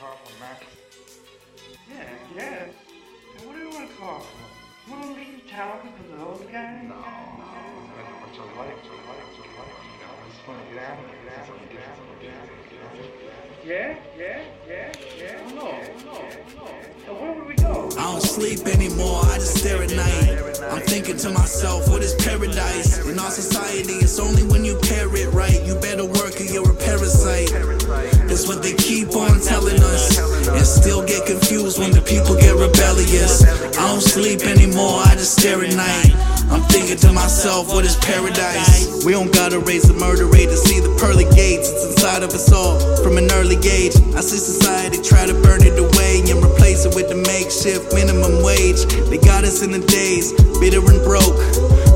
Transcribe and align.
car 0.00 0.14
for 0.22 0.40
Max? 0.40 0.64
Yeah, 1.90 2.06
yes. 2.34 2.70
And 3.36 3.46
what 3.46 3.56
do 3.56 3.62
you 3.62 3.70
want 3.70 3.90
a 3.90 3.94
car 3.94 4.20
for? 4.20 4.46
You 4.86 4.92
want 4.94 5.04
to 5.06 5.20
leave 5.20 5.50
town 5.50 5.80
because 5.82 6.12
of 6.12 6.18
those 6.18 6.46
guys? 6.52 6.86
No, 6.86 6.94
no. 6.94 7.02
But 8.22 8.34
you 8.34 8.42
like, 8.54 8.78
you 8.84 8.94
like, 8.94 9.26
you 9.34 9.44
like, 9.58 9.87
I 17.98 18.12
don't 18.12 18.22
sleep 18.22 18.66
anymore, 18.66 19.20
I 19.24 19.34
just 19.34 19.58
stare 19.58 19.82
at 19.82 19.90
night. 19.90 20.62
I'm 20.70 20.80
thinking 20.80 21.18
to 21.18 21.30
myself, 21.30 21.88
what 21.88 22.02
is 22.02 22.14
paradise? 22.14 23.06
In 23.06 23.18
our 23.18 23.30
society, 23.30 23.94
it's 23.94 24.18
only 24.18 24.42
when 24.44 24.64
you 24.64 24.78
pair 24.84 25.14
it 25.14 25.32
right. 25.34 25.62
You 25.66 25.74
better 25.74 26.06
work 26.06 26.40
or 26.40 26.44
you're 26.44 26.70
a 26.70 26.74
parasite. 26.74 27.50
That's 28.26 28.48
what 28.48 28.62
they 28.62 28.72
keep 28.72 29.14
on 29.16 29.40
telling 29.40 29.82
us. 29.82 30.18
And 30.48 30.66
still 30.66 31.04
get 31.04 31.26
confused 31.26 31.78
when 31.78 31.90
the 31.90 32.00
people 32.00 32.36
get 32.36 32.54
rebellious. 32.54 33.44
I 33.76 33.86
don't 33.86 34.00
sleep 34.00 34.40
anymore, 34.42 35.02
I 35.04 35.14
just 35.14 35.38
stare 35.38 35.62
at 35.62 35.74
night. 35.76 36.27
I'm 36.50 36.62
thinking 36.72 36.96
to 37.04 37.12
myself, 37.12 37.68
what 37.68 37.84
is 37.84 37.96
paradise? 37.96 39.04
We 39.04 39.12
don't 39.12 39.32
gotta 39.32 39.58
raise 39.60 39.84
the 39.84 39.92
murder 39.92 40.26
rate 40.26 40.48
to 40.48 40.56
see 40.56 40.80
the 40.80 40.88
pearly 40.96 41.28
gates. 41.36 41.68
It's 41.68 41.84
inside 41.92 42.22
of 42.22 42.30
us 42.30 42.50
all 42.50 42.80
from 43.04 43.18
an 43.18 43.30
early 43.32 43.56
age. 43.68 43.92
I 44.16 44.20
see 44.24 44.40
society 44.40 44.96
try 45.02 45.26
to 45.26 45.34
burn 45.44 45.60
it 45.62 45.76
away 45.76 46.24
and 46.24 46.40
replace 46.42 46.84
it 46.88 46.94
with 46.96 47.08
the 47.08 47.20
makeshift 47.28 47.92
minimum 47.92 48.42
wage. 48.42 48.88
They 49.12 49.18
got 49.18 49.44
us 49.44 49.62
in 49.62 49.72
the 49.72 49.84
days, 49.84 50.32
bitter 50.58 50.80
and 50.80 51.04
broke. 51.04 51.36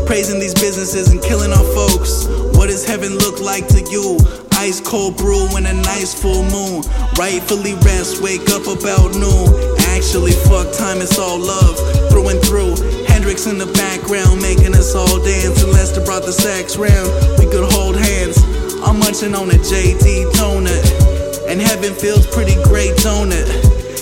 Praising 0.05 0.39
these 0.39 0.55
businesses 0.55 1.09
and 1.09 1.23
killing 1.23 1.53
our 1.53 1.69
folks. 1.73 2.29
What 2.53 2.69
does 2.69 2.85
heaven 2.85 3.17
look 3.17 3.41
like 3.41 3.67
to 3.73 3.81
you? 3.89 4.21
Ice 4.61 4.81
cold 4.81 5.17
brew 5.17 5.49
and 5.57 5.67
a 5.67 5.73
nice 5.73 6.13
full 6.13 6.45
moon. 6.53 6.85
Rightfully 7.17 7.75
rest, 7.83 8.23
wake 8.23 8.53
up 8.53 8.69
about 8.69 9.17
noon. 9.17 9.49
Actually, 9.97 10.33
fuck 10.45 10.69
time, 10.77 11.01
it's 11.01 11.19
all 11.19 11.39
love. 11.41 11.75
Through 12.13 12.29
and 12.29 12.41
through. 12.45 12.77
Hendrix 13.13 13.47
in 13.47 13.59
the 13.59 13.69
background, 13.77 14.41
making 14.41 14.75
us 14.75 14.95
all 14.97 15.21
dance. 15.21 15.63
And 15.63 15.73
Lester 15.73 16.01
brought 16.01 16.25
the 16.25 16.33
sax 16.33 16.77
round. 16.77 17.13
We 17.39 17.45
could 17.45 17.69
hold 17.73 17.95
hands. 17.95 18.41
I'm 18.81 18.99
munching 18.99 19.37
on 19.37 19.53
a 19.53 19.61
JD 19.61 20.33
donut. 20.33 21.47
And 21.47 21.61
heaven 21.61 21.93
feels 21.93 22.27
pretty 22.27 22.57
great, 22.65 22.97
don't 23.05 23.31
it? 23.31 23.45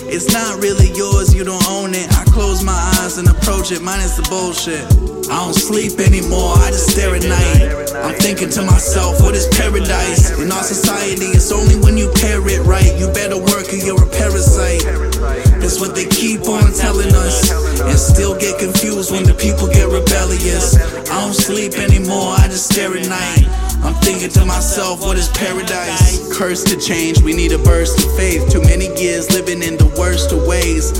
It's 0.07 0.31
not 0.31 0.59
really 0.63 0.91
yours, 0.95 1.35
you 1.35 1.43
don't 1.43 1.63
own 1.67 1.93
it. 1.93 2.07
I 2.15 2.23
close 2.31 2.63
my 2.63 2.75
eyes 2.99 3.17
and 3.17 3.27
approach 3.27 3.71
it, 3.71 3.81
minus 3.81 4.15
the 4.15 4.23
bullshit. 4.31 4.83
I 5.31 5.39
don't 5.39 5.55
sleep 5.55 5.99
anymore, 5.99 6.55
I 6.59 6.71
just 6.71 6.91
stare 6.91 7.15
at 7.15 7.23
night. 7.23 7.95
I'm 7.95 8.15
thinking 8.19 8.49
to 8.49 8.61
myself, 8.63 9.21
what 9.21 9.35
is 9.35 9.47
paradise? 9.55 10.31
In 10.39 10.51
our 10.51 10.63
society, 10.63 11.31
it's 11.31 11.51
only 11.51 11.75
when 11.79 11.95
you 11.95 12.11
pair 12.19 12.39
it 12.47 12.63
right. 12.67 12.91
You 12.99 13.07
better 13.11 13.39
work 13.39 13.71
or 13.71 13.79
you're 13.79 14.03
a 14.03 14.09
parasite. 14.11 14.83
That's 15.61 15.79
what 15.79 15.93
they 15.93 16.05
keep 16.07 16.41
on 16.49 16.73
telling 16.73 17.13
us. 17.13 17.51
And 17.81 17.97
still 17.97 18.37
get 18.37 18.59
confused 18.59 19.11
when 19.11 19.23
the 19.23 19.33
people 19.33 19.67
get 19.67 19.87
rebellious. 19.87 20.75
I 21.09 21.21
don't 21.21 21.33
sleep 21.33 21.73
anymore, 21.77 22.33
I 22.37 22.47
just 22.47 22.73
stare 22.73 22.97
at 22.97 23.07
night. 23.07 23.45
I'm 23.85 23.93
thinking 24.01 24.29
to 24.29 24.45
myself, 24.45 25.01
what 25.01 25.17
is 25.17 25.29
paradise? 25.29 26.17
Curse 26.37 26.63
to 26.65 26.79
change, 26.79 27.21
we 27.21 27.33
need 27.33 27.51
a 27.51 27.57
burst 27.59 28.03
of 28.03 28.15
faith. 28.17 28.51
Too 28.51 28.61
many 28.61 28.89
years 28.99 29.31
living 29.31 29.61
in 29.61 29.77
the 29.77 29.87
worst 29.97 30.31
of 30.31 30.45
ways. 30.47 30.91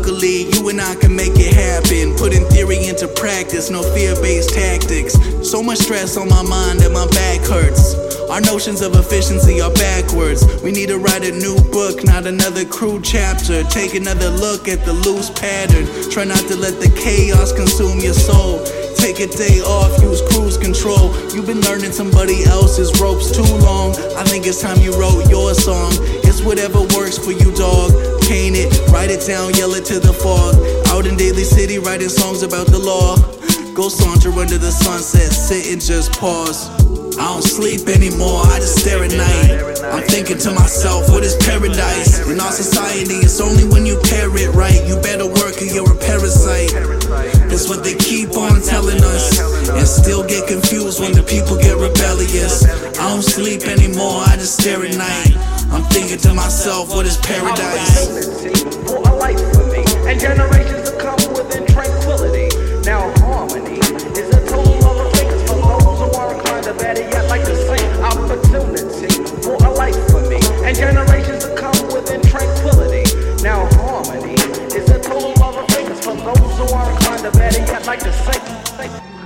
Luckily, 0.00 0.48
you 0.56 0.66
and 0.70 0.80
I 0.80 0.94
can 0.94 1.14
make 1.14 1.36
it 1.36 1.52
happen. 1.52 2.16
Putting 2.16 2.46
theory 2.48 2.88
into 2.88 3.06
practice, 3.06 3.68
no 3.68 3.82
fear 3.92 4.14
based 4.16 4.48
tactics. 4.48 5.12
So 5.44 5.62
much 5.62 5.76
stress 5.76 6.16
on 6.16 6.26
my 6.26 6.40
mind 6.40 6.80
that 6.80 6.90
my 6.90 7.04
back 7.12 7.44
hurts. 7.44 7.92
Our 8.30 8.40
notions 8.40 8.80
of 8.80 8.96
efficiency 8.96 9.60
are 9.60 9.70
backwards. 9.74 10.40
We 10.62 10.72
need 10.72 10.88
to 10.88 10.96
write 10.96 11.28
a 11.28 11.32
new 11.36 11.60
book, 11.68 12.02
not 12.02 12.24
another 12.24 12.64
crude 12.64 13.04
chapter. 13.04 13.62
Take 13.64 13.92
another 13.92 14.30
look 14.30 14.68
at 14.68 14.86
the 14.86 14.94
loose 14.94 15.28
pattern. 15.28 15.84
Try 16.10 16.24
not 16.24 16.48
to 16.48 16.56
let 16.56 16.80
the 16.80 16.88
chaos 16.96 17.52
consume 17.52 18.00
your 18.00 18.16
soul. 18.16 18.64
Take 18.96 19.20
a 19.20 19.26
day 19.28 19.60
off, 19.60 20.00
use 20.00 20.22
cruise 20.32 20.56
control. 20.56 20.69
You've 20.80 21.44
been 21.44 21.60
learning 21.60 21.92
somebody 21.92 22.42
else's 22.44 22.88
ropes 23.02 23.30
too 23.30 23.44
long. 23.60 23.92
I 24.16 24.24
think 24.24 24.46
it's 24.46 24.62
time 24.62 24.80
you 24.80 24.96
wrote 24.96 25.28
your 25.28 25.52
song. 25.52 25.92
It's 26.24 26.40
whatever 26.40 26.80
works 26.96 27.18
for 27.18 27.32
you, 27.32 27.52
dog. 27.52 27.92
Paint 28.24 28.56
it, 28.56 28.72
write 28.88 29.10
it 29.10 29.20
down, 29.26 29.52
yell 29.60 29.74
it 29.74 29.84
to 29.92 30.00
the 30.00 30.14
fog. 30.14 30.56
Out 30.88 31.04
in 31.04 31.18
Daly 31.18 31.44
City, 31.44 31.78
writing 31.78 32.08
songs 32.08 32.42
about 32.42 32.68
the 32.68 32.78
law. 32.78 33.16
Go 33.74 33.90
saunter 33.90 34.32
under 34.32 34.56
the 34.56 34.72
sunset, 34.72 35.28
sit 35.28 35.70
and 35.70 35.82
just 35.82 36.12
pause. 36.18 36.70
I 37.20 37.28
don't 37.28 37.44
sleep 37.44 37.86
anymore, 37.86 38.40
I 38.48 38.56
just 38.56 38.80
stare 38.80 39.04
at 39.04 39.12
night. 39.12 39.84
I'm 39.92 40.08
thinking 40.08 40.38
to 40.38 40.50
myself, 40.52 41.10
what 41.10 41.24
is 41.24 41.36
paradise? 41.44 42.24
In 42.24 42.40
our 42.40 42.52
society, 42.52 43.20
it's 43.20 43.38
only 43.38 43.68
when 43.68 43.84
you 43.84 44.00
pair 44.08 44.32
it 44.32 44.48
right. 44.56 44.80
You 44.88 44.96
better 45.02 45.28
work 45.28 45.60
or 45.60 45.68
you're 45.68 45.92
a 45.92 45.98
parasite. 46.00 46.72
That's 47.50 47.68
what 47.68 47.82
they 47.82 47.96
keep 47.96 48.36
on 48.36 48.62
telling 48.62 49.02
us. 49.02 49.40
And 49.68 49.86
still 49.86 50.22
get 50.22 50.46
confused 50.46 51.00
when 51.00 51.10
the 51.10 51.22
people 51.22 51.58
get 51.58 51.74
rebellious. 51.76 52.62
I 52.96 53.10
don't 53.10 53.22
sleep 53.26 53.62
anymore, 53.66 54.22
I 54.22 54.36
just 54.36 54.62
stare 54.62 54.86
at 54.86 54.94
night. 54.96 55.34
I'm 55.74 55.82
thinking 55.90 56.18
to 56.18 56.32
myself, 56.32 56.94
what 56.94 57.06
is 57.06 57.16
paradise? 57.18 58.06
For 58.86 59.02
a 59.02 59.14
life 59.18 59.42
for 59.50 59.66
me, 59.66 59.82
and 60.06 60.20
generations 60.20 60.90
to 60.90 60.96
come 61.02 61.18
within 61.34 61.66
tranquility. 61.66 62.54
Now 62.86 63.10
harmony 63.18 63.82
is 64.14 64.30
a 64.30 64.46
total 64.46 64.78
of 64.86 65.06
a 65.06 65.16
fingers 65.18 65.42
for 65.50 65.58
those 65.58 65.98
who 65.98 66.08
are 66.22 66.32
inclined 66.32 66.64
to 66.70 66.74
better 66.74 67.02
yet 67.02 67.26
like 67.28 67.42
the 67.42 67.58
same 67.66 67.90
opportunity. 67.98 69.10
For 69.42 69.58
a 69.58 69.70
life 69.74 69.98
for 70.10 70.22
me, 70.30 70.38
and 70.62 70.76
generations 70.76 71.44
to 71.44 71.54
come 71.56 71.74
within 71.90 72.22
tranquility. 72.22 72.59
Yet 77.34 77.86
like 77.86 78.00
the 78.00 78.12
same. 78.12 78.40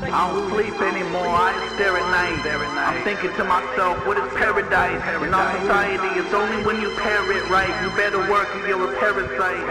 I 0.05 0.31
don't 0.31 0.51
sleep 0.53 0.79
anymore, 0.81 1.27
I 1.27 1.57
stare 1.75 1.97
at 1.97 2.07
night. 2.13 2.39
I'm 2.45 3.03
thinking 3.03 3.35
to 3.35 3.45
myself, 3.45 4.07
what 4.07 4.19
is 4.19 4.31
paradise? 4.35 5.01
In 5.23 5.33
our 5.35 5.59
society, 5.59 6.21
it's 6.21 6.33
only 6.35 6.63
when 6.65 6.81
you 6.81 6.91
pair 6.97 7.25
it 7.33 7.49
right. 7.51 7.73
You 7.83 7.91
better 7.97 8.21
work 8.31 8.47
or 8.55 8.69
you're 8.69 8.95
a 8.95 8.99
parasite. 8.99 9.67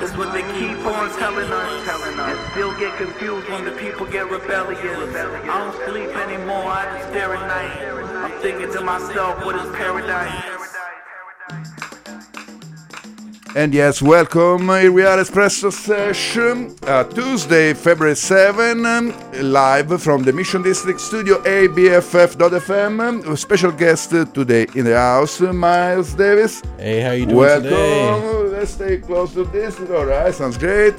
That's 0.00 0.16
what 0.16 0.32
they 0.32 0.42
keep 0.58 0.78
on 0.84 1.10
telling 1.18 1.50
us. 1.52 1.88
And 2.18 2.50
still 2.50 2.72
get 2.80 2.96
confused 2.96 3.48
when 3.48 3.64
the 3.64 3.72
people 3.72 4.06
get 4.06 4.30
rebellious. 4.30 4.80
I 5.14 5.58
don't 5.58 5.76
sleep 5.88 6.16
anymore, 6.16 6.66
I 6.66 7.00
stare 7.10 7.34
at 7.34 7.46
night. 7.46 7.78
I'm 8.24 8.40
thinking 8.40 8.72
to 8.72 8.80
myself, 8.80 9.44
what 9.44 9.54
is 9.56 9.70
paradise? 9.76 10.60
And 13.56 13.74
yes, 13.74 14.00
welcome. 14.00 14.68
Here 14.68 14.92
we 14.92 15.02
are, 15.02 15.18
Espresso 15.18 15.72
Session, 15.72 16.76
uh, 16.84 17.02
Tuesday, 17.02 17.74
February 17.74 18.14
7, 18.14 18.86
um, 18.86 19.12
live 19.42 20.00
from 20.00 20.22
the 20.22 20.32
Mission 20.32 20.62
District 20.62 21.00
Studio, 21.00 21.42
ABFF.FM. 21.42 23.26
A 23.28 23.36
special 23.36 23.72
guest 23.72 24.14
uh, 24.14 24.24
today 24.26 24.68
in 24.76 24.84
the 24.84 24.96
house, 24.96 25.40
uh, 25.40 25.52
Myles 25.52 26.14
Davis. 26.14 26.62
Hey, 26.78 27.00
how 27.00 27.10
you 27.10 27.26
doing 27.26 27.36
welcome. 27.38 27.64
today? 27.64 28.56
Let's 28.56 28.70
stay 28.70 28.98
close 28.98 29.32
to 29.34 29.42
this. 29.44 29.80
All 29.90 30.06
right, 30.06 30.32
sounds 30.32 30.56
great. 30.56 30.94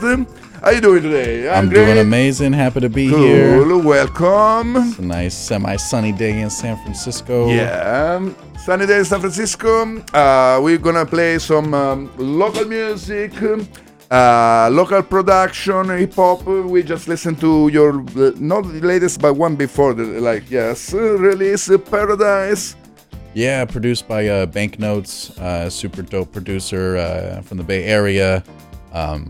How 0.61 0.69
you 0.69 0.79
doing 0.79 1.01
today? 1.01 1.49
I'm 1.49 1.69
great. 1.69 1.85
doing 1.85 1.97
amazing. 1.97 2.53
Happy 2.53 2.81
to 2.81 2.89
be 2.89 3.07
here. 3.07 3.63
Cool. 3.63 3.67
here. 3.67 3.77
Welcome. 3.79 4.75
It's 4.75 4.99
a 4.99 5.01
nice 5.01 5.35
semi-sunny 5.35 6.11
day 6.11 6.39
in 6.39 6.51
San 6.51 6.77
Francisco. 6.77 7.49
Yeah, 7.49 8.29
sunny 8.59 8.85
day 8.85 8.99
in 8.99 9.05
San 9.05 9.21
Francisco. 9.21 9.97
Uh, 10.13 10.59
we're 10.61 10.77
gonna 10.77 11.03
play 11.03 11.39
some 11.39 11.73
um, 11.73 12.11
local 12.15 12.65
music, 12.65 13.33
uh, 14.11 14.69
local 14.71 15.01
production, 15.01 15.89
hip 15.97 16.13
hop. 16.13 16.45
We 16.45 16.83
just 16.83 17.07
listened 17.07 17.39
to 17.39 17.69
your 17.69 18.01
uh, 18.15 18.33
not 18.37 18.61
the 18.61 18.81
latest, 18.81 19.19
but 19.19 19.33
one 19.33 19.55
before, 19.55 19.95
the, 19.95 20.03
like 20.21 20.51
yes, 20.51 20.93
release 20.93 21.71
Paradise. 21.89 22.75
Yeah, 23.33 23.65
produced 23.65 24.07
by 24.07 24.27
uh, 24.27 24.45
Banknotes, 24.45 25.35
uh, 25.39 25.71
super 25.71 26.03
dope 26.03 26.31
producer 26.31 26.97
uh, 26.97 27.41
from 27.41 27.57
the 27.57 27.63
Bay 27.63 27.85
Area. 27.85 28.43
Um, 28.93 29.27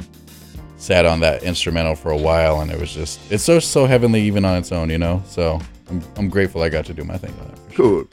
sat 0.81 1.05
on 1.05 1.19
that 1.19 1.43
instrumental 1.43 1.95
for 1.95 2.11
a 2.11 2.17
while, 2.17 2.61
and 2.61 2.71
it 2.71 2.79
was 2.79 2.91
just 2.93 3.19
it's 3.31 3.43
so 3.43 3.59
so 3.59 3.85
heavenly 3.85 4.21
even 4.21 4.43
on 4.43 4.57
its 4.57 4.71
own, 4.71 4.89
you 4.89 4.97
know. 4.97 5.21
So 5.27 5.59
I'm, 5.89 6.01
I'm 6.17 6.29
grateful 6.29 6.63
I 6.63 6.69
got 6.69 6.85
to 6.85 6.93
do 6.93 7.03
my 7.03 7.17
thing 7.17 7.33
on 7.39 7.47
it. 7.51 7.75
Cool. 7.75 8.07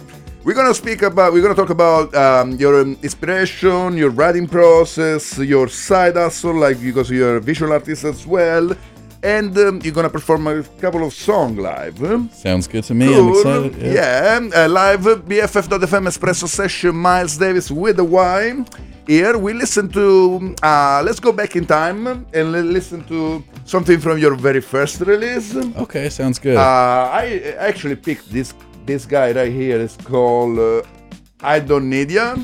We're 0.45 0.55
gonna 0.55 0.75
speak 0.75 1.03
about. 1.03 1.33
We're 1.33 1.43
gonna 1.43 1.55
talk 1.55 1.71
about 1.71 2.15
um, 2.15 2.53
your 2.57 2.81
um, 2.81 2.97
inspiration, 3.03 3.97
your 3.97 4.11
writing 4.11 4.47
process, 4.47 5.39
your 5.39 5.69
side 5.69 6.17
hustle, 6.17 6.55
like 6.55 6.81
because 6.81 7.11
you're 7.11 7.37
a 7.37 7.41
visual 7.41 7.73
artist 7.73 8.05
as 8.05 8.27
well, 8.27 8.75
and 9.23 9.57
um, 9.59 9.81
you're 9.83 9.95
gonna 9.95 10.09
perform 10.11 10.47
a 10.47 10.63
couple 10.81 11.05
of 11.05 11.13
songs 11.13 11.59
live. 11.59 11.99
Sounds 12.33 12.67
good 12.69 12.85
to 12.85 12.95
me. 12.95 13.07
I'm 13.07 13.15
Cool. 13.33 13.65
excited. 13.67 13.93
Yeah, 13.93 14.41
uh, 14.55 14.69
live 14.69 15.01
BFF.fm 15.01 16.07
Espresso 16.07 16.47
Session. 16.49 16.95
Myles 16.97 17.37
Davis 17.37 17.71
with 17.71 17.97
the 17.97 18.05
Y. 18.05 18.65
Here 19.07 19.39
we 19.39 19.55
listen 19.55 19.89
to. 19.91 20.55
Uh, 20.63 21.03
let's 21.05 21.19
go 21.21 21.33
back 21.33 21.57
in 21.57 21.65
time 21.67 22.07
and 22.35 22.53
li- 22.53 22.61
listen 22.63 23.03
to 23.05 23.43
something 23.65 23.99
from 24.01 24.19
your 24.19 24.35
very 24.37 24.61
first 24.61 25.01
release. 25.01 25.57
Okay, 25.57 26.09
sounds 26.11 26.39
good. 26.39 26.57
Uh, 26.57 27.09
I 27.11 27.55
actually 27.59 27.97
picked 27.97 28.31
this 28.31 28.53
this 28.85 29.07
guy 29.07 29.33
right 29.33 29.51
here. 29.53 29.81
It's 29.81 29.97
called 29.97 30.59
uh, 30.59 30.83
I 31.41 31.59
Don't 31.61 31.89
Need 31.89 32.11
Ya. 32.11 32.37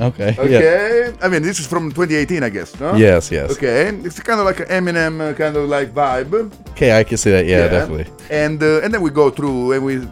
Okay. 0.00 0.34
Yeah. 0.36 0.42
Okay, 0.44 1.12
I 1.22 1.28
mean 1.28 1.42
this 1.42 1.60
is 1.60 1.66
from 1.66 1.90
2018, 1.92 2.42
I 2.42 2.48
guess. 2.48 2.78
No? 2.80 2.94
Yes. 2.94 3.30
Yes. 3.30 3.50
Okay, 3.52 3.88
it's 4.04 4.18
kind 4.20 4.40
of 4.40 4.46
like 4.46 4.60
an 4.60 4.66
Eminem 4.66 5.20
uh, 5.20 5.34
kind 5.34 5.56
of 5.56 5.68
like 5.68 5.92
vibe. 5.92 6.50
Okay, 6.70 6.98
I 6.98 7.04
can 7.04 7.16
see 7.18 7.30
that. 7.30 7.46
Yeah, 7.46 7.68
definitely. 7.68 8.06
And 8.30 8.62
uh, 8.62 8.80
and 8.82 8.92
then 8.92 9.02
we 9.02 9.10
go 9.10 9.30
through 9.30 9.72
and 9.72 9.84
we 9.84 10.08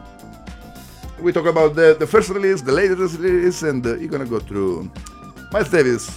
we 1.21 1.33
talk 1.33 1.47
about 1.47 1.75
the 1.75 1.97
the 1.99 2.07
first 2.07 2.29
release, 2.31 2.63
the 2.63 2.73
latest 2.73 3.19
release, 3.19 3.63
and 3.63 3.85
uh, 3.87 3.97
you're 3.97 4.11
gonna 4.11 4.27
go 4.27 4.39
through 4.41 4.91
Myles 5.53 5.71
Davis. 5.71 6.11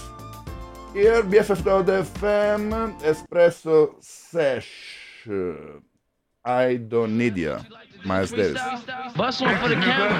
Here, 0.93 1.23
BFF.FM, 1.23 2.69
Espresso 3.01 3.95
Sesh. 3.99 4.69
I 6.45 6.75
don't 6.75 7.17
need 7.17 7.37
ya, 7.37 7.59
Myles 8.05 8.31
Davis. 8.31 8.61
Bust 9.15 9.41
one 9.41 9.57
for 9.57 9.69
the 9.69 9.75
camera. 9.75 10.19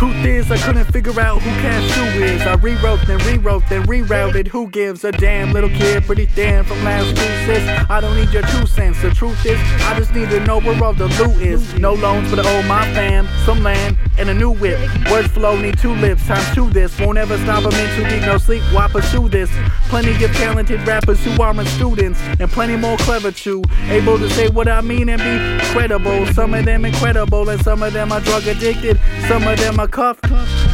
Truth 0.00 0.24
is, 0.24 0.50
I 0.50 0.56
couldn't 0.56 0.86
figure 0.86 1.20
out 1.20 1.42
who 1.42 1.50
Cashew 1.60 2.24
is. 2.24 2.40
I 2.40 2.54
rewrote, 2.54 3.06
then 3.06 3.18
rewrote, 3.18 3.64
then 3.68 3.82
rerouted. 3.82 4.48
Who 4.48 4.66
gives 4.68 5.04
a 5.04 5.12
damn? 5.12 5.52
Little 5.52 5.68
kid, 5.68 6.04
pretty 6.04 6.24
thin 6.24 6.64
from 6.64 6.82
last 6.82 7.14
cruises. 7.14 7.68
I 7.90 8.00
don't 8.00 8.16
need 8.16 8.30
your 8.30 8.40
two 8.44 8.66
cents. 8.66 9.02
The 9.02 9.10
truth 9.10 9.44
is, 9.44 9.58
I 9.82 9.98
just 9.98 10.14
need 10.14 10.30
to 10.30 10.40
know 10.46 10.58
where 10.58 10.82
all 10.82 10.94
the 10.94 11.08
loot 11.08 11.42
is. 11.42 11.74
No 11.74 11.92
loans, 11.92 12.30
but 12.30 12.46
I 12.46 12.50
owe 12.50 12.66
my 12.66 12.90
fam 12.94 13.28
some 13.44 13.62
land 13.62 13.98
and 14.16 14.30
a 14.30 14.32
new 14.32 14.50
whip. 14.50 14.80
Words 15.10 15.28
flow, 15.28 15.60
need 15.60 15.78
two 15.78 15.94
lips. 15.96 16.26
Times 16.26 16.54
two 16.54 16.70
this. 16.70 16.98
Won't 16.98 17.18
ever 17.18 17.36
stop, 17.36 17.70
I'm 17.70 17.78
in 17.78 17.96
too 17.96 18.08
deep, 18.08 18.22
no 18.22 18.38
sleep. 18.38 18.62
Why 18.72 18.88
pursue 18.88 19.28
this? 19.28 19.50
Plenty 19.90 20.12
of 20.24 20.32
talented 20.32 20.80
rappers 20.88 21.22
who 21.22 21.42
are 21.42 21.52
my 21.52 21.64
students, 21.64 22.18
and 22.40 22.50
plenty 22.50 22.76
more 22.76 22.96
clever 22.96 23.32
too. 23.32 23.62
Able 23.90 24.16
to 24.18 24.30
say 24.30 24.48
what 24.48 24.66
I 24.66 24.80
mean 24.80 25.10
and 25.10 25.20
be 25.20 25.66
credible. 25.72 26.24
Some 26.32 26.54
of 26.54 26.64
them 26.64 26.86
incredible, 26.86 27.50
and 27.50 27.62
some 27.62 27.82
of 27.82 27.92
them 27.92 28.12
are 28.12 28.20
drug 28.20 28.46
addicted. 28.46 28.98
Some 29.28 29.46
of 29.46 29.58
them 29.58 29.78
are 29.78 29.89
cuffed, 29.90 30.24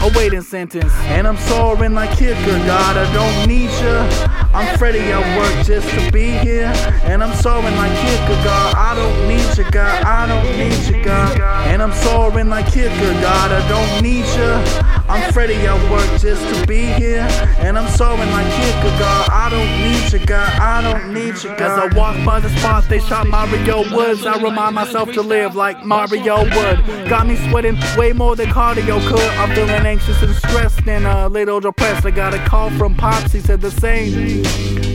awaiting 0.02 0.42
sentence. 0.42 0.92
And 1.06 1.26
I'm 1.26 1.36
soaring 1.36 1.94
like 1.94 2.16
Kierkegaard, 2.16 2.96
I 2.96 3.12
don't 3.12 3.48
need 3.48 3.70
ya. 3.82 4.06
I'm 4.54 4.78
Freddy 4.78 5.00
at 5.00 5.24
work 5.36 5.66
just 5.66 5.88
to 5.90 6.12
be 6.12 6.30
here. 6.30 6.72
And 7.04 7.22
I'm 7.22 7.34
soaring 7.36 7.74
like 7.76 7.92
Kierkegaard, 7.98 8.74
I 8.76 8.94
don't 8.94 9.28
need 9.28 9.58
ya, 9.58 9.70
God, 9.70 10.04
I 10.04 10.26
don't 10.28 10.58
need 10.58 10.94
ya, 10.94 11.04
God. 11.04 11.40
And 11.66 11.82
I'm 11.82 11.92
soaring 11.92 12.48
like 12.48 12.70
Kierkegaard, 12.72 13.52
I 13.52 13.68
don't 13.68 14.02
need 14.02 14.26
ya. 14.36 14.60
I'm 15.08 15.32
Freddy 15.32 15.56
at 15.66 15.90
work 15.90 16.20
just 16.20 16.42
to 16.54 16.66
be 16.66 16.86
here. 17.00 17.26
And 17.58 17.78
I'm 17.78 17.88
soaring 17.96 18.30
like 18.30 18.46
Kierkegaard, 18.56 19.28
I 19.30 19.48
don't 19.50 19.72
need 19.84 19.95
ya, 20.12 20.24
God, 20.24 20.60
I 20.60 20.82
don't 20.82 21.12
need 21.12 21.42
ya, 21.42 21.56
God. 21.56 21.60
As 21.60 21.92
I 21.92 21.96
walk 21.96 22.24
by 22.24 22.40
the 22.40 22.48
spot 22.58 22.88
they 22.88 23.00
shot 23.00 23.26
Mario 23.26 23.78
Woods, 23.94 24.24
I 24.24 24.40
remind 24.40 24.74
myself 24.74 25.12
to 25.12 25.22
live 25.22 25.54
like 25.54 25.84
Mario 25.84 26.44
would. 26.44 27.08
Got 27.08 27.26
me 27.26 27.36
sweating 27.48 27.78
way 27.96 28.12
more 28.12 28.36
than 28.36 28.48
cardio 28.48 29.00
could. 29.08 29.30
I'm 29.38 29.54
feeling 29.54 29.70
anxious 29.70 30.22
and 30.22 30.34
stressed 30.34 30.86
and 30.86 31.06
a 31.06 31.28
little 31.28 31.60
depressed. 31.60 32.06
I 32.06 32.10
got 32.10 32.34
a 32.34 32.38
call 32.38 32.70
from 32.70 32.94
Pops, 32.94 33.32
he 33.32 33.40
said 33.40 33.60
the 33.60 33.70
same. 33.70 34.42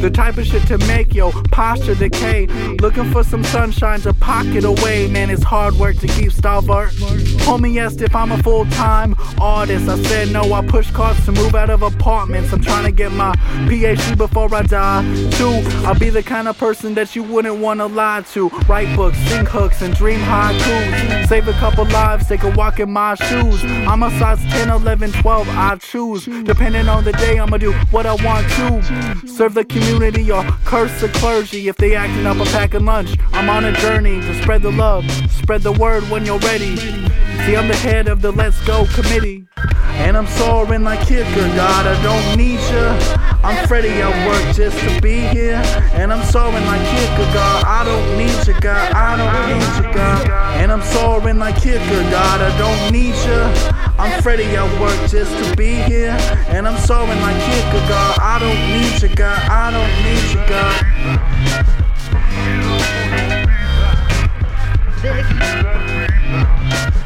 The 0.02 0.10
type 0.10 0.38
of 0.38 0.48
shit 0.48 0.66
to 0.68 0.80
make 0.80 1.14
your 1.14 1.32
posture 1.52 1.94
decay. 1.94 2.48
Looking 2.82 3.12
for 3.12 3.24
some 3.24 3.44
sunshine 3.44 4.02
to 4.02 4.14
pocket 4.14 4.64
away. 4.64 5.08
Man, 5.08 5.30
it's 5.30 5.44
hard 5.44 5.76
work 5.76 5.98
to 5.98 6.08
keep 6.08 6.32
stalwart. 6.32 6.90
Homie 7.46 7.80
asked 7.80 8.02
if 8.02 8.16
I'm 8.16 8.32
a 8.32 8.42
full 8.42 8.66
time 8.66 9.16
artist. 9.40 9.88
I 9.88 10.02
said 10.04 10.32
no, 10.32 10.54
I 10.54 10.66
push 10.66 10.90
carts 10.92 11.24
to 11.26 11.32
move 11.32 11.54
out 11.54 11.70
of 11.70 11.84
apartments. 11.84 12.52
I'm 12.52 12.62
trying 12.62 12.86
to 12.86 12.92
get 12.92 13.12
my 13.12 13.36
PhD 13.68 14.18
before 14.18 14.54
I 14.56 14.64
die. 14.64 15.01
Two, 15.38 15.62
I'll 15.86 15.98
be 15.98 16.10
the 16.10 16.24
kind 16.24 16.48
of 16.48 16.58
person 16.58 16.94
that 16.96 17.16
you 17.16 17.24
wouldn't 17.24 17.58
want 17.58 17.80
to 17.80 17.88
lie 17.88 18.22
to. 18.34 18.50
Write 18.68 18.96
books, 18.96 19.18
sing 19.30 19.46
hooks, 19.46 19.82
and 19.82 19.94
dream 19.96 20.20
haikus. 20.20 21.28
Save 21.28 21.48
a 21.48 21.54
couple 21.54 21.86
lives, 21.86 22.28
take 22.28 22.44
a 22.44 22.52
walk 22.52 22.80
in 22.80 22.92
my 22.92 23.16
shoes. 23.16 23.64
I'm 23.64 24.04
a 24.04 24.10
size 24.20 24.42
10, 24.52 24.70
11, 24.70 25.12
12, 25.12 25.50
I 25.50 25.76
choose. 25.78 26.26
Depending 26.44 26.88
on 26.88 27.04
the 27.04 27.14
day, 27.14 27.40
I'ma 27.40 27.58
do 27.58 27.74
what 27.92 28.06
I 28.06 28.16
want 28.24 28.48
to. 28.50 29.28
Serve 29.28 29.54
the 29.54 29.66
community 29.66 30.32
or 30.32 30.44
curse 30.66 31.02
the 31.02 31.10
clergy 31.10 31.68
if 31.68 31.78
they 31.78 31.96
acting 31.96 32.26
up 32.26 32.38
a 32.38 32.46
pack 32.52 32.74
of 32.74 32.84
lunch. 32.84 33.18
I'm 33.32 33.50
on 33.50 33.66
a 33.66 33.74
journey 33.74 34.22
to 34.22 34.42
spread 34.42 34.62
the 34.62 34.72
love, 34.72 35.10
spread 35.32 35.62
the 35.62 35.72
word 35.72 36.04
when 36.10 36.26
you're 36.26 36.40
ready. 36.40 36.76
See, 37.46 37.56
I'm 37.56 37.68
the 37.68 37.76
head 37.76 38.08
of 38.08 38.22
the 38.22 38.32
Let's 38.32 38.60
Go 38.66 38.86
committee. 38.94 39.46
And 40.02 40.18
I'm 40.18 40.28
soaring 40.28 40.84
like 40.84 41.06
Kierkegaard, 41.08 41.86
I 41.86 42.02
don't 42.02 42.38
need 42.38 42.60
ya. 42.72 42.96
I'm 43.44 43.68
Freddy 43.68 44.02
I 44.02 44.10
work 44.28 44.56
just 44.56 44.78
to 44.80 45.02
be 45.02 45.20
here. 45.20 45.62
And 45.94 46.12
I'm 46.12 46.24
soaring 46.26 46.66
like 46.66 46.82
Kierkegaard, 46.90 47.66
I 47.66 47.84
don't 47.86 48.18
need 48.18 48.48
ya, 48.48 48.60
God, 48.60 48.94
I 48.94 49.18
don't 49.18 49.34
need 49.48 49.86
ya, 49.86 49.94
God. 49.94 50.30
And 50.60 50.72
I'm 50.72 50.82
soaring 50.82 51.38
like 51.38 51.62
Kierkegaard, 51.62 52.42
I 52.42 52.58
don't 52.58 52.92
need 52.92 53.16
ya. 53.26 53.52
I'm 54.00 54.22
Freddy 54.22 54.46
I 54.58 54.64
work 54.82 55.10
just 55.10 55.32
to 55.38 55.56
be 55.56 55.76
here. 55.76 56.18
And 56.48 56.68
I'm 56.68 56.78
soaring 56.80 57.22
like 57.22 57.38
Kierkegaard, 57.46 58.20
I 58.20 58.40
don't 58.40 58.62
need 58.74 59.02
ya, 59.02 59.10
God, 59.16 59.40
I 59.50 59.72
don't 59.72 59.94
need 60.04 60.34
ya, 60.34 60.46
God. 60.48 60.82
Bust 66.72 67.01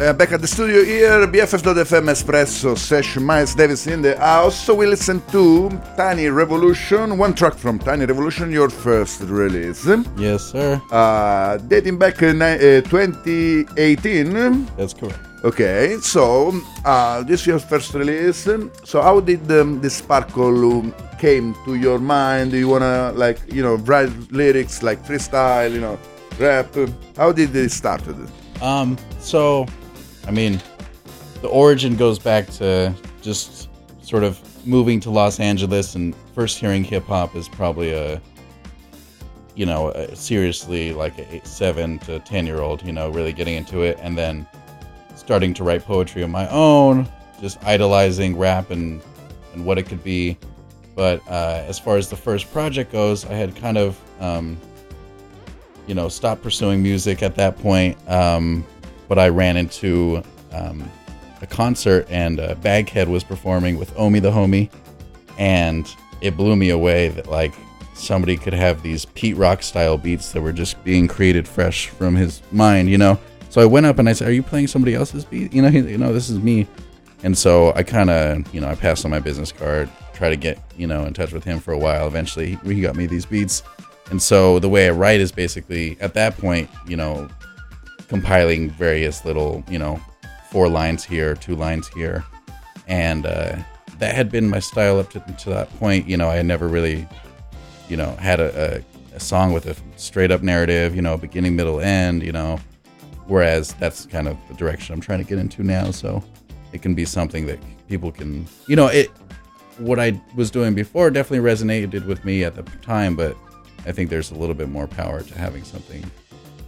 Uh, 0.00 0.12
back 0.12 0.32
at 0.32 0.40
the 0.40 0.46
studio 0.48 0.82
here, 0.82 1.24
BFF.FM 1.28 2.10
Espresso 2.10 2.76
session, 2.76 3.22
Myles 3.22 3.54
Davis 3.54 3.86
in 3.86 4.02
the 4.02 4.16
house. 4.18 4.58
So 4.64 4.74
we 4.74 4.86
listen 4.86 5.22
to 5.30 5.70
Tiny 5.96 6.26
Revolution, 6.30 7.16
one 7.16 7.32
track 7.32 7.54
from 7.54 7.78
Tiny 7.78 8.04
Revolution, 8.04 8.50
your 8.50 8.70
first 8.70 9.20
release, 9.20 9.86
Yes, 10.16 10.50
sir. 10.50 10.82
uh, 10.90 11.58
dating 11.68 11.98
back 11.98 12.20
in 12.22 12.42
uh, 12.42 12.58
2018. 12.90 14.66
That's 14.76 14.94
correct. 14.94 15.18
Okay, 15.44 15.98
so 16.00 16.52
uh, 16.84 17.22
this 17.22 17.42
is 17.42 17.46
your 17.46 17.58
first 17.60 17.94
release. 17.94 18.48
So 18.82 19.00
how 19.00 19.20
did 19.20 19.48
um, 19.52 19.80
the 19.80 19.90
sparkle 19.90 20.72
um, 20.80 20.94
came 21.20 21.54
to 21.66 21.76
your 21.76 22.00
mind? 22.00 22.50
Do 22.50 22.56
you 22.58 22.66
wanna 22.68 23.12
like 23.14 23.38
you 23.52 23.62
know 23.62 23.76
write 23.76 24.10
lyrics 24.32 24.82
like 24.82 25.04
freestyle, 25.06 25.72
you 25.72 25.80
know, 25.80 25.98
rap? 26.40 26.74
How 27.16 27.30
did 27.30 27.54
it 27.54 27.70
started? 27.70 28.16
Um, 28.62 28.96
so, 29.20 29.66
I 30.26 30.30
mean, 30.30 30.60
the 31.42 31.48
origin 31.48 31.96
goes 31.96 32.18
back 32.18 32.48
to 32.52 32.94
just 33.22 33.68
sort 34.02 34.24
of 34.24 34.40
moving 34.66 35.00
to 35.00 35.10
Los 35.10 35.40
Angeles 35.40 35.94
and 35.94 36.14
first 36.34 36.58
hearing 36.58 36.84
hip 36.84 37.04
hop 37.04 37.36
is 37.36 37.48
probably 37.48 37.92
a, 37.92 38.20
you 39.54 39.66
know, 39.66 39.90
a, 39.90 40.14
seriously 40.16 40.92
like 40.92 41.18
a 41.18 41.34
eight, 41.34 41.46
seven 41.46 41.98
to 42.00 42.18
ten 42.20 42.46
year 42.46 42.60
old, 42.60 42.82
you 42.82 42.92
know, 42.92 43.10
really 43.10 43.32
getting 43.32 43.54
into 43.54 43.82
it, 43.82 43.98
and 44.00 44.16
then 44.16 44.46
starting 45.16 45.54
to 45.54 45.64
write 45.64 45.84
poetry 45.84 46.22
of 46.22 46.30
my 46.30 46.48
own, 46.48 47.08
just 47.40 47.62
idolizing 47.64 48.36
rap 48.36 48.70
and 48.70 49.02
and 49.52 49.64
what 49.64 49.78
it 49.78 49.84
could 49.84 50.02
be. 50.02 50.36
But 50.94 51.20
uh, 51.28 51.64
as 51.66 51.78
far 51.78 51.96
as 51.96 52.08
the 52.08 52.16
first 52.16 52.52
project 52.52 52.92
goes, 52.92 53.24
I 53.24 53.34
had 53.34 53.54
kind 53.56 53.76
of 53.76 54.00
um, 54.20 54.56
you 55.86 55.94
know, 55.94 56.08
stopped 56.08 56.42
pursuing 56.42 56.82
music 56.82 57.22
at 57.22 57.34
that 57.36 57.58
point. 57.58 57.96
Um, 58.08 58.64
but 59.08 59.18
I 59.18 59.28
ran 59.28 59.56
into 59.56 60.22
um, 60.52 60.88
a 61.42 61.46
concert 61.46 62.06
and 62.10 62.40
uh, 62.40 62.54
Baghead 62.56 63.08
was 63.08 63.24
performing 63.24 63.78
with 63.78 63.96
Omi 63.98 64.20
the 64.20 64.30
Homie. 64.30 64.70
And 65.38 65.88
it 66.20 66.36
blew 66.36 66.56
me 66.56 66.70
away 66.70 67.08
that 67.08 67.28
like 67.28 67.52
somebody 67.94 68.36
could 68.36 68.52
have 68.54 68.82
these 68.82 69.04
Pete 69.04 69.36
Rock 69.36 69.62
style 69.62 69.98
beats 69.98 70.32
that 70.32 70.42
were 70.42 70.52
just 70.52 70.82
being 70.84 71.08
created 71.08 71.46
fresh 71.46 71.88
from 71.88 72.14
his 72.14 72.42
mind, 72.52 72.88
you 72.88 72.98
know. 72.98 73.18
So 73.50 73.60
I 73.60 73.66
went 73.66 73.86
up 73.86 73.98
and 73.98 74.08
I 74.08 74.12
said, 74.12 74.28
"Are 74.28 74.32
you 74.32 74.42
playing 74.42 74.66
somebody 74.66 74.94
else's 74.94 75.24
beat?" 75.24 75.52
You 75.52 75.62
know, 75.62 75.70
he, 75.70 75.78
you 75.78 75.98
know, 75.98 76.12
this 76.12 76.28
is 76.28 76.38
me. 76.38 76.66
And 77.22 77.36
so 77.36 77.72
I 77.74 77.82
kind 77.82 78.10
of, 78.10 78.54
you 78.54 78.60
know, 78.60 78.68
I 78.68 78.74
passed 78.74 79.04
on 79.04 79.10
my 79.10 79.20
business 79.20 79.50
card, 79.50 79.88
try 80.12 80.28
to 80.28 80.36
get, 80.36 80.58
you 80.76 80.86
know, 80.86 81.04
in 81.04 81.14
touch 81.14 81.32
with 81.32 81.44
him 81.44 81.58
for 81.58 81.72
a 81.72 81.78
while. 81.78 82.06
Eventually, 82.06 82.58
he, 82.64 82.74
he 82.74 82.80
got 82.80 82.96
me 82.96 83.06
these 83.06 83.24
beats. 83.24 83.62
And 84.10 84.20
so 84.20 84.58
the 84.58 84.68
way 84.68 84.88
I 84.88 84.90
write 84.90 85.20
is 85.20 85.32
basically 85.32 85.96
at 86.00 86.14
that 86.14 86.36
point, 86.36 86.68
you 86.86 86.96
know, 86.96 87.28
compiling 88.08 88.70
various 88.70 89.24
little, 89.24 89.64
you 89.68 89.78
know, 89.78 90.00
four 90.50 90.68
lines 90.68 91.04
here, 91.04 91.34
two 91.34 91.56
lines 91.56 91.88
here, 91.88 92.24
and 92.86 93.26
uh, 93.26 93.56
that 93.98 94.14
had 94.14 94.30
been 94.30 94.48
my 94.48 94.58
style 94.58 94.98
up 94.98 95.10
to, 95.10 95.20
to 95.20 95.50
that 95.50 95.68
point. 95.78 96.08
You 96.08 96.16
know, 96.16 96.28
I 96.28 96.36
had 96.36 96.46
never 96.46 96.68
really, 96.68 97.08
you 97.88 97.96
know, 97.96 98.14
had 98.16 98.40
a, 98.40 98.84
a, 99.12 99.16
a 99.16 99.20
song 99.20 99.52
with 99.52 99.66
a 99.66 99.76
straight 99.96 100.30
up 100.30 100.42
narrative, 100.42 100.94
you 100.94 101.02
know, 101.02 101.16
beginning, 101.16 101.56
middle, 101.56 101.80
end, 101.80 102.22
you 102.22 102.32
know. 102.32 102.58
Whereas 103.26 103.72
that's 103.74 104.04
kind 104.06 104.28
of 104.28 104.36
the 104.48 104.54
direction 104.54 104.94
I'm 104.94 105.00
trying 105.00 105.20
to 105.20 105.24
get 105.24 105.38
into 105.38 105.62
now. 105.62 105.90
So 105.90 106.22
it 106.72 106.82
can 106.82 106.94
be 106.94 107.04
something 107.04 107.46
that 107.46 107.58
people 107.88 108.12
can, 108.12 108.46
you 108.68 108.76
know, 108.76 108.88
it. 108.88 109.10
What 109.78 109.98
I 109.98 110.20
was 110.36 110.52
doing 110.52 110.72
before 110.72 111.10
definitely 111.10 111.50
resonated 111.50 112.06
with 112.06 112.24
me 112.24 112.44
at 112.44 112.54
the 112.54 112.62
time, 112.78 113.16
but 113.16 113.36
I 113.86 113.90
think 113.90 114.08
there's 114.08 114.30
a 114.30 114.36
little 114.36 114.54
bit 114.54 114.68
more 114.68 114.86
power 114.86 115.20
to 115.20 115.36
having 115.36 115.64
something 115.64 116.08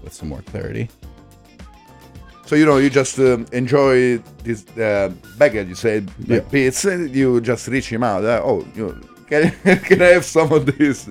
with 0.02 0.12
some 0.12 0.28
more 0.28 0.42
clarity. 0.42 0.88
So 2.46 2.54
you 2.56 2.64
know, 2.64 2.78
you 2.78 2.88
just 2.90 3.18
um, 3.18 3.44
enjoy 3.52 4.18
this 4.44 4.64
uh, 4.78 5.12
baguette. 5.38 5.68
You 5.68 5.74
say 5.74 6.04
Yeah. 6.26 6.40
and 6.92 7.14
You 7.14 7.40
just 7.40 7.66
reach 7.68 7.88
him 7.88 8.02
out. 8.04 8.24
uh, 8.24 8.40
oh, 8.44 8.64
you 8.74 8.98
can, 9.28 9.50
can 9.88 10.00
I 10.02 10.06
have 10.16 10.24
some 10.24 10.52
of 10.52 10.64
this? 10.78 11.08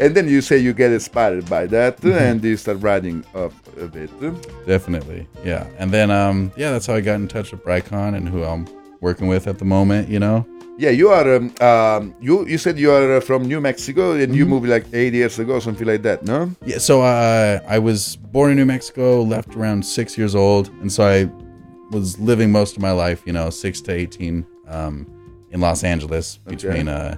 And 0.00 0.14
then 0.14 0.28
you 0.28 0.40
say 0.40 0.58
you 0.58 0.72
get 0.72 0.92
inspired 0.92 1.50
by 1.50 1.66
that, 1.66 1.96
Mm-hmm. 2.00 2.16
and 2.18 2.44
you 2.44 2.56
start 2.56 2.78
writing 2.80 3.24
up 3.34 3.52
a 3.80 3.86
bit. 3.88 4.10
Definitely, 4.66 5.26
yeah. 5.44 5.66
And 5.78 5.90
then, 5.90 6.10
um, 6.12 6.52
yeah, 6.56 6.70
that's 6.70 6.86
how 6.86 6.94
I 6.94 7.00
got 7.00 7.16
in 7.16 7.26
touch 7.26 7.50
with 7.50 7.64
Brycon 7.64 8.14
and 8.14 8.28
who 8.28 8.44
I'm 8.44 8.68
working 9.00 9.26
with 9.26 9.48
at 9.48 9.58
the 9.58 9.64
moment. 9.64 10.08
You 10.08 10.20
know, 10.20 10.46
Yeah, 10.80 10.90
you 10.90 11.08
are. 11.08 11.34
Um, 11.36 11.52
um, 11.60 12.14
you 12.20 12.46
you 12.46 12.56
said 12.56 12.78
you 12.78 12.92
are 12.92 13.16
uh, 13.16 13.20
from 13.20 13.42
New 13.48 13.60
Mexico, 13.60 14.12
and 14.12 14.20
Mm-hmm. 14.22 14.34
you 14.34 14.46
moved 14.46 14.68
like 14.68 14.86
eight 14.92 15.12
years 15.12 15.38
ago, 15.40 15.58
something 15.58 15.86
like 15.86 16.02
that. 16.02 16.22
No? 16.24 16.50
yeah. 16.64 16.78
So 16.78 17.02
uh, 17.02 17.58
I 17.66 17.78
was 17.80 18.14
born 18.16 18.50
in 18.52 18.56
New 18.56 18.64
Mexico, 18.66 19.22
left 19.22 19.56
around 19.56 19.84
six 19.84 20.16
years 20.16 20.34
old, 20.36 20.68
and 20.80 20.90
so 20.92 21.02
I 21.04 21.28
was 21.90 22.18
living 22.20 22.52
most 22.52 22.76
of 22.76 22.82
my 22.82 22.92
life, 22.92 23.22
you 23.26 23.32
know, 23.32 23.50
six 23.50 23.80
to 23.82 23.92
eighteen, 23.92 24.46
um, 24.68 25.06
in 25.50 25.60
Los 25.60 25.82
Angeles 25.82 26.36
between 26.46 26.86
uh, 26.86 27.16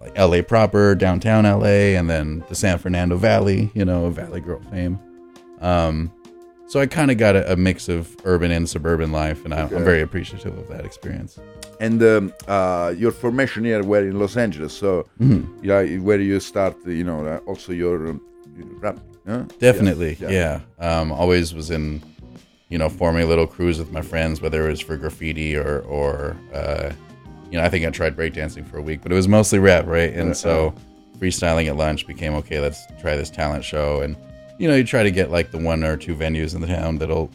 like 0.00 0.16
LA 0.16 0.42
proper, 0.42 0.94
downtown 0.94 1.44
LA, 1.44 1.98
and 1.98 2.08
then 2.08 2.44
the 2.48 2.54
San 2.54 2.78
Fernando 2.78 3.16
Valley. 3.16 3.72
You 3.74 3.84
know, 3.84 4.08
Valley 4.10 4.40
Girl 4.40 4.60
fame. 4.70 5.00
Um, 5.60 6.12
so 6.66 6.80
I 6.80 6.86
kind 6.86 7.10
of 7.10 7.18
got 7.18 7.34
a, 7.36 7.52
a 7.52 7.56
mix 7.56 7.88
of 7.88 8.16
urban 8.24 8.50
and 8.52 8.68
suburban 8.68 9.10
life, 9.12 9.44
and 9.44 9.52
I, 9.52 9.62
Okay. 9.64 9.76
I'm 9.76 9.84
very 9.84 10.00
appreciative 10.02 10.56
of 10.56 10.68
that 10.68 10.84
experience. 10.84 11.38
And 11.80 12.02
um, 12.02 12.32
uh, 12.48 12.94
your 12.96 13.10
formation 13.12 13.64
here 13.64 13.82
were 13.82 14.00
in 14.06 14.18
Los 14.18 14.36
Angeles, 14.36 14.72
so 14.72 15.06
Mm-hmm. 15.20 15.64
yeah, 15.64 15.82
where 15.98 16.20
you 16.20 16.40
start, 16.40 16.76
you 16.86 17.04
know, 17.04 17.24
uh, 17.26 17.38
also 17.46 17.72
your 17.72 18.08
um, 18.08 18.20
rap. 18.80 18.98
Huh? 19.26 19.44
Definitely, 19.58 20.16
Yeah, 20.20 20.30
yeah. 20.30 20.60
yeah. 20.80 21.00
Um, 21.00 21.10
always 21.12 21.54
was 21.54 21.70
in, 21.70 22.02
you 22.68 22.78
know, 22.78 22.88
forming 22.88 23.28
little 23.28 23.46
crews 23.46 23.78
with 23.78 23.90
my 23.92 24.02
friends, 24.02 24.40
whether 24.40 24.66
it 24.66 24.70
was 24.70 24.80
for 24.80 24.96
graffiti 24.96 25.56
or, 25.56 25.80
or, 25.80 26.36
uh, 26.52 26.90
you 27.50 27.58
know, 27.58 27.64
I 27.64 27.68
think 27.70 27.86
I 27.86 27.90
tried 27.90 28.16
breakdancing 28.16 28.66
for 28.66 28.78
a 28.78 28.82
week, 28.82 29.00
but 29.02 29.12
it 29.12 29.14
was 29.14 29.28
mostly 29.28 29.58
rap, 29.58 29.86
right? 29.86 30.12
And 30.12 30.36
so 30.36 30.74
freestyling 31.18 31.68
at 31.68 31.76
lunch 31.76 32.06
became 32.06 32.34
okay. 32.34 32.60
Let's 32.60 32.84
try 33.00 33.16
this 33.16 33.30
talent 33.30 33.64
show, 33.64 34.00
and 34.00 34.16
you 34.58 34.68
know, 34.68 34.74
you 34.74 34.84
try 34.84 35.02
to 35.02 35.10
get 35.10 35.30
like 35.30 35.50
the 35.52 35.58
one 35.58 35.84
or 35.84 35.96
two 35.96 36.14
venues 36.14 36.54
in 36.54 36.60
the 36.60 36.66
town 36.66 36.98
that'll 36.98 37.30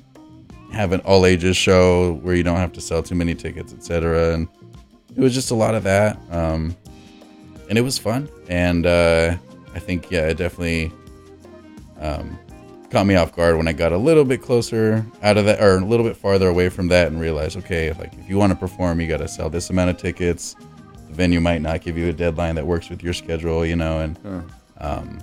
have 0.71 0.91
an 0.91 1.01
all 1.01 1.25
ages 1.25 1.57
show 1.57 2.13
where 2.21 2.35
you 2.35 2.43
don't 2.43 2.57
have 2.57 2.73
to 2.73 2.81
sell 2.81 3.01
too 3.03 3.15
many 3.15 3.35
tickets, 3.35 3.73
etc. 3.73 4.33
And 4.33 4.47
it 5.15 5.19
was 5.19 5.33
just 5.33 5.51
a 5.51 5.55
lot 5.55 5.75
of 5.75 5.83
that, 5.83 6.19
um, 6.31 6.75
and 7.69 7.77
it 7.77 7.81
was 7.81 7.97
fun. 7.97 8.29
And 8.47 8.85
uh, 8.85 9.35
I 9.73 9.79
think, 9.79 10.11
yeah, 10.11 10.27
it 10.27 10.37
definitely 10.37 10.91
um, 11.99 12.37
caught 12.89 13.05
me 13.05 13.15
off 13.15 13.35
guard 13.35 13.57
when 13.57 13.67
I 13.67 13.73
got 13.73 13.91
a 13.91 13.97
little 13.97 14.25
bit 14.25 14.41
closer 14.41 15.05
out 15.21 15.37
of 15.37 15.45
that, 15.45 15.61
or 15.61 15.77
a 15.77 15.85
little 15.85 16.05
bit 16.05 16.15
farther 16.15 16.47
away 16.47 16.69
from 16.69 16.87
that, 16.89 17.07
and 17.07 17.19
realized, 17.19 17.57
okay, 17.57 17.91
like 17.93 18.13
if 18.13 18.29
you 18.29 18.37
want 18.37 18.51
to 18.51 18.57
perform, 18.57 19.01
you 19.01 19.07
got 19.07 19.17
to 19.17 19.27
sell 19.27 19.49
this 19.49 19.69
amount 19.69 19.89
of 19.89 19.97
tickets. 19.97 20.55
The 21.07 21.15
venue 21.15 21.41
might 21.41 21.61
not 21.61 21.81
give 21.81 21.97
you 21.97 22.07
a 22.07 22.13
deadline 22.13 22.55
that 22.55 22.65
works 22.65 22.89
with 22.89 23.03
your 23.03 23.13
schedule, 23.13 23.65
you 23.65 23.75
know, 23.75 23.99
and 23.99 24.19
um, 24.77 25.19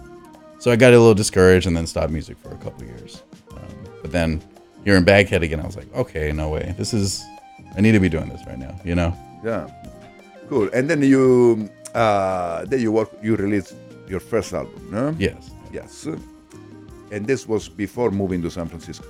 so 0.59 0.71
I 0.73 0.76
got 0.76 0.93
a 0.93 0.99
little 0.99 1.15
discouraged 1.15 1.67
and 1.67 1.76
then 1.76 1.87
stopped 1.87 2.11
music 2.12 2.37
for 2.38 2.50
a 2.50 2.57
couple 2.57 2.85
years. 2.85 3.23
Um, 3.53 3.85
but 4.03 4.11
then 4.11 4.43
here 4.87 4.97
in 4.97 5.05
Baghead 5.05 5.43
again, 5.43 5.59
I 5.61 5.66
was 5.66 5.76
like, 5.76 5.93
okay, 6.02 6.31
no 6.31 6.49
way, 6.49 6.73
this 6.78 6.95
is, 6.95 7.25
I 7.76 7.81
need 7.81 7.93
to 7.93 7.99
be 8.00 8.09
doing 8.09 8.28
this 8.28 8.43
right 8.47 8.57
now, 8.66 8.73
you 8.85 8.95
know. 8.95 9.11
Yeah, 9.45 9.66
cool. 10.49 10.71
And 10.73 10.88
then 10.88 11.02
you, 11.02 11.69
uh, 11.93 12.64
then 12.66 12.81
you 12.81 12.93
work, 12.93 13.11
you 13.21 13.35
release 13.35 13.75
your 14.09 14.21
first 14.21 14.55
album, 14.55 14.81
no? 14.93 15.14
Yes. 15.19 15.50
Yes. 15.73 16.07
And 17.11 17.26
this 17.26 17.49
was 17.49 17.69
before 17.69 18.12
moving 18.12 18.40
to 18.43 18.50
San 18.50 18.69
Francisco. 18.69 19.09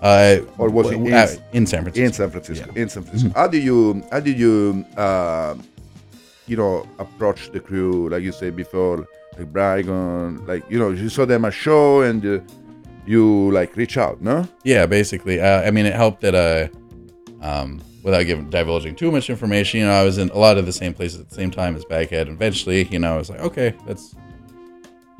Uh, 0.00 0.38
Or 0.56 0.70
was 0.70 0.90
it 0.90 0.94
in- 0.94 1.12
uh, 1.12 1.28
in 1.52 1.66
San 1.66 1.82
Francisco? 1.82 2.06
In 2.06 2.12
San 2.14 2.30
Francisco. 2.30 2.70
Yeah. 2.74 2.82
In 2.82 2.88
San 2.88 3.02
Francisco. 3.02 3.32
How 3.38 3.48
do 3.48 3.58
you, 3.58 4.02
how 4.10 4.20
did 4.20 4.38
you, 4.38 4.82
uh, 4.96 5.54
you 6.46 6.56
know, 6.56 6.88
approach 6.98 7.50
the 7.52 7.60
crew 7.60 8.08
like 8.08 8.22
you 8.22 8.32
said 8.32 8.56
before, 8.56 9.06
like 9.36 9.52
Brian, 9.52 10.46
like 10.46 10.62
you 10.70 10.78
know, 10.78 10.90
you 10.90 11.10
saw 11.10 11.26
them 11.26 11.44
a 11.44 11.50
show 11.50 12.00
and 12.08 12.24
uh, 12.24 12.40
you 13.08 13.50
like 13.52 13.76
reach 13.76 13.96
out, 13.96 14.20
no? 14.20 14.46
Yeah, 14.64 14.86
basically. 14.86 15.40
Uh, 15.40 15.62
I 15.62 15.70
mean, 15.70 15.86
it 15.86 15.94
helped 15.94 16.20
that, 16.20 16.34
uh, 16.34 16.68
um, 17.44 17.80
without 18.02 18.22
giving 18.24 18.48
divulging 18.50 18.94
too 18.94 19.10
much 19.10 19.30
information, 19.30 19.80
you 19.80 19.86
know, 19.86 19.92
I 19.92 20.04
was 20.04 20.18
in 20.18 20.28
a 20.30 20.38
lot 20.38 20.58
of 20.58 20.66
the 20.66 20.72
same 20.72 20.94
places 20.94 21.20
at 21.20 21.28
the 21.28 21.34
same 21.34 21.50
time 21.50 21.76
as 21.76 21.84
Baghead. 21.84 22.26
And 22.28 22.36
eventually, 22.36 22.84
you 22.88 22.98
know, 22.98 23.14
I 23.14 23.18
was 23.18 23.30
like, 23.30 23.40
okay, 23.40 23.74
that's 23.86 24.14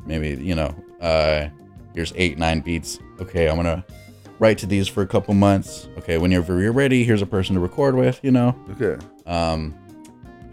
maybe, 0.05 0.41
you 0.43 0.55
know, 0.55 0.73
uh, 1.01 1.47
here's 1.93 2.13
eight, 2.15 2.37
nine 2.37 2.59
beats. 2.61 2.99
Okay, 3.19 3.49
I'm 3.49 3.55
gonna 3.55 3.85
write 4.39 4.57
to 4.59 4.65
these 4.65 4.87
for 4.87 5.01
a 5.01 5.07
couple 5.07 5.33
months. 5.33 5.87
Okay, 5.97 6.17
whenever 6.17 6.61
you're 6.61 6.71
ready, 6.71 7.03
here's 7.03 7.21
a 7.21 7.25
person 7.25 7.55
to 7.55 7.59
record 7.59 7.95
with. 7.95 8.19
You 8.23 8.31
know, 8.31 8.55
Okay. 8.71 9.03
um, 9.25 9.75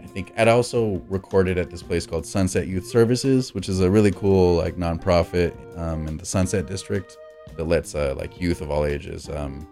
I 0.03 0.07
think 0.07 0.33
I'd 0.37 0.47
also 0.47 1.01
recorded 1.09 1.57
at 1.57 1.69
this 1.69 1.83
place 1.83 2.05
called 2.07 2.25
Sunset 2.25 2.67
Youth 2.67 2.87
Services, 2.87 3.53
which 3.53 3.69
is 3.69 3.79
a 3.81 3.89
really 3.89 4.11
cool 4.11 4.55
like 4.55 4.75
nonprofit 4.75 5.53
um, 5.77 6.07
in 6.07 6.17
the 6.17 6.25
Sunset 6.25 6.65
District 6.65 7.15
that 7.55 7.63
lets 7.65 7.95
uh, 7.95 8.13
like 8.17 8.39
youth 8.41 8.61
of 8.61 8.69
all 8.71 8.85
ages 8.85 9.29
um, 9.29 9.67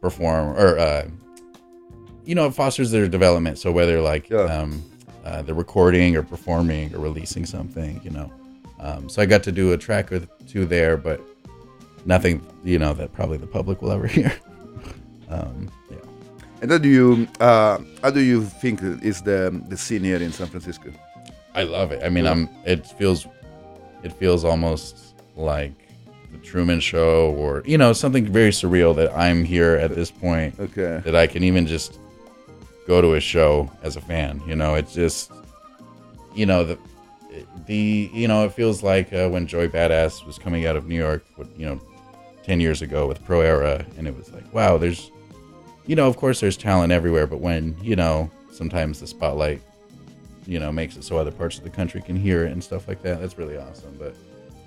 perform 0.00 0.56
or 0.58 0.78
uh, 0.78 1.06
you 2.24 2.34
know 2.34 2.46
it 2.46 2.54
fosters 2.54 2.90
their 2.90 3.08
development. 3.08 3.58
So 3.58 3.70
whether 3.72 4.00
like 4.00 4.28
Yeah. 4.30 4.40
um, 4.44 4.82
uh, 5.24 5.42
they're 5.42 5.54
recording 5.54 6.16
or 6.16 6.22
performing 6.22 6.94
or 6.94 6.98
releasing 6.98 7.44
something, 7.46 8.00
you 8.02 8.10
know. 8.10 8.32
Um, 8.80 9.08
so 9.08 9.20
I 9.20 9.26
got 9.26 9.42
to 9.44 9.52
do 9.52 9.72
a 9.72 9.76
track 9.78 10.10
or 10.10 10.20
two 10.48 10.64
there, 10.64 10.96
but 10.96 11.20
nothing 12.06 12.40
you 12.64 12.78
know 12.78 12.94
that 12.94 13.12
probably 13.12 13.36
the 13.36 13.46
public 13.46 13.82
will 13.82 13.92
ever 13.92 14.06
hear. 14.16 14.32
um, 15.28 15.70
yeah. 15.90 15.96
And 16.62 16.70
how 16.70 16.78
do 16.78 16.88
you, 16.88 17.28
uh, 17.40 17.78
how 18.02 18.10
do 18.10 18.20
you 18.20 18.44
think 18.44 18.82
is 19.02 19.22
the 19.22 19.62
the 19.68 19.76
scene 19.76 20.02
here 20.04 20.16
in 20.22 20.32
San 20.32 20.46
Francisco? 20.46 20.90
I 21.54 21.64
love 21.64 21.90
it. 21.92 22.02
I 22.04 22.08
mean, 22.08 22.26
I'm. 22.26 22.48
It 22.64 22.86
feels, 22.86 23.26
it 24.02 24.12
feels 24.12 24.44
almost 24.44 24.96
like 25.36 25.79
the 26.32 26.38
Truman 26.38 26.80
Show, 26.80 27.32
or 27.32 27.62
you 27.66 27.78
know, 27.78 27.92
something 27.92 28.26
very 28.26 28.50
surreal 28.50 28.94
that 28.96 29.16
I'm 29.16 29.44
here 29.44 29.76
at 29.76 29.94
this 29.94 30.10
point. 30.10 30.58
Okay. 30.58 31.00
That 31.04 31.16
I 31.16 31.26
can 31.26 31.44
even 31.44 31.66
just 31.66 31.98
go 32.86 33.00
to 33.00 33.14
a 33.14 33.20
show 33.20 33.70
as 33.82 33.96
a 33.96 34.00
fan. 34.00 34.42
You 34.46 34.56
know, 34.56 34.74
it's 34.74 34.94
just, 34.94 35.32
you 36.34 36.46
know, 36.46 36.64
the, 36.64 36.78
the, 37.66 38.10
you 38.12 38.26
know, 38.26 38.44
it 38.44 38.52
feels 38.52 38.82
like 38.82 39.12
uh, 39.12 39.28
when 39.28 39.46
Joey 39.46 39.68
Bada$$ 39.68 40.26
was 40.26 40.38
coming 40.38 40.66
out 40.66 40.76
of 40.76 40.86
New 40.86 40.96
York, 40.98 41.24
you 41.56 41.66
know, 41.66 41.80
ten 42.42 42.60
years 42.60 42.82
ago 42.82 43.06
with 43.06 43.24
Pro 43.24 43.40
Era, 43.40 43.84
and 43.96 44.06
it 44.06 44.16
was 44.16 44.32
like, 44.32 44.52
wow, 44.52 44.78
there's, 44.78 45.10
you 45.86 45.96
know, 45.96 46.06
of 46.06 46.16
course 46.16 46.40
there's 46.40 46.56
talent 46.56 46.92
everywhere, 46.92 47.26
but 47.26 47.40
when 47.40 47.76
you 47.82 47.96
know, 47.96 48.30
sometimes 48.50 49.00
the 49.00 49.06
spotlight 49.06 49.62
you 50.46 50.58
know 50.58 50.72
makes 50.72 50.96
it 50.96 51.04
so 51.04 51.16
other 51.16 51.30
parts 51.30 51.58
of 51.58 51.64
the 51.64 51.70
country 51.70 52.02
can 52.02 52.16
hear 52.16 52.44
it 52.44 52.52
and 52.52 52.62
stuff 52.62 52.88
like 52.88 53.02
that 53.02 53.20
that's 53.20 53.38
really 53.38 53.56
awesome 53.56 53.94
but 53.98 54.14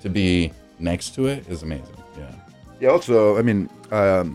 to 0.02 0.10
be 0.10 0.52
next 0.92 1.08
to 1.16 1.22
it 1.34 1.42
is 1.54 1.64
amazing 1.64 1.98
yeah 2.22 2.34
Yeah. 2.84 2.92
Also, 2.96 3.16
I 3.40 3.42
mean, 3.50 3.60
um, 4.00 4.28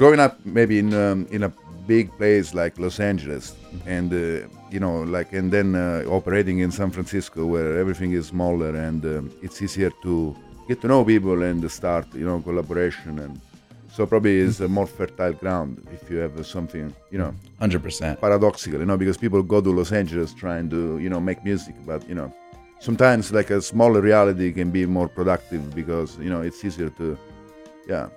growing 0.00 0.20
up 0.26 0.32
maybe 0.58 0.74
in 0.82 0.88
um, 1.04 1.18
in 1.36 1.42
a 1.48 1.50
big 1.86 2.06
place 2.20 2.48
like 2.62 2.72
Los 2.84 2.98
Angeles, 3.10 3.44
and 3.96 4.08
uh, 4.12 4.48
you 4.74 4.80
know, 4.84 4.96
like, 5.16 5.28
and 5.38 5.52
then 5.56 5.68
uh, 5.74 6.16
operating 6.18 6.56
in 6.64 6.70
San 6.72 6.90
Francisco, 6.96 7.40
where 7.52 7.70
everything 7.82 8.10
is 8.20 8.24
smaller 8.36 8.72
and 8.88 9.00
um, 9.04 9.24
it's 9.46 9.58
easier 9.66 9.90
to 10.06 10.12
get 10.68 10.80
to 10.82 10.86
know 10.88 11.04
people 11.04 11.38
and 11.48 11.60
start, 11.70 12.06
you 12.20 12.26
know, 12.28 12.38
collaboration. 12.48 13.12
And 13.24 13.34
So 13.96 14.06
probably 14.06 14.34
it's 14.46 14.60
a 14.60 14.68
more 14.78 14.88
fertile 14.98 15.34
ground 15.42 15.70
if 15.96 16.02
you 16.10 16.16
have 16.24 16.34
something, 16.56 16.86
you 17.12 17.18
know, 17.22 17.32
Hundred 17.60 17.82
percent. 17.86 18.14
paradoxical, 18.20 18.78
you 18.82 18.86
know, 18.90 18.96
because 19.02 19.18
people 19.24 19.42
go 19.54 19.60
to 19.60 19.70
Los 19.80 19.92
Angeles 19.92 20.30
trying 20.44 20.66
to, 20.74 20.80
you 21.04 21.10
know, 21.12 21.20
make 21.20 21.40
music, 21.50 21.74
but 21.90 22.00
you 22.08 22.16
know, 22.18 22.28
sometimes 22.82 23.32
like 23.32 23.50
a 23.50 23.62
smaller 23.62 24.00
reality 24.00 24.52
can 24.52 24.70
be 24.70 24.84
more 24.84 25.08
productive 25.08 25.74
because 25.74 26.18
you 26.18 26.28
know 26.28 26.42
it's 26.42 26.64
easier 26.64 26.90
to, 26.90 27.16
yeah, 27.88 28.08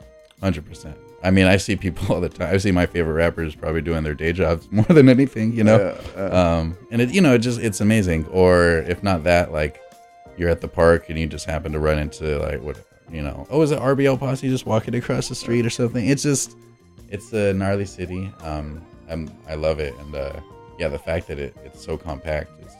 Hundred 0.41 0.65
percent. 0.65 0.97
I 1.23 1.31
mean, 1.31 1.47
I 1.47 1.57
see 1.57 1.75
people 1.75 2.13
all 2.13 2.21
the 2.21 2.29
time. 2.29 2.53
I 2.53 2.57
see 2.57 2.71
my 2.71 2.85
favorite 2.85 3.13
rappers 3.13 3.55
probably 3.55 3.81
doing 3.81 4.03
their 4.03 4.13
day 4.13 4.33
jobs 4.33 4.67
more 4.71 4.85
than 4.85 5.09
anything, 5.09 5.53
you 5.53 5.63
know. 5.63 5.97
Yeah, 6.15 6.21
uh. 6.21 6.59
um, 6.59 6.77
and 6.91 7.01
it, 7.01 7.13
you 7.13 7.21
know, 7.21 7.33
it 7.35 7.39
just 7.39 7.59
it's 7.59 7.81
amazing. 7.81 8.25
Or 8.27 8.79
if 8.79 9.01
not 9.01 9.23
that, 9.23 9.51
like 9.51 9.81
you're 10.37 10.49
at 10.49 10.61
the 10.61 10.67
park 10.67 11.09
and 11.09 11.17
you 11.17 11.27
just 11.27 11.45
happen 11.45 11.71
to 11.71 11.79
run 11.79 11.97
into 11.99 12.37
like 12.39 12.61
what 12.61 12.77
you 13.11 13.21
know. 13.21 13.47
Oh, 13.49 13.61
is 13.61 13.71
it 13.71 13.79
RBL 13.79 14.19
posse 14.19 14.49
just 14.49 14.65
walking 14.65 14.95
across 14.95 15.29
the 15.29 15.35
street 15.35 15.65
or 15.65 15.69
something? 15.69 16.05
It's 16.05 16.23
just 16.23 16.57
it's 17.09 17.31
a 17.33 17.53
gnarly 17.53 17.85
city. 17.85 18.31
Um, 18.41 18.85
I'm 19.09 19.31
I 19.47 19.55
love 19.55 19.79
it, 19.79 19.95
and 19.99 20.13
uh, 20.13 20.39
yeah, 20.77 20.89
the 20.89 20.99
fact 20.99 21.27
that 21.27 21.39
it, 21.39 21.55
it's 21.63 21.83
so 21.83 21.97
compact 21.97 22.51
is 22.61 22.75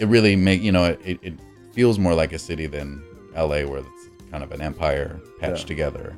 it 0.00 0.06
really 0.08 0.34
make 0.36 0.62
you 0.62 0.72
know 0.72 0.84
it, 0.84 1.18
it, 1.22 1.34
feels 1.72 2.00
more 2.00 2.14
like 2.14 2.32
a 2.32 2.38
city 2.38 2.66
than 2.66 3.00
LA, 3.36 3.62
where 3.62 3.78
it's 3.78 4.08
kind 4.32 4.42
of 4.42 4.50
an 4.50 4.60
empire 4.60 5.20
patched 5.38 5.60
Yeah. 5.62 5.66
together 5.68 6.16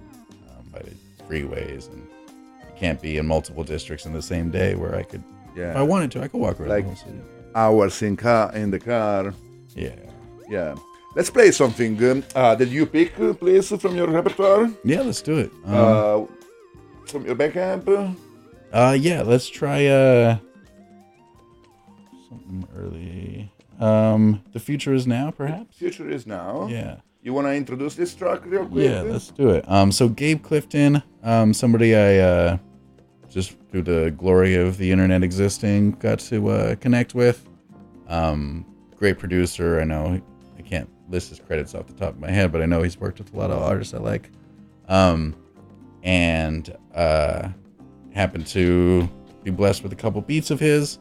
um, 0.49 0.65
by 0.73 0.79
the 0.81 0.93
freeways, 1.29 1.93
and 1.93 2.01
you 2.63 2.73
can't 2.79 3.01
be 3.03 3.19
in 3.19 3.27
multiple 3.27 3.63
districts 3.63 4.07
in 4.07 4.15
the 4.15 4.23
same 4.23 4.51
day. 4.51 4.75
Where 4.75 4.95
I 4.97 5.03
could, 5.03 5.23
yeah, 5.55 5.73
if 5.73 5.77
I 5.77 5.83
wanted 5.83 6.11
to, 6.13 6.23
I 6.23 6.29
could 6.29 6.41
walk 6.41 6.59
around 6.59 6.71
Like- 6.71 6.85
the 6.85 6.95
whole 6.95 6.97
city. 6.97 7.19
hours 7.55 8.01
in 8.03 8.17
car 8.17 8.51
in 8.55 8.71
the 8.71 8.79
car, 8.79 9.35
Yeah, 9.77 9.95
yeah. 10.49 10.75
Let's 11.15 11.29
play 11.29 11.51
something 11.51 12.03
um, 12.11 12.25
uh, 12.35 12.55
that 12.55 12.69
you 12.71 12.87
pick, 12.87 13.13
uh, 13.21 13.35
please, 13.35 13.69
from 13.79 13.95
your 13.95 14.07
repertoire, 14.09 14.71
yeah, 14.85 15.03
let's 15.03 15.21
do 15.21 15.37
it. 15.37 15.51
Um, 15.67 15.75
uh, 15.75 16.27
from 17.07 17.27
your 17.27 17.37
Bandcamp. 17.37 18.17
Uh 18.73 18.97
yeah, 18.99 19.21
let's 19.21 19.49
try 19.51 19.85
uh 19.87 20.39
something 22.31 22.67
early. 22.75 23.52
Um 23.83 24.43
The 24.53 24.61
Future 24.61 24.95
is 24.95 25.07
Now 25.07 25.31
perhaps? 25.31 25.77
Future 25.77 26.09
is 26.09 26.27
now. 26.27 26.69
Yeah. 26.71 26.97
You 27.23 27.33
wanna 27.33 27.51
introduce 27.51 27.95
this 27.95 28.15
track 28.15 28.45
real 28.47 28.67
quick? 28.67 28.89
Yeah, 28.89 29.03
let's 29.03 29.31
do 29.31 29.51
it. 29.51 29.65
Um 29.69 29.91
so 29.93 30.09
Gabe 30.09 30.43
Clifton, 30.43 31.03
um 31.23 31.53
somebody 31.53 31.95
I 31.97 32.19
uh 32.19 32.59
just 33.29 33.57
through 33.71 33.83
the 33.83 34.11
glory 34.17 34.55
of 34.55 34.77
the 34.79 34.91
internet 34.91 35.23
existing 35.23 35.93
got 35.93 36.19
to 36.21 36.49
uh 36.49 36.75
connect 36.77 37.15
with. 37.15 37.49
Um 38.09 38.65
great 38.97 39.19
producer. 39.19 39.81
I 39.81 39.85
know 39.85 40.21
I 40.59 40.63
can't 40.63 40.89
list 41.11 41.31
his 41.31 41.41
credits 41.41 41.75
off 41.75 41.87
the 41.87 41.93
top 41.95 42.11
of 42.11 42.21
my 42.21 42.31
head, 42.31 42.53
but 42.53 42.63
I 42.63 42.67
know 42.67 42.83
he's 42.83 42.99
worked 42.99 43.19
with 43.19 43.35
a 43.35 43.37
lot 43.37 43.51
of 43.51 43.59
artists 43.61 43.95
I 43.95 43.99
like. 43.99 44.31
Um 44.89 45.35
and 46.05 46.77
uh 46.95 47.49
happened 48.15 48.47
to 48.47 49.09
be 49.43 49.51
blessed 49.51 49.83
with 49.83 49.93
a 49.93 49.97
couple 49.97 50.21
beats 50.21 50.51
of 50.51 50.61
his. 50.61 50.99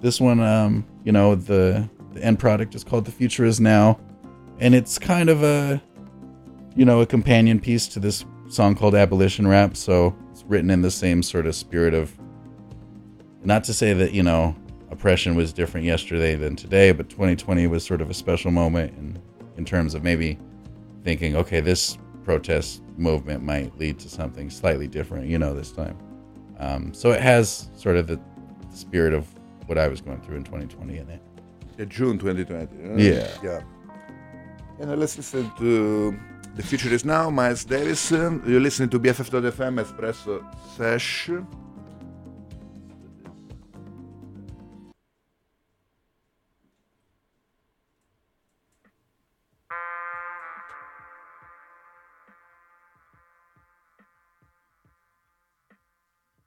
This 0.00 0.20
one, 0.20 0.40
um, 0.40 0.84
you 1.04 1.12
know, 1.12 1.34
the 1.34 1.88
the 2.12 2.22
end 2.22 2.38
product 2.38 2.74
is 2.74 2.84
called 2.84 3.04
"The 3.04 3.12
Future 3.12 3.44
Is 3.44 3.60
Now," 3.60 3.98
and 4.58 4.74
it's 4.74 4.98
kind 4.98 5.28
of 5.28 5.42
a, 5.42 5.82
you 6.74 6.84
know, 6.84 7.00
a 7.00 7.06
companion 7.06 7.60
piece 7.60 7.86
to 7.88 8.00
this 8.00 8.24
song 8.48 8.74
called 8.74 8.94
"Abolition 8.94 9.46
Rap." 9.46 9.76
So 9.76 10.16
it's 10.30 10.44
written 10.44 10.70
in 10.70 10.82
the 10.82 10.90
same 10.90 11.22
sort 11.22 11.46
of 11.46 11.54
spirit 11.54 11.94
of, 11.94 12.16
not 13.44 13.64
to 13.64 13.74
say 13.74 13.92
that 13.92 14.12
you 14.12 14.22
know, 14.22 14.56
oppression 14.90 15.34
was 15.34 15.52
different 15.52 15.86
yesterday 15.86 16.34
than 16.34 16.56
today, 16.56 16.92
but 16.92 17.08
2020 17.08 17.66
was 17.66 17.84
sort 17.84 18.00
of 18.00 18.10
a 18.10 18.14
special 18.14 18.50
moment 18.50 18.92
in 18.98 19.20
in 19.56 19.64
terms 19.64 19.94
of 19.94 20.02
maybe 20.04 20.38
thinking, 21.02 21.36
okay, 21.36 21.60
this 21.60 21.98
protest 22.24 22.82
movement 22.96 23.42
might 23.42 23.76
lead 23.78 23.98
to 23.98 24.08
something 24.08 24.50
slightly 24.50 24.86
different, 24.86 25.26
you 25.26 25.38
know, 25.38 25.54
this 25.54 25.72
time. 25.72 25.98
Um, 26.58 26.92
so 26.92 27.10
it 27.10 27.20
has 27.20 27.70
sort 27.74 27.96
of 27.96 28.06
the 28.06 28.20
spirit 28.72 29.14
of 29.14 29.26
what 29.66 29.78
I 29.78 29.88
was 29.88 30.00
going 30.00 30.20
through 30.20 30.36
in 30.36 30.44
2020 30.44 30.98
in 30.98 31.08
it. 31.08 31.22
Yeah, 31.78 31.84
June 31.86 32.18
2020. 32.18 32.92
uh, 32.92 32.96
Yeah. 32.96 33.28
Yeah. 33.42 33.60
And 34.80 34.90
uh, 34.90 34.96
let's 34.96 35.16
listen 35.16 35.50
to 35.58 36.16
The 36.56 36.62
Future 36.62 36.92
Is 36.92 37.04
Now, 37.04 37.30
Myles 37.30 37.64
Davis. 37.64 38.12
Um, 38.12 38.42
You're 38.46 38.60
listening 38.60 38.88
to 38.90 39.00
BFF.fm 39.00 39.80
Espresso 39.84 40.42
Sesh. 40.76 41.30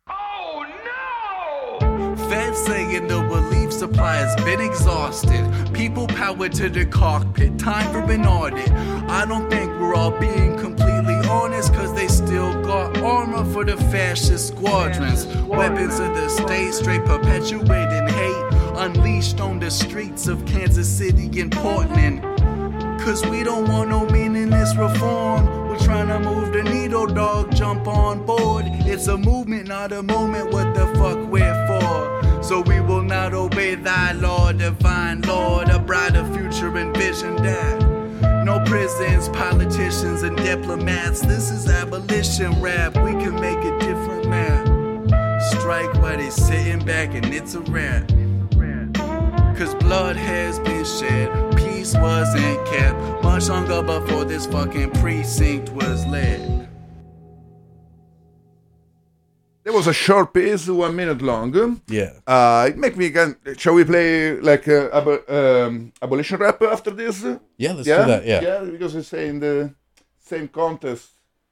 Oh 0.07 0.65
no! 0.85 2.15
Feds 2.29 2.57
saying 2.65 3.07
the 3.07 3.19
relief 3.21 3.60
supply 3.81 4.17
has 4.17 4.35
been 4.45 4.61
exhausted. 4.61 5.43
People 5.73 6.05
powered 6.05 6.53
to 6.53 6.69
the 6.69 6.85
cockpit, 6.85 7.57
time 7.57 7.91
for 7.91 8.11
an 8.11 8.27
audit. 8.27 8.69
I 9.09 9.25
don't 9.25 9.49
think 9.49 9.71
we're 9.79 9.95
all 9.95 10.11
being 10.11 10.55
completely 10.55 11.15
honest, 11.27 11.73
cause 11.73 11.91
they 11.95 12.07
still 12.07 12.53
got 12.61 12.95
armor 12.99 13.43
for 13.51 13.65
the 13.65 13.75
fascist 13.75 14.49
squadrons. 14.49 15.25
Weapons 15.47 15.99
of 15.99 16.13
the 16.13 16.29
state, 16.29 16.75
straight 16.75 17.03
perpetuating 17.05 18.07
hate, 18.19 18.45
unleashed 18.75 19.41
on 19.41 19.59
the 19.59 19.71
streets 19.71 20.27
of 20.27 20.45
Kansas 20.45 20.87
City 20.87 21.41
and 21.41 21.51
Portland. 21.51 22.21
Cause 23.01 23.25
we 23.25 23.41
don't 23.41 23.67
want 23.67 23.89
no 23.89 24.05
meaningless 24.05 24.75
reform. 24.75 25.43
We're 25.69 25.79
trying 25.79 26.09
to 26.09 26.19
move 26.19 26.53
the 26.53 26.61
needle, 26.61 27.07
dog. 27.07 27.55
Jump 27.55 27.87
on 27.87 28.27
board. 28.27 28.65
It's 28.85 29.07
a 29.07 29.17
movement, 29.17 29.69
not 29.69 29.91
a 29.91 30.03
moment. 30.03 30.51
What 30.51 30.75
the 30.75 30.85
fuck 30.99 31.17
we're 31.31 31.65
for? 31.65 32.10
So 32.51 32.59
we 32.59 32.81
will 32.81 33.01
not 33.01 33.33
obey 33.33 33.75
thy 33.75 34.11
law, 34.11 34.51
divine 34.51 35.21
Lord. 35.21 35.69
A 35.69 35.79
brighter 35.79 36.25
future 36.33 36.77
envision 36.77 37.37
that. 37.37 38.43
No 38.43 38.59
prisons, 38.65 39.29
politicians, 39.29 40.23
and 40.23 40.35
diplomats. 40.35 41.21
This 41.21 41.49
is 41.49 41.69
abolition 41.69 42.51
rap. 42.59 42.97
We 42.97 43.11
can 43.11 43.35
make 43.35 43.57
a 43.59 43.79
different 43.79 44.27
map. 44.27 45.41
Strike 45.41 45.93
while 46.01 46.17
they 46.17 46.29
sitting 46.29 46.83
back 46.83 47.15
and 47.15 47.33
it's 47.33 47.55
a 47.55 47.61
wrap. 47.61 48.09
Cause 49.57 49.73
blood 49.75 50.17
has 50.17 50.59
been 50.59 50.83
shed, 50.83 51.55
peace 51.55 51.93
wasn't 51.95 52.67
kept 52.67 53.23
much 53.23 53.47
longer 53.47 53.81
before 53.81 54.25
this 54.25 54.45
fucking 54.45 54.91
precinct 54.91 55.69
was 55.69 56.05
led. 56.07 56.70
There 59.63 59.73
was 59.73 59.87
a 59.87 59.93
short 59.93 60.33
piece, 60.33 60.67
one 60.67 60.95
minute 60.95 61.21
long. 61.21 61.81
Yeah. 61.87 62.13
Uh, 62.25 62.67
it 62.69 62.77
make 62.77 62.97
me 62.97 63.11
can. 63.11 63.35
Shall 63.57 63.75
we 63.75 63.83
play 63.83 64.39
like 64.39 64.67
uh, 64.67 64.89
abo- 64.89 65.29
um, 65.29 65.93
abolition 66.01 66.39
rap 66.39 66.61
after 66.63 66.91
this? 66.91 67.23
Yeah, 67.57 67.73
let's 67.73 67.87
yeah, 67.87 68.01
do 68.01 68.07
that. 68.07 68.25
Yeah. 68.25 68.41
yeah, 68.41 68.59
because 68.63 68.95
it's 68.95 69.13
in 69.13 69.39
the 69.39 69.73
same 70.19 70.47
contest. 70.47 71.09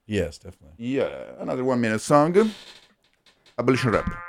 Yes, 0.08 0.40
definitely. 0.40 0.74
Yeah, 0.78 1.10
another 1.40 1.64
one 1.64 1.80
minute 1.80 2.02
song. 2.02 2.52
Abolition 3.58 3.92
rap. 3.92 4.29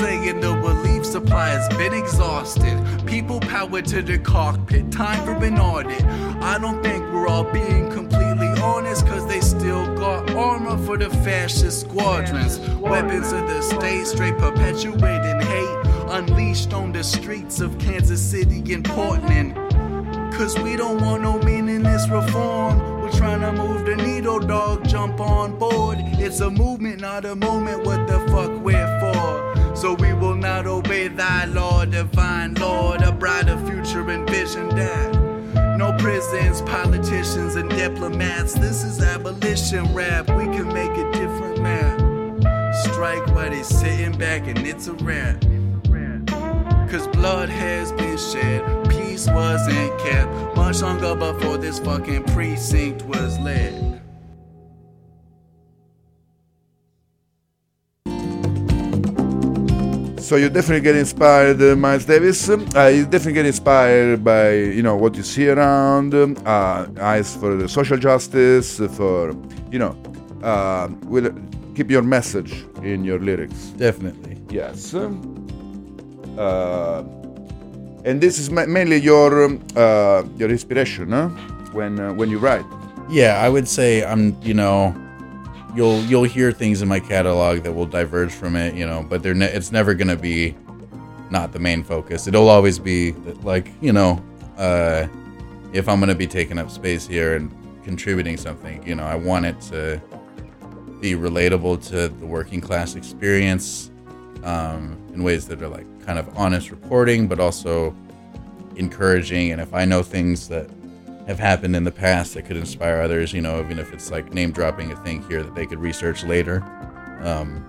Saying 0.00 0.40
the 0.40 0.54
relief 0.54 1.04
supply 1.04 1.50
has 1.50 1.68
been 1.76 1.92
exhausted. 1.92 2.74
People 3.06 3.38
powered 3.38 3.84
to 3.86 4.00
the 4.00 4.18
cockpit, 4.18 4.90
time 4.90 5.22
for 5.24 5.44
an 5.44 5.58
audit. 5.58 6.02
I 6.42 6.58
don't 6.58 6.82
think 6.82 7.04
we're 7.12 7.28
all 7.28 7.44
being 7.44 7.90
completely 7.90 8.48
honest, 8.62 9.06
cause 9.06 9.26
they 9.28 9.40
still 9.40 9.84
got 9.96 10.30
armor 10.30 10.78
for 10.86 10.96
the 10.96 11.10
fascist 11.10 11.82
squadrons. 11.82 12.58
Weapons 12.78 13.32
of 13.32 13.46
the 13.46 13.60
state, 13.60 14.06
straight 14.06 14.38
perpetuating 14.38 15.40
hate, 15.52 15.78
unleashed 16.08 16.72
on 16.72 16.92
the 16.92 17.04
streets 17.04 17.60
of 17.60 17.78
Kansas 17.78 18.22
City 18.22 18.72
and 18.72 18.84
Portland. 18.84 19.54
Cause 20.32 20.58
we 20.58 20.76
don't 20.76 21.02
want 21.02 21.22
no 21.22 21.38
meaningless 21.40 22.08
reform. 22.08 23.02
We're 23.02 23.12
trying 23.12 23.42
to 23.42 23.52
move 23.52 23.84
the 23.84 23.96
needle, 23.96 24.40
dog. 24.40 24.88
Jump 24.88 25.20
on 25.20 25.58
board. 25.58 25.98
It's 26.00 26.40
a 26.40 26.50
movement, 26.50 27.00
not 27.02 27.26
a 27.26 27.36
moment. 27.36 27.84
What 27.84 28.06
the 28.06 28.18
fuck 28.30 28.52
we're 28.64 29.00
for? 29.00 29.49
So 29.80 29.94
we 29.94 30.12
will 30.12 30.34
not 30.34 30.66
obey 30.66 31.08
thy 31.08 31.46
law, 31.46 31.86
divine 31.86 32.52
Lord. 32.56 33.00
A 33.00 33.12
brighter 33.12 33.56
future 33.64 34.10
envision 34.10 34.68
that. 34.76 35.78
No 35.78 35.96
prisons, 35.96 36.60
politicians, 36.60 37.54
and 37.54 37.70
diplomats. 37.70 38.52
This 38.52 38.84
is 38.84 39.00
abolition 39.00 39.94
rap. 39.94 40.28
We 40.28 40.44
can 40.44 40.68
make 40.68 40.90
a 40.90 41.10
different 41.12 41.62
map. 41.62 42.74
Strike 42.74 43.26
while 43.28 43.48
they 43.48 43.62
sitting 43.62 44.18
back 44.18 44.46
and 44.48 44.58
it's 44.58 44.86
a 44.86 44.92
wrap. 44.92 45.40
Cause 46.90 47.06
blood 47.08 47.48
has 47.48 47.92
been 47.92 48.18
shed, 48.18 48.90
peace 48.90 49.28
wasn't 49.28 49.98
kept 50.00 50.56
much 50.56 50.82
longer 50.82 51.14
before 51.14 51.56
this 51.56 51.78
fucking 51.78 52.24
precinct 52.24 53.02
was 53.06 53.38
led. 53.38 53.99
So 60.20 60.36
you 60.36 60.50
definitely 60.50 60.82
get 60.82 60.96
inspired, 60.96 61.60
uh, 61.62 61.74
Myles 61.76 62.04
Davis. 62.04 62.48
Uh, 62.48 62.92
you 62.94 63.04
definitely 63.04 63.32
get 63.32 63.46
inspired 63.46 64.22
by 64.22 64.52
you 64.52 64.82
know 64.82 64.94
what 64.94 65.16
you 65.16 65.22
see 65.22 65.48
around. 65.48 66.14
Uh, 66.14 66.86
eyes 67.00 67.34
for 67.36 67.56
the 67.56 67.68
social 67.68 67.96
justice, 67.96 68.78
for 68.96 69.34
you 69.72 69.78
know, 69.78 69.96
uh, 70.42 70.88
will 71.04 71.32
keep 71.74 71.90
your 71.90 72.02
message 72.02 72.64
in 72.82 73.04
your 73.04 73.18
lyrics. 73.18 73.72
Definitely. 73.76 74.36
Yes. 74.50 74.94
Uh, 74.94 75.08
and 78.04 78.20
this 78.20 78.38
is 78.38 78.50
ma- 78.50 78.66
mainly 78.66 78.96
your 78.96 79.44
um, 79.44 79.60
uh, 79.74 80.22
your 80.36 80.50
inspiration, 80.50 81.10
huh? 81.10 81.28
When 81.72 81.98
uh, 81.98 82.12
when 82.12 82.30
you 82.30 82.38
write. 82.38 82.64
Yeah, 83.10 83.40
I 83.42 83.48
would 83.48 83.66
say 83.66 84.04
I'm, 84.04 84.36
you 84.40 84.54
know, 84.54 84.94
you'll 85.74 86.00
you'll 86.02 86.24
hear 86.24 86.52
things 86.52 86.82
in 86.82 86.88
my 86.88 87.00
catalog 87.00 87.62
that 87.62 87.72
will 87.72 87.86
diverge 87.86 88.32
from 88.32 88.56
it, 88.56 88.74
you 88.74 88.86
know, 88.86 89.04
but 89.08 89.22
they're 89.22 89.34
ne- 89.34 89.52
it's 89.52 89.72
never 89.72 89.94
to 90.08 90.16
be 90.16 90.54
not 91.30 91.52
the 91.52 91.58
main 91.58 91.82
focus. 91.82 92.26
It'll 92.26 92.48
always 92.48 92.78
be 92.78 93.12
like, 93.42 93.70
you 93.80 93.92
know, 93.92 94.22
uh 94.56 95.06
if 95.72 95.88
I'm 95.88 96.00
to 96.08 96.14
be 96.16 96.26
taking 96.26 96.58
up 96.58 96.70
space 96.70 97.06
here 97.06 97.36
and 97.36 97.54
contributing 97.84 98.36
something, 98.36 98.84
you 98.86 98.94
know, 98.94 99.04
I 99.04 99.14
want 99.14 99.46
it 99.46 99.60
to 99.62 100.00
be 101.00 101.14
relatable 101.14 101.86
to 101.88 102.08
the 102.08 102.26
working 102.26 102.60
class 102.60 102.94
experience 102.94 103.90
um, 104.42 104.98
in 105.14 105.22
ways 105.22 105.46
that 105.48 105.62
are 105.62 105.68
like 105.68 105.86
kind 106.04 106.18
of 106.18 106.36
honest 106.36 106.70
reporting, 106.70 107.28
but 107.28 107.40
also 107.40 107.94
encouraging. 108.76 109.52
And 109.52 109.60
if 109.60 109.72
I 109.74 109.84
know 109.84 110.02
things 110.02 110.48
that 110.48 110.68
have 111.30 111.38
happened 111.38 111.76
in 111.76 111.84
the 111.84 111.92
past 111.92 112.34
that 112.34 112.42
could 112.42 112.56
inspire 112.56 113.00
others, 113.00 113.32
you 113.32 113.40
know, 113.40 113.60
even 113.60 113.78
if 113.78 113.92
it's 113.92 114.10
like 114.10 114.34
name 114.34 114.50
dropping 114.50 114.90
a 114.90 114.96
thing 114.96 115.22
here 115.28 115.44
that 115.44 115.54
they 115.54 115.64
could 115.64 115.78
research 115.78 116.24
later, 116.24 116.60
um, 117.20 117.64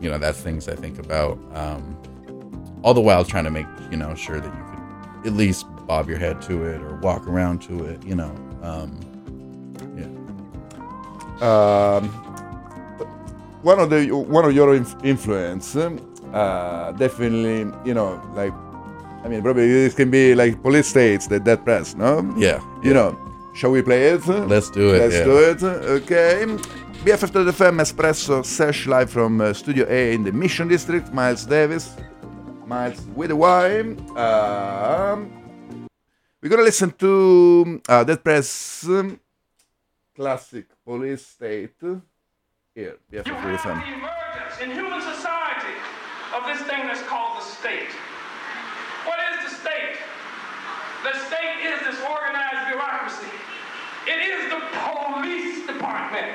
you 0.00 0.08
know, 0.08 0.18
that's 0.18 0.40
things 0.40 0.68
I 0.68 0.76
think 0.76 1.00
about. 1.00 1.36
Um, 1.52 1.98
all 2.84 2.94
the 2.94 3.00
while 3.00 3.24
trying 3.24 3.42
to 3.42 3.50
make, 3.50 3.66
you 3.90 3.96
know, 3.96 4.14
sure 4.14 4.38
that 4.40 4.46
you 4.46 4.64
could 4.70 5.26
at 5.26 5.32
least 5.32 5.66
bob 5.84 6.08
your 6.08 6.18
head 6.18 6.40
to 6.42 6.64
it 6.64 6.80
or 6.80 6.94
walk 6.98 7.26
around 7.26 7.60
to 7.62 7.84
it, 7.84 8.00
you 8.04 8.14
know. 8.14 8.32
Um, 8.62 8.96
yeah. 9.98 10.06
Um, 11.44 12.08
one 13.62 13.80
of 13.80 13.90
the 13.90 14.12
one 14.12 14.44
of 14.44 14.54
your 14.54 14.76
inf- 14.76 15.04
influence, 15.04 15.74
uh, 15.74 16.94
definitely, 16.96 17.68
you 17.84 17.94
know, 17.94 18.22
like, 18.34 18.52
I 19.24 19.28
mean, 19.28 19.42
probably 19.42 19.68
this 19.70 19.94
can 19.94 20.10
be 20.10 20.34
like 20.34 20.60
police 20.62 20.88
states, 20.88 21.26
the 21.28 21.38
Dead 21.38 21.64
Prez, 21.64 21.94
no? 21.94 22.22
Yeah. 22.36 22.60
You 22.82 22.92
know, 22.92 23.16
shall 23.54 23.70
we 23.70 23.82
play 23.82 24.08
it? 24.10 24.26
Let's 24.26 24.70
do 24.70 24.94
it, 24.94 24.98
Let's 24.98 25.14
yeah. 25.14 25.24
do 25.24 25.38
it. 25.38 25.62
Okay. 26.02 26.44
BFF.fm 27.04 27.80
Espresso 27.80 28.44
Sesh 28.44 28.86
live 28.86 29.10
from 29.10 29.40
uh, 29.40 29.52
Studio 29.52 29.86
A 29.88 30.14
in 30.14 30.22
the 30.24 30.32
Mission 30.32 30.68
District. 30.68 31.12
Myles 31.12 31.44
Davis. 31.46 31.96
Myles 32.66 33.00
with 33.14 33.30
a 33.30 33.36
Y. 33.36 33.80
Um, 34.16 35.32
we're 36.40 36.48
gonna 36.48 36.62
listen 36.62 36.90
to 36.98 37.80
uh, 37.88 38.02
Dead 38.04 38.22
Prez 38.24 38.84
um, 38.88 39.18
classic 40.16 40.66
Police 40.84 41.24
State. 41.26 41.74
Here, 42.74 42.96
You 43.10 43.18
have 43.18 43.26
BFF.fm. 43.26 43.62
the 43.62 43.92
emergence 43.94 44.60
in 44.62 44.70
human 44.70 45.00
society 45.02 45.74
of 46.34 46.44
this 46.46 46.60
thing 46.68 46.86
that's 46.86 47.02
called 47.02 47.38
the 47.38 47.44
state. 47.44 47.90
What 49.04 49.18
is 49.34 49.44
the 49.50 49.56
state? 49.60 49.98
The 51.02 51.18
state 51.26 51.66
is 51.66 51.80
this 51.82 51.98
organized 52.06 52.70
bureaucracy. 52.70 53.26
It 54.06 54.22
is 54.22 54.50
the 54.50 54.62
police 54.70 55.66
department. 55.66 56.30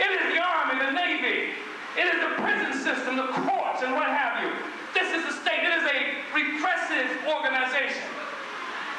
It 0.00 0.10
is 0.10 0.34
the 0.34 0.42
army, 0.42 0.84
the 0.84 0.90
navy. 0.90 1.54
It 1.96 2.06
is 2.06 2.18
the 2.18 2.34
prison 2.42 2.74
system, 2.74 3.16
the 3.16 3.30
courts, 3.46 3.82
and 3.82 3.94
what 3.94 4.08
have 4.10 4.42
you. 4.42 4.50
This 4.92 5.14
is 5.14 5.22
the 5.22 5.40
state. 5.40 5.62
It 5.62 5.70
is 5.70 5.86
a 5.86 5.98
repressive 6.34 7.10
organization. 7.30 8.10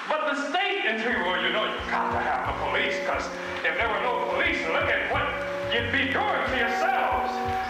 But 0.08 0.32
the 0.32 0.50
state, 0.50 0.88
and 0.88 1.04
you, 1.04 1.20
well, 1.28 1.44
you 1.44 1.52
know, 1.52 1.68
you've 1.68 1.92
got 1.92 2.12
to 2.12 2.20
have 2.20 2.48
the 2.48 2.56
police, 2.72 2.96
because 3.00 3.28
if 3.68 3.76
there 3.76 3.90
were 3.92 4.00
no 4.00 4.24
police, 4.32 4.60
look 4.72 4.88
at 4.88 5.12
what 5.12 5.28
you'd 5.76 5.92
be 5.92 6.12
doing 6.12 6.44
to 6.48 6.58
yourselves. 6.58 7.69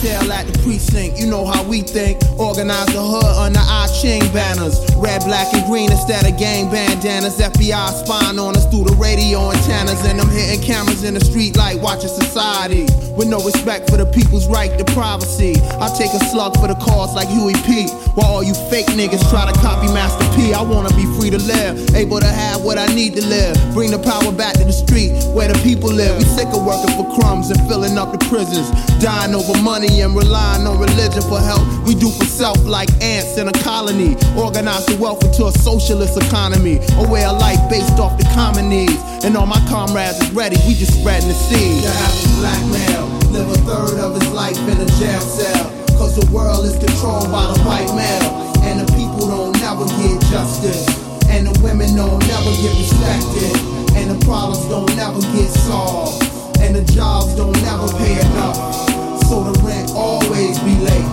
Cocktail 0.00 0.32
at 0.32 0.46
the 0.46 0.56
precinct. 0.64 1.20
You 1.20 1.26
know 1.26 1.44
how 1.44 1.62
we 1.62 1.82
think. 1.82 2.24
Organize 2.40 2.88
the 2.88 3.04
hood 3.04 3.36
under 3.36 3.60
our 3.60 3.84
ching 4.00 4.24
banners. 4.32 4.80
Red, 4.96 5.20
black, 5.28 5.52
and 5.52 5.60
green 5.68 5.92
instead 5.92 6.24
of 6.24 6.40
gang 6.40 6.70
bandanas. 6.70 7.36
FBI 7.36 7.92
spying 8.00 8.38
on 8.38 8.56
us 8.56 8.64
through 8.72 8.88
the 8.88 8.96
radio 8.96 9.52
antennas. 9.52 10.00
And 10.08 10.16
I'm 10.16 10.30
hitting 10.32 10.64
cameras 10.64 11.04
in 11.04 11.12
the 11.12 11.20
street 11.20 11.54
like 11.58 11.82
watching 11.82 12.08
society. 12.08 12.88
With 13.12 13.28
no 13.28 13.44
respect 13.44 13.90
for 13.90 13.98
the 14.00 14.06
people's 14.06 14.48
right 14.48 14.72
to 14.72 14.84
privacy. 14.96 15.60
I 15.76 15.92
take 15.92 16.16
a 16.16 16.22
slug 16.32 16.56
for 16.56 16.68
the 16.72 16.80
cause 16.80 17.12
like 17.12 17.28
Huey 17.28 17.52
P. 17.68 17.84
While 18.16 18.40
all 18.40 18.42
you 18.42 18.56
fake 18.72 18.88
niggas 18.96 19.20
try 19.28 19.44
to 19.52 19.56
copy 19.60 19.92
Master 19.92 20.24
P. 20.32 20.54
I 20.56 20.62
wanna 20.64 20.96
be 20.96 21.04
free 21.20 21.28
to 21.28 21.40
live. 21.44 21.76
Able 21.92 22.20
to 22.20 22.32
have 22.32 22.64
what 22.64 22.78
I 22.78 22.88
need 22.96 23.20
to 23.20 23.24
live. 23.26 23.52
Bring 23.76 23.90
the 23.90 24.00
power 24.00 24.32
back 24.32 24.56
to 24.56 24.64
the 24.64 24.72
street 24.72 25.12
where 25.36 25.52
the 25.52 25.60
people 25.60 25.92
live. 25.92 26.16
We 26.16 26.24
sick 26.24 26.48
of 26.48 26.64
working 26.64 26.96
for 26.96 27.04
crumbs 27.20 27.50
and 27.52 27.60
filling 27.68 27.98
up 27.98 28.16
the 28.16 28.22
prisons. 28.32 28.72
Dying 29.04 29.34
over 29.34 29.60
money 29.60 29.89
and 29.98 30.14
relying 30.14 30.66
on 30.66 30.78
religion 30.78 31.22
for 31.22 31.40
help. 31.42 31.66
We 31.82 31.94
do 31.94 32.08
for 32.10 32.24
self 32.24 32.62
like 32.64 32.90
ants 33.02 33.36
in 33.36 33.48
a 33.48 33.56
colony. 33.66 34.14
Organize 34.38 34.86
the 34.86 34.96
wealth 35.02 35.24
into 35.24 35.46
a 35.46 35.52
socialist 35.52 36.16
economy. 36.16 36.78
A 37.02 37.04
way 37.10 37.24
of 37.24 37.38
life 37.42 37.58
based 37.68 37.98
off 37.98 38.16
the 38.16 38.24
common 38.30 38.68
needs. 38.68 39.02
And 39.24 39.36
all 39.36 39.46
my 39.46 39.60
comrades 39.68 40.22
is 40.22 40.30
ready, 40.30 40.56
we 40.66 40.74
just 40.74 40.94
spreading 41.00 41.28
the 41.28 41.34
seed. 41.34 41.82
The 41.82 41.90
average 41.90 42.30
black 42.38 42.62
male 42.70 43.06
live 43.34 43.50
a 43.50 43.58
third 43.66 43.98
of 43.98 44.14
his 44.14 44.30
life 44.30 44.58
in 44.70 44.78
a 44.78 44.88
jail 45.02 45.20
cell. 45.20 45.66
Cause 45.98 46.14
the 46.14 46.24
world 46.30 46.64
is 46.64 46.78
controlled 46.78 47.30
by 47.34 47.50
the 47.50 47.58
white 47.66 47.90
male. 47.92 48.30
And 48.62 48.80
the 48.80 48.88
people 48.94 49.26
don't 49.26 49.58
never 49.58 49.84
get 49.98 50.22
justice. 50.30 50.86
And 51.26 51.46
the 51.46 51.54
women 51.60 51.96
don't 51.96 52.22
never 52.30 52.50
get 52.62 52.72
respected. 52.78 53.58
And 53.98 54.14
the 54.14 54.18
problems 54.24 54.62
don't 54.70 54.94
never 54.96 55.20
get 55.34 55.50
solved. 55.50 56.22
And 56.60 56.76
the 56.76 56.84
jobs 56.92 57.34
don't 57.34 57.56
never 57.62 57.88
pay 57.98 58.20
enough. 58.20 58.89
So 59.30 59.44
the 59.44 59.60
rent 59.62 59.92
always 59.94 60.58
be 60.58 60.74
late. 60.78 61.06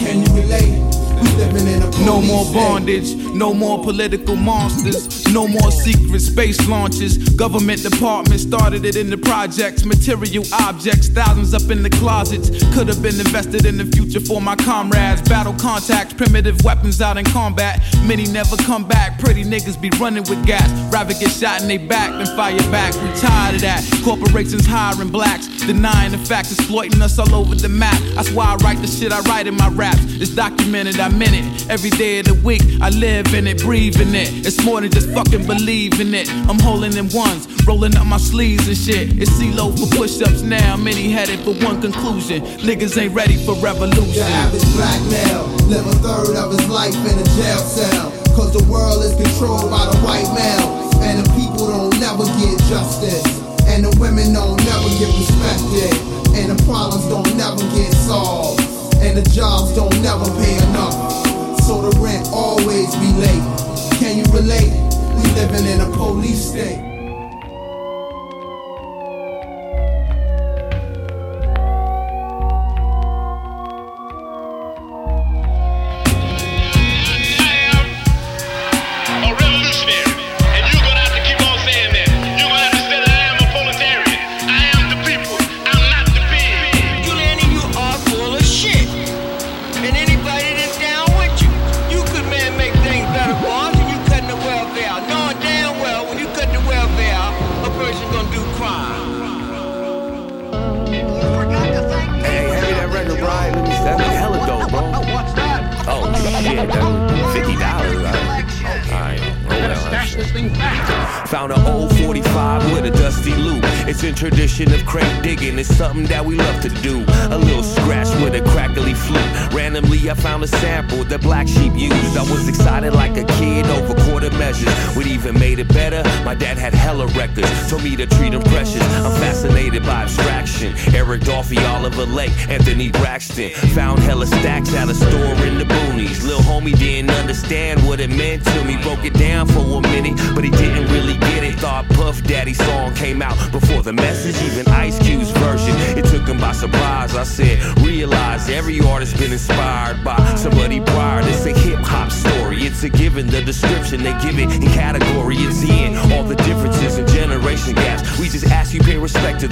Can 0.00 0.24
you 0.24 0.40
relate? 0.40 0.72
We 1.20 1.28
living 1.36 1.66
in 1.66 1.82
a 1.82 1.90
No 2.06 2.22
more 2.22 2.50
bondage, 2.50 3.14
no 3.34 3.52
more 3.52 3.84
political 3.84 4.36
monsters, 4.36 5.17
no 5.32 5.46
more 5.48 5.70
secret 5.70 6.20
space 6.20 6.68
launches. 6.68 7.18
Government 7.30 7.82
departments 7.82 8.42
started 8.42 8.84
it 8.84 8.96
in 8.96 9.10
the 9.10 9.18
projects, 9.18 9.84
material 9.84 10.44
objects, 10.52 11.08
thousands 11.08 11.54
up 11.54 11.70
in 11.70 11.82
the 11.82 11.90
closets. 11.90 12.50
Could 12.74 12.88
have 12.88 13.02
been 13.02 13.18
invested 13.18 13.64
in 13.64 13.78
the 13.78 13.86
future 13.86 14.20
for 14.20 14.40
my 14.40 14.56
comrades. 14.56 15.22
Battle 15.22 15.54
contacts, 15.54 16.14
primitive 16.14 16.62
weapons 16.64 17.00
out 17.00 17.16
in 17.16 17.24
combat. 17.24 17.82
Many 18.06 18.26
never 18.26 18.56
come 18.56 18.86
back. 18.86 19.18
Pretty 19.18 19.44
niggas 19.44 19.80
be 19.80 19.90
running 19.98 20.24
with 20.24 20.44
gas. 20.46 20.68
Rather 20.92 21.14
get 21.14 21.30
shot 21.30 21.62
in 21.62 21.68
they 21.68 21.78
back 21.78 22.10
than 22.10 22.26
fire 22.36 22.58
back. 22.70 22.94
We 22.94 23.08
tired 23.20 23.56
of 23.56 23.60
that. 23.62 23.84
Corporations 24.04 24.66
hiring 24.66 25.10
blacks, 25.10 25.46
denying 25.66 26.12
the 26.12 26.18
facts, 26.18 26.52
exploiting 26.52 27.00
us 27.02 27.18
all 27.18 27.34
over 27.34 27.54
the 27.54 27.68
map. 27.68 27.98
That's 28.14 28.30
why 28.30 28.46
I 28.46 28.56
write 28.56 28.80
the 28.80 28.86
shit 28.86 29.12
I 29.12 29.20
write 29.22 29.46
in 29.46 29.56
my 29.56 29.68
raps. 29.68 30.00
It's 30.20 30.34
documented, 30.34 30.98
I'm 30.98 31.20
in 31.20 31.34
it. 31.34 31.70
Every 31.70 31.90
day 31.90 32.20
of 32.20 32.26
the 32.26 32.34
week, 32.34 32.62
I 32.80 32.90
live 32.90 33.34
in 33.34 33.46
it, 33.46 33.58
breathe 33.58 34.00
in 34.00 34.14
it. 34.14 34.46
It's 34.46 34.62
more 34.64 34.80
than 34.80 34.90
just 34.90 35.12
fucking 35.18 35.46
believing 35.50 36.14
it. 36.14 36.30
I'm 36.46 36.60
holding 36.62 36.94
in 36.94 37.10
ones, 37.10 37.50
rolling 37.66 37.96
up 37.96 38.06
my 38.06 38.18
sleeves 38.18 38.68
and 38.68 38.78
shit. 38.78 39.18
It's 39.18 39.34
CeeLo 39.34 39.74
for 39.74 39.90
push 39.96 40.22
ups 40.22 40.42
now. 40.42 40.76
Many 40.76 41.10
headed 41.10 41.40
for 41.40 41.54
one 41.58 41.82
conclusion. 41.82 42.42
Niggas 42.62 42.94
ain't 42.94 43.14
ready 43.14 43.34
for 43.42 43.58
revolution. 43.58 44.14
The 44.14 44.22
average 44.22 44.68
black 44.78 45.02
male 45.10 45.50
live 45.66 45.86
a 45.90 45.96
third 46.06 46.38
of 46.38 46.54
his 46.54 46.68
life 46.70 46.94
in 46.94 47.18
a 47.18 47.26
jail 47.34 47.58
cell. 47.58 48.14
Cause 48.38 48.54
the 48.54 48.62
world 48.70 49.02
is 49.02 49.18
controlled 49.18 49.66
by 49.74 49.90
the 49.90 49.98
white 50.06 50.30
male. 50.38 50.86
And 51.02 51.18
the 51.18 51.26
people 51.34 51.66
don't 51.66 51.98
never 51.98 52.22
get 52.38 52.54
justice. 52.70 53.26
And 53.66 53.82
the 53.82 53.90
women 53.98 54.30
don't 54.38 54.54
never 54.70 54.88
get 55.02 55.10
respected. 55.18 55.98
And 56.38 56.54
the 56.54 56.58
problems 56.62 57.10
don't 57.10 57.34
never 57.34 57.58
get 57.74 57.90
solved. 57.90 58.62
And 59.02 59.18
the 59.18 59.26
jobs 59.34 59.74
don't 59.74 59.98
never 59.98 60.30
pay 60.38 60.54
enough. 60.70 60.94
So 61.66 61.90
the 61.90 61.98
rent 61.98 62.30
always 62.30 62.94
be 63.02 63.10
late. 63.18 63.42
Can 63.98 64.14
you 64.22 64.24
relate? 64.30 64.87
We 65.18 65.24
living 65.32 65.66
in 65.66 65.80
a 65.80 65.90
police 65.96 66.50
state. 66.50 66.87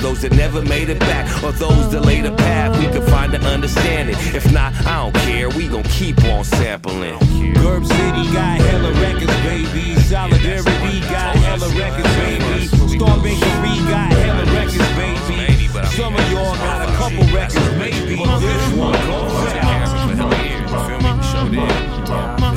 Those 0.06 0.22
that 0.22 0.32
never 0.36 0.62
made 0.62 0.88
it 0.88 1.00
back, 1.00 1.26
or 1.42 1.50
those 1.50 1.90
that 1.90 2.02
laid 2.02 2.24
a 2.26 2.30
path. 2.36 2.78
We 2.78 2.86
could 2.92 3.08
find 3.10 3.32
to 3.32 3.40
understand 3.40 4.08
it. 4.08 4.16
If 4.36 4.52
not, 4.52 4.72
I 4.86 5.02
don't 5.02 5.14
care. 5.26 5.48
We 5.48 5.66
gon' 5.66 5.82
keep 5.82 6.22
on 6.26 6.44
sampling. 6.44 7.18
Gerb 7.58 7.84
City 7.84 8.24
got 8.32 8.60
hella 8.60 8.92
records, 9.02 9.36
baby. 9.42 9.96
Solidarity 10.02 11.00
got 11.10 11.34
hella 11.34 11.68
records, 11.74 12.14
baby. 12.22 12.66
Star 12.94 13.18
Bakery 13.18 13.76
got 13.90 14.12
hella 14.12 14.44
records, 14.54 14.90
baby. 14.94 15.66
Some 15.98 16.14
of 16.14 16.30
y'all 16.30 16.54
got 16.54 16.88
a 16.88 16.92
couple 16.94 17.26
records, 17.34 17.70
maybe. 17.74 18.14
This 18.14 18.64
one 18.78 18.92
goes 19.10 19.52
out 19.58 19.96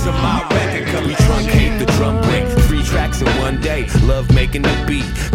to 0.06 0.12
my 0.12 0.48
record 0.52 1.08
We 1.08 1.14
truncate 1.16 1.80
the 1.80 1.86
drum 1.98 2.22
break. 2.22 2.48
Three 2.68 2.84
tracks 2.84 3.22
in 3.22 3.28
one 3.40 3.60
day. 3.60 3.88
Love 4.04 4.32
making 4.36 4.62
the 4.62 4.84
beat 4.86 5.29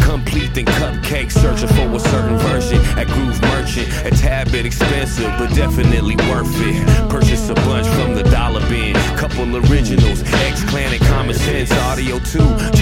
cake, 1.05 1.31
searching 1.31 1.69
for 1.69 1.95
a 1.95 2.01
certain 2.01 2.39
version. 2.39 2.81
At 2.99 3.07
Groove 3.09 3.41
Merchant, 3.43 3.89
a 4.07 4.11
tad 4.11 4.51
bit 4.51 4.67
expensive, 4.67 5.31
but 5.39 5.55
definitely 5.55 6.17
worth 6.29 6.49
it. 6.61 7.11
Purchase 7.11 7.49
a 7.51 7.55
bunch 7.55 7.87
from 7.89 8.15
the 8.15 8.23
dollar 8.25 8.61
bin, 8.69 8.95
couple 9.17 9.45
originals, 9.71 10.23
X 10.23 10.65
Clan 10.65 10.93
and 10.93 11.03
Common 11.05 11.35
Sense 11.35 11.71
Audio 11.73 12.19
2 12.19 12.74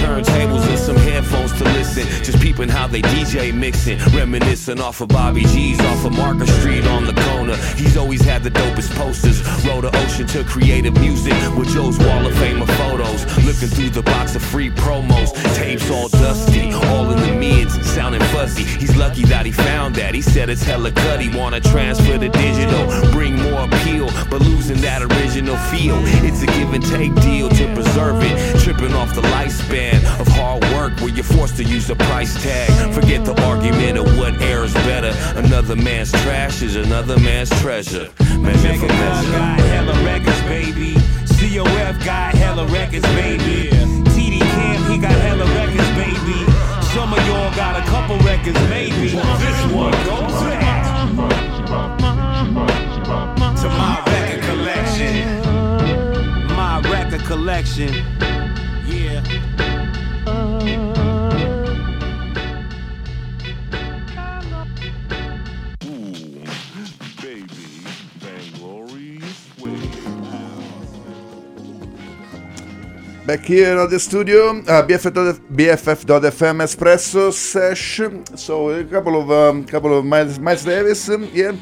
peeping 2.53 2.69
how 2.69 2.87
they 2.87 3.01
DJ 3.01 3.53
mixing. 3.53 3.97
Reminiscing 4.15 4.79
off 4.79 5.01
of 5.01 5.09
Bobby 5.09 5.43
G's 5.43 5.79
off 5.81 6.05
of 6.05 6.13
Market 6.13 6.47
Street 6.47 6.85
on 6.87 7.05
the 7.05 7.13
corner. 7.13 7.55
He's 7.75 7.97
always 7.97 8.21
had 8.21 8.43
the 8.43 8.51
dopest 8.51 8.93
posters. 8.95 9.41
Rode 9.65 9.83
the 9.83 9.95
ocean 9.97 10.27
to 10.27 10.43
creative 10.43 10.93
music 10.99 11.33
with 11.57 11.69
Joe's 11.69 11.97
Wall 11.99 12.25
of 12.25 12.33
Fame 12.37 12.61
of 12.61 12.69
photos. 12.71 13.25
Looking 13.45 13.69
through 13.69 13.89
the 13.89 14.03
box 14.03 14.35
of 14.35 14.41
free 14.41 14.69
promos. 14.69 15.33
Tapes 15.55 15.89
all 15.89 16.09
dusty, 16.09 16.71
all 16.73 17.09
in 17.11 17.19
the 17.19 17.33
mids, 17.33 17.73
sounding 17.89 18.21
fuzzy. 18.33 18.63
He's 18.63 18.95
lucky 18.95 19.23
that 19.25 19.45
he 19.45 19.51
found 19.51 19.95
that. 19.95 20.13
He 20.13 20.21
said 20.21 20.49
it's 20.49 20.63
hella 20.63 20.91
cut. 20.91 21.21
He 21.21 21.35
wanna 21.35 21.59
transfer 21.59 22.17
to 22.17 22.29
digital, 22.29 23.11
bring 23.11 23.35
more 23.35 23.65
appeal, 23.65 24.09
but 24.29 24.41
losing 24.41 24.77
that 24.81 25.01
original 25.01 25.57
feel. 25.71 25.97
It's 26.23 26.43
a 26.43 26.47
give 26.47 26.73
and 26.73 26.85
take 26.85 27.13
deal 27.21 27.49
to 27.49 27.73
preserve 27.73 28.21
it. 28.21 28.59
Tripping 28.61 28.93
off 28.93 29.15
the 29.15 29.21
lifespan 29.21 29.97
of 30.19 30.27
hard 30.27 30.63
work 30.73 30.93
where 30.99 31.09
you're 31.09 31.23
forced 31.23 31.57
to 31.57 31.63
use 31.63 31.89
a 31.89 31.95
price 31.95 32.42
tag. 32.43 32.93
Forget 32.93 33.23
the 33.25 33.33
argument 33.43 33.97
of 33.97 34.17
what 34.17 34.39
air 34.41 34.63
is 34.63 34.73
better. 34.85 35.13
Another 35.39 35.75
man's 35.75 36.11
trash 36.11 36.61
is 36.61 36.75
another 36.75 37.17
man's 37.19 37.49
treasure. 37.61 38.09
Measure 38.37 38.73
for 38.75 38.87
measure. 38.87 39.31
got 39.31 39.59
hella 39.59 39.93
records, 40.03 40.41
baby. 40.43 40.95
COF 41.39 42.05
got 42.05 42.35
hella 42.35 42.65
records, 42.67 43.07
baby. 43.15 43.69
TD 44.13 44.39
Camp, 44.39 44.91
he 44.91 44.97
got 44.97 45.11
hella 45.11 45.45
records, 45.55 45.89
baby. 45.95 46.39
Some 46.93 47.13
of 47.13 47.25
y'all 47.27 47.55
got 47.55 47.79
a 47.81 47.83
couple 47.89 48.17
records, 48.19 48.59
maybe. 48.69 49.09
This 49.43 49.61
one 49.71 49.93
goes 50.03 50.33
out 50.67 50.83
to 53.61 53.67
my 53.69 54.03
record 54.07 54.43
collection. 54.43 55.13
My 56.55 56.81
record 56.91 57.23
collection. 57.23 57.93
Yeah. 58.85 59.23
Back 73.25 73.45
here 73.45 73.79
at 73.79 73.89
the 73.89 73.99
studio, 73.99 74.49
uh, 74.67 74.85
BFF, 74.85 75.39
BFF.FM 75.55 76.59
Espresso 76.61 77.31
Sesh. 77.31 78.01
So 78.35 78.69
a 78.71 78.83
couple 78.83 79.15
of 79.21 79.31
um, 79.31 79.63
couple 79.63 79.97
of 79.97 80.03
Myles, 80.03 80.39
Myles 80.39 80.65
Davis, 80.65 81.07
um, 81.07 81.29
yeah, 81.31 81.53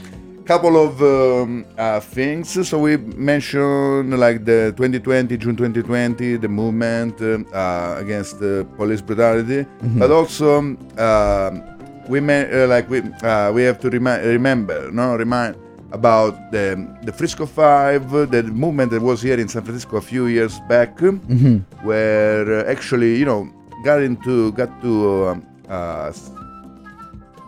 couple 0.46 0.76
of 0.76 1.00
um, 1.04 1.64
uh, 1.78 2.00
things. 2.00 2.68
So 2.68 2.80
we 2.80 2.98
mentioned 2.98 4.18
like 4.20 4.44
the 4.44 4.74
2020, 4.76 5.38
June 5.38 5.56
2020, 5.56 6.38
the 6.38 6.48
movement 6.48 7.22
um, 7.22 7.46
uh, 7.54 7.96
against 8.00 8.40
police 8.76 9.02
brutality, 9.02 9.68
but 10.00 10.10
also 10.10 10.58
um, 10.58 10.78
um, 10.98 11.62
we 12.10 12.20
may, 12.20 12.64
uh, 12.64 12.68
like 12.68 12.90
we 12.90 13.02
uh, 13.22 13.52
we 13.52 13.62
have 13.62 13.80
to 13.82 13.90
remi- 13.92 14.26
remember, 14.28 14.90
no, 14.92 15.16
remind 15.16 15.56
about 15.92 16.52
the 16.52 16.88
the 17.04 17.12
Frisco 17.12 17.46
Five, 17.46 18.10
the 18.32 18.44
movement 18.44 18.92
that 18.92 19.02
was 19.02 19.22
here 19.22 19.40
in 19.40 19.48
San 19.48 19.64
Francisco 19.64 19.98
a 19.98 20.02
few 20.02 20.28
years 20.28 20.60
back, 20.70 21.00
where 21.84 22.66
uh, 22.66 22.72
actually 22.72 23.18
you 23.18 23.26
know 23.26 23.50
got 23.84 24.02
into 24.02 24.52
got 24.54 24.70
to 24.82 25.28
um, 25.28 25.46
uh, 25.70 26.12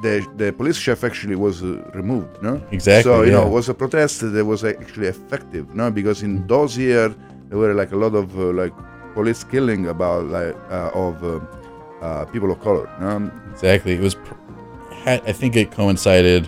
the 0.02 0.26
the 0.38 0.52
police 0.54 0.80
chief 0.80 1.04
actually 1.04 1.36
was 1.36 1.64
uh, 1.64 1.82
removed, 1.94 2.42
no? 2.42 2.62
Exactly, 2.72 3.04
So 3.04 3.24
you 3.24 3.32
know 3.32 3.48
it 3.48 3.52
was 3.60 3.70
a 3.70 3.74
protest 3.74 4.22
that 4.22 4.46
was 4.46 4.64
actually 4.64 5.08
effective, 5.08 5.74
no? 5.74 5.90
Because 5.92 6.24
in 6.24 6.46
those 6.48 6.78
years 6.78 7.14
there 7.50 7.58
were 7.58 7.74
like 7.74 7.92
a 7.92 7.98
lot 7.98 8.14
of 8.16 8.28
uh, 8.38 8.52
like 8.62 8.74
police 9.14 9.44
killing 9.44 9.88
about 9.88 10.26
like 10.26 10.56
uh, 10.70 10.92
of 11.06 11.24
uh, 11.24 11.40
uh, 12.02 12.26
people 12.26 12.52
of 12.52 12.60
color, 12.62 12.90
no? 13.00 13.32
Exactly. 13.52 13.94
It 13.94 14.02
was. 14.02 14.16
Pr- 14.16 14.42
I 15.06 15.34
think 15.34 15.58
it 15.58 15.70
coincided 15.72 16.48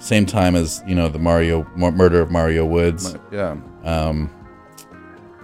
same 0.00 0.26
time 0.26 0.56
as 0.56 0.82
you 0.86 0.94
know 0.94 1.08
the 1.08 1.18
Mario 1.18 1.66
mur- 1.76 1.92
murder 1.92 2.20
of 2.20 2.30
Mario 2.30 2.64
Woods. 2.64 3.16
Yeah. 3.30 3.56
Um, 3.84 4.30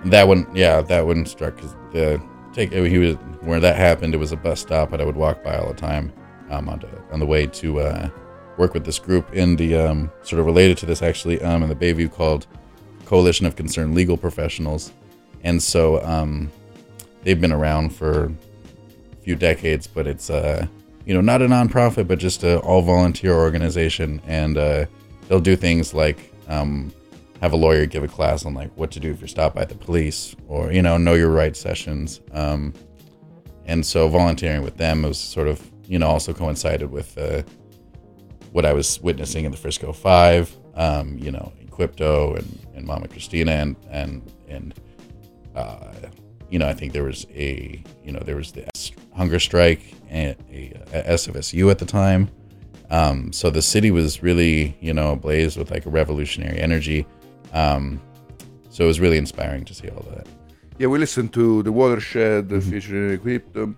that 0.07 0.27
one, 0.29 0.47
yeah, 0.55 0.81
that 0.81 1.07
one 1.07 1.27
struck 1.27 1.57
because 1.57 1.75
the 1.93 2.21
take 2.53 2.73
he 2.73 2.99
was 2.99 3.17
where 3.43 3.61
that 3.61 3.77
happened. 3.77 4.15
It 4.15 4.19
was 4.19 4.33
a 4.33 4.37
bus 4.37 4.61
stop 4.61 4.91
that 4.91 5.01
I 5.01 5.05
would 5.05 5.17
walk 5.17 5.45
by 5.45 5.57
all 5.57 5.69
the 5.69 5.75
time 5.75 6.13
um, 6.51 6.69
on 6.69 6.81
the 6.81 6.89
on 7.13 7.21
the 7.21 7.27
way 7.27 7.47
to 7.47 7.81
uh, 7.81 8.09
work 8.57 8.75
with 8.75 8.85
this 8.85 8.99
group 8.99 9.33
in 9.35 9.57
the 9.57 9.77
um, 9.77 10.11
sort 10.23 10.41
of 10.41 10.47
related 10.47 10.79
to 10.79 10.87
this 10.87 11.03
actually 11.03 11.41
um, 11.43 11.63
in 11.63 11.69
the 11.69 11.75
Bayview 11.75 12.11
called 12.11 12.47
Coalition 13.05 13.47
of 13.47 13.57
Concerned 13.57 13.95
Legal 13.95 14.17
Professionals, 14.17 14.93
and 15.45 15.63
so 15.63 16.03
um, 16.03 16.51
they've 17.23 17.41
been 17.41 17.53
around 17.53 17.91
for 17.91 18.25
a 18.27 19.17
few 19.23 19.37
decades, 19.37 19.87
but 19.87 20.07
it's 20.07 20.31
uh, 20.31 20.67
you 21.07 21.15
know 21.15 21.21
not 21.21 21.41
a 21.41 21.47
nonprofit, 21.47 22.07
but 22.07 22.19
just 22.19 22.43
a 22.43 22.59
all 22.61 22.83
volunteer 22.83 23.33
organization, 23.33 24.21
and 24.27 24.59
uh, 24.59 24.87
they'll 25.29 25.41
do 25.41 25.57
things 25.57 25.95
like 25.95 26.33
um, 26.49 26.93
have 27.41 27.53
a 27.53 27.57
lawyer 27.57 27.87
give 27.87 28.05
a 28.05 28.09
class 28.09 28.45
on 28.45 28.55
like 28.55 28.71
what 28.77 28.91
to 28.91 29.01
do 29.01 29.11
if 29.11 29.21
you're 29.21 29.29
stopped 29.29 29.55
by 29.55 29.65
the 29.65 29.75
police, 29.75 30.37
or 30.49 30.73
you 30.73 30.83
know 30.83 30.99
know 30.99 31.15
your 31.15 31.31
rights 31.31 31.61
sessions. 31.61 32.21
Um, 32.33 32.75
and 33.67 33.85
so 33.85 34.09
volunteering 34.09 34.63
with 34.63 34.77
them 34.77 35.03
was 35.03 35.19
sort 35.19 35.49
of 35.49 35.63
you 35.87 35.99
know 35.99 36.09
also 36.09 36.35
coincided 36.35 36.91
with 36.91 37.17
uh, 37.17 37.43
what 38.53 38.67
I 38.67 38.73
was 38.73 39.01
witnessing 39.01 39.45
in 39.45 39.51
the 39.53 39.57
Frisco 39.57 39.93
Five, 39.93 40.55
um, 40.75 41.19
you 41.19 41.31
know, 41.31 41.53
Equipto 41.65 42.37
and, 42.39 42.67
and 42.75 42.87
Mama 42.87 43.07
Christina 43.07 43.53
and 43.53 43.77
and 43.91 44.33
and 44.49 44.75
uh, 45.55 45.93
you 46.51 46.59
know 46.59 46.67
I 46.69 46.73
think 46.73 46.93
there 46.93 47.05
was 47.05 47.27
a 47.35 47.83
you 48.05 48.13
know 48.13 48.21
there 48.21 48.37
was 48.37 48.53
the 48.53 48.67
S- 48.75 48.86
hunger 49.17 49.41
strike 49.41 49.95
and 50.09 50.37
a, 50.51 50.73
a 50.93 51.15
SFSU 51.15 51.71
at 51.71 51.79
the 51.79 51.87
time. 51.87 52.31
Um, 52.91 53.33
so 53.33 53.51
the 53.51 53.63
city 53.63 53.91
was 53.91 54.23
really 54.23 54.77
you 54.81 54.95
know 54.95 55.13
ablaze 55.13 55.57
with 55.57 55.71
like 55.71 55.87
a 55.87 55.91
revolutionary 55.91 56.59
energy. 56.61 57.07
Um, 57.53 58.01
so 58.71 58.85
it 58.85 58.87
was 58.87 59.01
really 59.01 59.17
inspiring 59.17 59.65
to 59.65 59.75
see 59.75 59.89
all 59.89 60.05
that. 60.15 60.27
Yeah, 60.79 60.89
we 60.89 60.99
listened 60.99 61.33
to 61.33 61.63
the 61.63 61.73
Watershed 61.73 62.53
uh, 62.53 62.61
featuring 62.61 63.19
Equipto, 63.19 63.75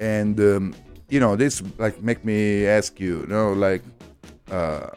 and 0.00 0.38
um, 0.40 0.74
you 1.08 1.20
know 1.20 1.36
this 1.36 1.62
like 1.78 2.02
make 2.02 2.24
me 2.24 2.66
ask 2.66 3.00
you, 3.00 3.20
you 3.20 3.26
know, 3.28 3.52
like 3.52 3.82
uh, 4.50 4.88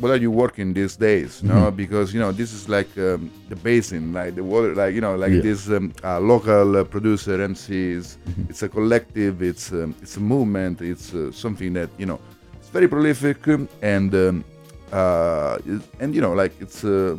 what 0.00 0.10
are 0.10 0.16
you 0.16 0.30
working 0.30 0.72
these 0.74 0.96
days? 0.96 1.42
No, 1.42 1.54
Mhm. 1.70 1.76
because 1.76 2.14
you 2.14 2.20
know 2.20 2.32
this 2.32 2.52
is 2.52 2.68
like 2.68 2.88
um, 2.98 3.30
the 3.48 3.56
basin, 3.56 4.12
like 4.12 4.34
the 4.34 4.42
water, 4.42 4.74
like 4.74 4.94
you 4.94 5.00
know, 5.00 5.14
like 5.16 5.32
Yeah. 5.32 5.42
this 5.42 5.68
um, 5.68 5.92
uh, 6.02 6.18
local 6.20 6.76
uh, 6.76 6.84
producer 6.84 7.36
MCs. 7.38 8.16
Mm-hmm. 8.16 8.50
It's 8.50 8.62
a 8.62 8.68
collective. 8.68 9.42
It's 9.42 9.72
um, 9.72 9.94
it's 10.02 10.16
a 10.16 10.20
movement. 10.20 10.80
It's 10.80 11.14
uh, 11.14 11.30
something 11.32 11.72
that 11.74 11.88
you 11.98 12.06
know, 12.06 12.18
it's 12.58 12.70
very 12.70 12.88
prolific 12.88 13.46
um, 13.48 13.68
and 13.82 14.14
um, 14.14 14.44
uh, 14.92 15.58
and 16.00 16.14
you 16.14 16.20
know, 16.20 16.32
like 16.32 16.52
it's 16.60 16.84
uh, 16.84 17.16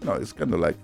you 0.00 0.06
know, 0.06 0.14
it's 0.14 0.32
kind 0.32 0.54
of 0.54 0.60
like 0.60 0.76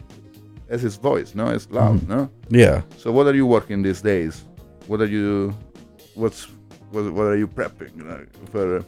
as 0.68 0.82
his 0.82 0.96
voice, 0.96 1.34
no, 1.34 1.46
it's 1.48 1.68
loud, 1.70 2.00
Mhm. 2.00 2.08
no. 2.08 2.28
Yeah. 2.50 2.82
So 2.98 3.12
what 3.12 3.26
are 3.28 3.34
you 3.36 3.46
working 3.46 3.82
these 3.82 4.00
days? 4.02 4.44
What 4.88 5.00
are 5.00 5.06
you? 5.18 5.54
What's 6.14 6.48
what, 6.92 7.04
what 7.12 7.26
are 7.26 7.36
you 7.36 7.46
prepping 7.48 7.94
like, 8.10 8.28
for? 8.52 8.84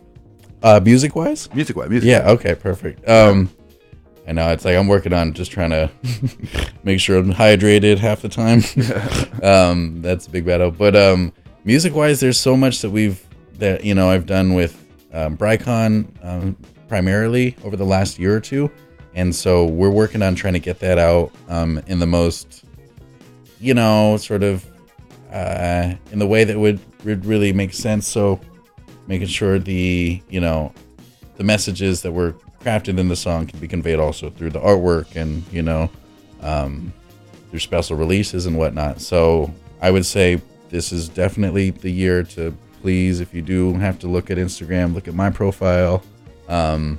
Uh, 0.62 0.80
music 0.82 1.14
wise? 1.14 1.52
Music 1.54 1.76
wise, 1.76 1.88
music 1.88 2.08
Yeah, 2.08 2.30
okay, 2.30 2.54
perfect. 2.54 3.08
Um, 3.08 3.50
I 4.26 4.32
know 4.32 4.50
it's 4.50 4.64
like 4.64 4.76
I'm 4.76 4.88
working 4.88 5.12
on 5.12 5.32
just 5.32 5.50
trying 5.50 5.70
to 5.70 5.90
make 6.84 7.00
sure 7.00 7.16
I'm 7.16 7.32
hydrated 7.32 7.98
half 7.98 8.20
the 8.20 8.28
time. 8.28 8.62
um, 9.42 10.02
that's 10.02 10.26
a 10.26 10.30
big 10.30 10.44
battle. 10.44 10.70
But 10.70 10.96
um, 10.96 11.32
music 11.64 11.94
wise, 11.94 12.20
there's 12.20 12.38
so 12.38 12.56
much 12.56 12.82
that 12.82 12.90
we've 12.90 13.24
that 13.54 13.84
you 13.84 13.94
know 13.94 14.10
I've 14.10 14.26
done 14.26 14.54
with 14.54 14.84
um, 15.12 15.36
Brycon 15.36 16.08
um, 16.22 16.56
primarily 16.88 17.56
over 17.64 17.76
the 17.76 17.86
last 17.86 18.18
year 18.18 18.36
or 18.36 18.40
two, 18.40 18.70
and 19.14 19.34
so 19.34 19.64
we're 19.64 19.90
working 19.90 20.22
on 20.22 20.34
trying 20.34 20.52
to 20.54 20.60
get 20.60 20.78
that 20.80 20.98
out 20.98 21.32
um, 21.48 21.80
in 21.86 21.98
the 21.98 22.06
most 22.06 22.64
you 23.60 23.74
know 23.74 24.16
sort 24.18 24.42
of 24.42 24.66
uh, 25.32 25.94
in 26.12 26.18
the 26.18 26.26
way 26.26 26.44
that 26.44 26.58
would 26.58 26.80
would 27.04 27.24
really 27.24 27.52
make 27.52 27.72
sense. 27.72 28.06
So 28.06 28.40
making 29.08 29.26
sure 29.26 29.58
the 29.58 30.22
you 30.28 30.40
know 30.40 30.72
the 31.36 31.44
messages 31.44 32.02
that 32.02 32.12
were 32.12 32.34
crafted 32.60 32.98
in 32.98 33.08
the 33.08 33.16
song 33.16 33.46
can 33.46 33.58
be 33.58 33.66
conveyed 33.66 33.98
also 33.98 34.30
through 34.30 34.50
the 34.50 34.60
artwork 34.60 35.16
and 35.16 35.42
you 35.52 35.62
know 35.62 35.90
um, 36.42 36.92
through 37.50 37.58
special 37.58 37.96
releases 37.96 38.46
and 38.46 38.56
whatnot. 38.56 39.00
So 39.00 39.52
I 39.80 39.90
would 39.90 40.06
say 40.06 40.40
this 40.68 40.92
is 40.92 41.08
definitely 41.08 41.70
the 41.70 41.90
year 41.90 42.22
to 42.22 42.54
please, 42.82 43.20
if 43.20 43.34
you 43.34 43.42
do 43.42 43.74
have 43.74 43.98
to 44.00 44.06
look 44.06 44.30
at 44.30 44.38
Instagram, 44.38 44.94
look 44.94 45.08
at 45.08 45.14
my 45.14 45.30
profile, 45.30 46.02
um, 46.48 46.98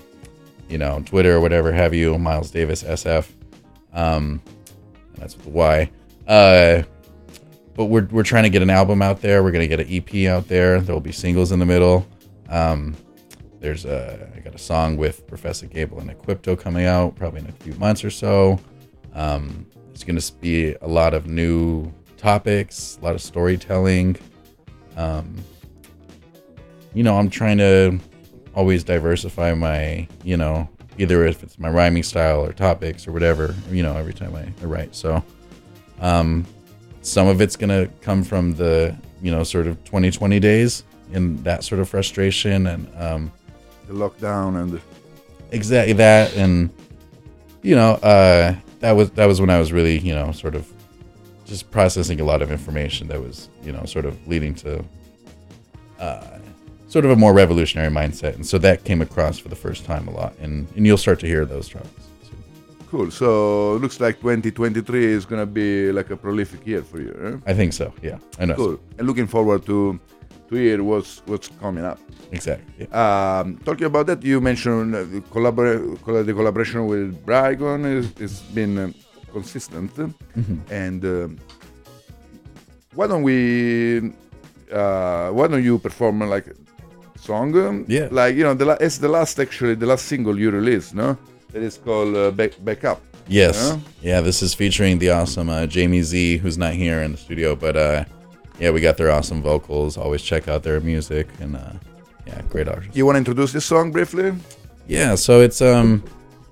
you 0.68 0.78
know, 0.78 1.02
Twitter 1.06 1.36
or 1.36 1.40
whatever 1.40 1.72
have 1.72 1.94
you, 1.94 2.18
Myles 2.18 2.52
Davis 2.52 2.84
SF. 2.84 3.30
Um, 3.94 4.42
that's 5.16 5.36
with 5.36 5.46
the 5.46 5.52
Y. 5.52 5.92
Uh, 6.28 6.84
but 7.80 7.86
we're, 7.86 8.10
we're 8.12 8.24
trying 8.24 8.44
to 8.44 8.50
get 8.50 8.62
an 8.62 8.70
album 8.70 9.02
out 9.02 9.22
there. 9.22 9.42
We're 9.42 9.54
gonna 9.54 9.66
get 9.66 9.80
an 9.80 9.88
EP 9.90 10.28
out 10.30 10.50
there. 10.50 10.82
There 10.82 10.94
will 10.94 11.00
be 11.00 11.14
singles 11.14 11.54
in 11.54 11.60
the 11.60 11.66
middle. 11.66 12.06
Um, 12.50 12.94
there's 13.62 13.86
a 13.86 14.30
I 14.36 14.42
got 14.42 14.54
a 14.54 14.58
song 14.58 14.98
with 14.98 15.26
Professor 15.28 15.66
Gable 15.66 15.98
and 16.02 16.12
Equipto 16.12 16.60
coming 16.60 16.88
out 16.88 17.16
probably 17.16 17.40
in 17.40 17.48
a 17.48 17.54
few 17.54 17.74
months 17.76 18.04
or 18.04 18.10
so. 18.10 18.60
Um, 19.14 19.66
there's 19.88 20.04
gonna 20.04 20.20
be 20.42 20.74
a 20.82 20.88
lot 20.90 21.14
of 21.14 21.28
new 21.28 21.90
topics, 22.18 23.00
a 23.02 23.06
lot 23.06 23.16
of 23.16 23.22
storytelling. 23.22 24.18
Um, 24.98 25.38
you 26.94 27.04
know, 27.04 27.18
I'm 27.18 27.30
trying 27.30 27.60
to 27.60 27.98
always 28.56 28.84
diversify 28.84 29.54
my, 29.54 30.06
you 30.26 30.36
know, 30.36 30.68
either 30.98 31.26
if 31.26 31.44
it's 31.44 31.58
my 31.58 31.70
rhyming 31.70 32.04
style 32.04 32.44
or 32.44 32.52
topics 32.52 33.08
or 33.08 33.14
whatever, 33.14 33.56
you 33.72 33.84
know, 33.84 33.96
every 33.96 34.14
time 34.14 34.36
I, 34.36 34.52
I 34.62 34.66
write. 34.66 34.96
So, 34.96 35.24
um, 36.02 36.46
some 37.02 37.28
of 37.28 37.42
it's 37.42 37.56
going 37.56 37.70
to 37.70 37.92
come 38.02 38.24
from 38.24 38.54
the, 38.56 38.96
you 39.22 39.32
know, 39.32 39.44
sort 39.44 39.68
of 39.68 39.84
2020 39.86 40.40
days 40.40 40.84
and 41.14 41.44
that 41.44 41.64
sort 41.64 41.80
of 41.80 41.90
frustration 41.90 42.68
and, 42.68 42.88
um, 42.98 43.32
the 43.88 43.94
lockdown 43.94 44.62
and 44.62 44.72
the 44.72 44.82
exactly 45.52 45.94
that. 45.94 46.36
And, 46.36 46.70
you 47.62 47.76
know, 47.76 47.94
uh, 47.94 48.56
that 48.80 48.92
was, 48.92 49.12
that 49.12 49.26
was 49.26 49.42
when 49.42 49.50
I 49.50 49.60
was 49.60 49.72
really, 49.72 49.98
you 50.00 50.14
know, 50.14 50.32
sort 50.32 50.56
of 50.56 50.72
just 51.46 51.72
processing 51.72 52.22
a 52.22 52.24
lot 52.24 52.42
of 52.42 52.52
information 52.52 53.08
that 53.08 53.20
was, 53.20 53.50
you 53.64 53.72
know, 53.72 53.84
sort 53.86 54.06
of 54.06 54.28
leading 54.28 54.54
to, 54.56 54.84
uh, 56.00 56.40
sort 56.88 57.06
of 57.06 57.12
a 57.12 57.16
more 57.16 57.34
revolutionary 57.34 57.90
mindset. 57.90 58.36
And 58.36 58.46
so 58.46 58.58
that 58.60 58.84
came 58.84 59.02
across 59.02 59.40
for 59.40 59.50
the 59.50 59.56
first 59.56 59.86
time 59.86 60.08
a 60.08 60.12
lot. 60.12 60.38
And, 60.40 60.68
and 60.76 60.86
you'll 60.86 60.98
start 60.98 61.20
to 61.22 61.28
hear 61.28 61.46
those 61.46 61.68
tracks. 61.68 62.09
Cool. 62.92 63.12
So 63.12 63.76
it 63.76 63.82
looks 63.82 64.00
like 64.00 64.20
2023 64.20 65.06
is 65.06 65.26
gonna 65.26 65.46
be 65.46 65.92
like 65.92 66.10
a 66.10 66.18
prolific 66.18 66.66
year 66.66 66.82
for 66.84 67.00
you. 67.00 67.14
Eh? 67.46 67.52
I 67.52 67.54
think 67.54 67.74
so. 67.74 67.94
Yeah, 68.02 68.18
I 68.40 68.46
know. 68.46 68.56
Cool. 68.56 68.80
And 68.98 69.08
looking 69.08 69.28
forward 69.28 69.66
to 69.68 70.00
to 70.50 70.56
hear 70.56 70.82
what's 70.84 71.22
what's 71.28 71.50
coming 71.62 71.86
up. 71.86 72.00
Exactly. 72.32 72.88
Um, 72.92 73.58
talking 73.66 73.86
about 73.86 74.08
that, 74.08 74.24
you 74.24 74.42
mentioned 74.42 74.96
uh, 74.96 75.04
the, 75.04 75.22
collabor- 75.34 76.00
colla- 76.04 76.24
the 76.24 76.34
collaboration 76.34 76.88
with 76.88 77.24
Brycon 77.26 77.86
is 77.86 78.06
has 78.20 78.42
been 78.56 78.78
um, 78.80 78.94
consistent, 79.32 79.92
Mhm. 79.96 80.58
and 80.72 81.06
um, 81.06 81.38
why 82.96 83.06
don't 83.08 83.24
we? 83.24 84.12
Uh, 84.72 85.30
why 85.32 85.48
don't 85.48 85.64
you 85.64 85.78
perform 85.80 86.22
uh, 86.22 86.28
like 86.28 86.48
song? 87.20 87.86
Yeah. 87.88 88.08
Like 88.12 88.36
you 88.36 88.44
know, 88.44 88.54
the 88.56 88.66
la- 88.66 88.78
it's 88.80 88.98
the 88.98 89.10
last 89.10 89.40
actually 89.40 89.76
the 89.76 89.86
last 89.86 90.06
single 90.06 90.38
you 90.40 90.50
released, 90.52 90.96
no? 90.96 91.18
That 91.52 91.64
is 91.64 91.78
called 91.78 92.16
uh, 92.16 92.32
Back 92.32 92.64
Back 92.64 92.84
Up. 92.84 93.02
Yes. 93.28 93.70
huh? 93.72 93.78
Yeah, 94.02 94.22
this 94.22 94.42
is 94.42 94.54
featuring 94.54 94.98
the 95.00 95.12
awesome 95.12 95.50
uh, 95.50 95.66
Jamie 95.68 96.02
Z, 96.02 96.38
who's 96.38 96.58
not 96.58 96.74
here 96.74 97.02
in 97.02 97.12
the 97.12 97.18
studio, 97.18 97.56
but 97.56 97.76
uh, 97.78 98.06
yeah, 98.60 98.72
we 98.72 98.82
got 98.82 98.98
their 98.98 99.12
awesome 99.12 99.42
vocals. 99.42 99.98
Always 99.98 100.22
check 100.22 100.48
out 100.48 100.64
their 100.64 100.80
music, 100.80 101.28
and 101.40 101.56
uh, 101.56 101.74
yeah, 102.26 102.42
great 102.50 102.68
artists. 102.68 102.96
You 102.96 103.06
want 103.06 103.16
to 103.16 103.20
introduce 103.20 103.52
this 103.52 103.66
song 103.66 103.92
briefly? 103.92 104.34
Yeah, 104.88 105.16
so 105.16 105.42
it's 105.42 105.62
um, 105.62 106.04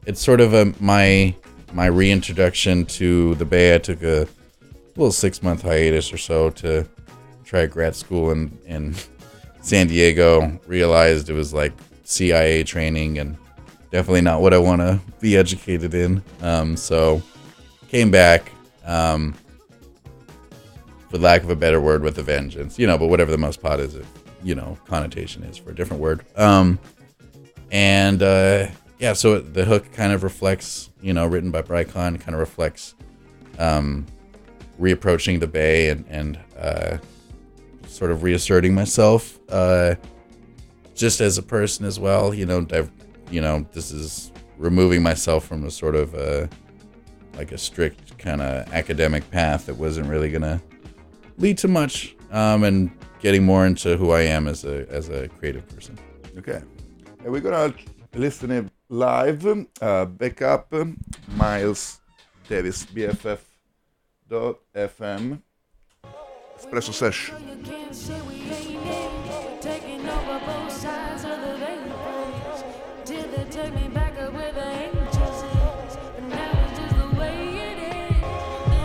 it's 0.06 0.22
sort 0.22 0.42
of 0.42 0.54
a 0.54 0.74
my 0.80 1.36
my 1.74 1.88
reintroduction 1.88 2.86
to 2.86 3.36
the 3.36 3.46
Bay. 3.46 3.76
I 3.76 3.78
took 3.80 4.02
a 4.04 4.28
little 4.96 5.12
six 5.12 5.44
month 5.44 5.62
hiatus 5.64 6.12
or 6.14 6.18
so 6.18 6.50
to 6.52 6.88
try 7.44 7.66
grad 7.66 7.96
school 7.96 8.32
in 8.32 8.58
in 8.66 8.96
San 9.62 9.88
Diego. 9.88 10.60
Realized 10.68 11.30
it 11.30 11.34
was 11.34 11.54
like 11.54 11.74
CIA 12.04 12.64
training 12.64 13.18
and 13.18 13.38
definitely 13.92 14.22
not 14.22 14.42
what 14.42 14.54
I 14.54 14.58
want 14.58 14.82
to 14.82 15.00
be 15.20 15.38
educated 15.38 15.94
in. 15.94 16.24
Um, 16.42 16.78
so 16.78 17.22
came 17.88 18.12
back, 18.12 18.52
um, 18.86 19.34
for 21.10 21.18
lack 21.18 21.44
of 21.44 21.50
a 21.50 21.56
better 21.56 21.80
word, 21.80 22.04
with 22.04 22.18
a 22.18 22.24
vengeance. 22.24 22.78
You 22.78 22.88
know, 22.88 22.98
but 22.98 23.08
whatever 23.08 23.32
the 23.32 23.38
most 23.38 23.62
pot 23.62 23.80
is, 23.80 23.98
you 24.44 24.56
know, 24.56 24.78
connotation 24.86 25.44
is 25.44 25.58
for 25.58 25.72
a 25.72 25.76
different 25.76 26.02
word. 26.02 26.26
Um, 26.36 26.80
and 27.72 28.22
uh, 28.22 28.68
yeah, 29.00 29.14
so 29.14 29.40
the 29.40 29.66
hook 29.66 29.92
kind 29.94 30.14
of 30.14 30.24
reflects, 30.24 30.90
you 31.02 31.14
know, 31.14 31.26
written 31.26 31.52
by 31.52 31.62
Brycon, 31.62 32.20
kind 32.20 32.34
of 32.34 32.40
reflects 32.40 32.96
um, 33.60 34.06
reapproaching 34.80 35.40
the 35.40 35.48
Bay 35.48 35.90
and 35.90 36.06
and 36.10 36.40
uh, 36.58 36.98
sort 37.88 38.12
of 38.12 38.24
reasserting 38.24 38.74
myself, 38.74 39.40
uh, 39.50 39.96
just 40.96 41.22
as 41.22 41.38
a 41.38 41.44
person 41.44 41.86
as 41.86 42.00
well. 42.00 42.34
You 42.34 42.46
know, 42.46 42.62
you 43.30 43.42
know, 43.42 43.66
this 43.74 43.92
is 43.92 44.32
removing 44.58 45.04
myself 45.04 45.46
from 45.46 45.66
a 45.66 45.72
sort 45.72 45.96
of 45.96 46.16
uh, 46.16 46.48
like 47.36 47.52
a 47.52 47.58
strict 47.58 48.18
kind 48.18 48.42
of 48.42 48.72
academic 48.74 49.30
path 49.32 49.66
that 49.68 49.76
wasn't 49.76 50.08
really 50.08 50.32
gonna 50.32 50.62
lead 51.38 51.58
to 51.60 51.68
much, 51.68 52.16
um, 52.32 52.64
and 52.64 52.92
getting 53.20 53.44
more 53.44 53.66
into 53.66 53.98
who 53.98 54.12
I 54.12 54.22
am 54.22 54.48
as 54.48 54.66
a 54.66 54.88
as 54.90 55.10
a 55.10 55.28
creative 55.28 55.68
person. 55.68 55.98
Okay. 56.38 56.62
And 57.24 57.32
we're 57.32 57.42
gonna 57.42 57.74
listen 58.14 58.52
it 58.52 58.66
live. 58.90 59.46
Uh, 59.82 60.06
back 60.06 60.42
up, 60.42 60.74
Myles 61.36 62.00
Davis, 62.48 62.86
BFF 62.86 63.40
dot 64.30 64.60
FM, 64.76 65.42
Espresso 66.58 66.94
Session. 66.94 67.36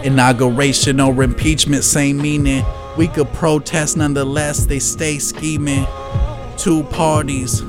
Inauguration 0.05 0.99
or 1.01 1.23
impeachment, 1.23 1.85
same 1.85 2.19
meaning. 2.19 2.65
We 2.99 3.09
could 3.09 3.33
protest 3.33 3.97
nonetheless, 3.97 4.67
they 4.67 4.81
stay 4.81 5.19
scheming. 5.19 5.87
Two 6.57 6.83
parties, 6.85 7.63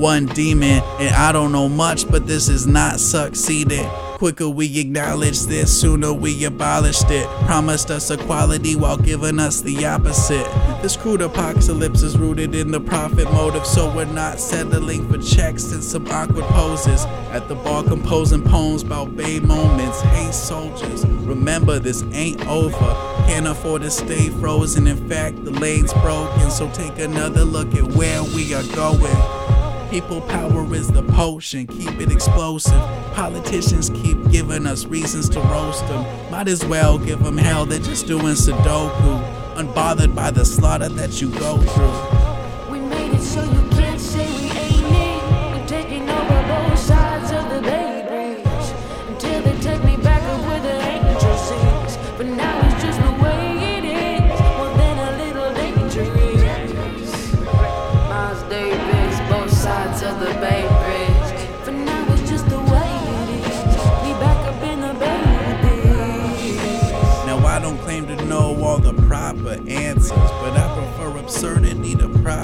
one 0.00 0.24
demon, 0.26 0.82
and 0.98 1.14
I 1.14 1.30
don't 1.30 1.52
know 1.52 1.68
much, 1.68 2.10
but 2.10 2.26
this 2.26 2.48
is 2.48 2.66
not 2.66 2.98
succeeded. 2.98 3.86
Quicker 4.16 4.48
we 4.48 4.80
acknowledge 4.80 5.42
this, 5.42 5.80
sooner 5.80 6.12
we 6.12 6.44
abolished 6.44 7.10
it. 7.10 7.26
Promised 7.44 7.90
us 7.90 8.10
equality 8.10 8.76
while 8.76 8.96
giving 8.96 9.38
us 9.38 9.60
the 9.60 9.86
opposite. 9.86 10.44
This 10.82 10.96
crude 10.96 11.22
apocalypse 11.22 12.02
is 12.02 12.18
rooted 12.18 12.54
in 12.54 12.70
the 12.70 12.80
profit 12.80 13.30
motive, 13.32 13.66
so 13.66 13.94
we're 13.94 14.04
not 14.06 14.40
settling 14.40 15.10
for 15.10 15.18
checks 15.18 15.72
and 15.72 15.82
some 15.82 16.06
awkward 16.08 16.44
poses. 16.46 17.04
At 17.30 17.48
the 17.48 17.54
bar, 17.54 17.82
composing 17.82 18.42
poems 18.42 18.82
about 18.82 19.16
bay 19.16 19.38
moments. 19.40 20.00
Hey, 20.00 20.30
soldiers, 20.32 21.06
remember 21.06 21.78
this 21.78 22.02
ain't 22.12 22.46
over. 22.46 22.94
Can't 23.26 23.46
afford 23.46 23.82
to 23.82 23.90
stay 23.90 24.28
frozen. 24.28 24.86
In 24.86 25.08
fact, 25.08 25.44
the 25.44 25.50
lane's 25.50 25.92
broken, 25.94 26.50
so 26.50 26.70
take 26.72 26.98
another 26.98 27.44
look 27.44 27.74
at 27.74 27.84
where 27.92 28.22
we 28.22 28.54
are 28.54 28.64
going. 28.74 29.49
People 29.90 30.20
power 30.20 30.72
is 30.72 30.86
the 30.86 31.02
potion, 31.02 31.66
keep 31.66 32.00
it 32.00 32.12
explosive. 32.12 32.80
Politicians 33.14 33.90
keep 33.90 34.16
giving 34.30 34.64
us 34.64 34.86
reasons 34.86 35.28
to 35.30 35.40
roast 35.40 35.84
them. 35.88 36.30
Might 36.30 36.46
as 36.46 36.64
well 36.64 36.96
give 36.96 37.24
them 37.24 37.36
hell, 37.36 37.66
they're 37.66 37.80
just 37.80 38.06
doing 38.06 38.34
Sudoku. 38.36 39.56
Unbothered 39.56 40.14
by 40.14 40.30
the 40.30 40.44
slaughter 40.44 40.88
that 40.90 41.20
you 41.20 41.30
go 41.30 41.58
through. 41.58 42.72
We 42.72 42.78
made 42.78 43.14
it 43.14 43.20
so 43.20 43.42
you 43.42 43.69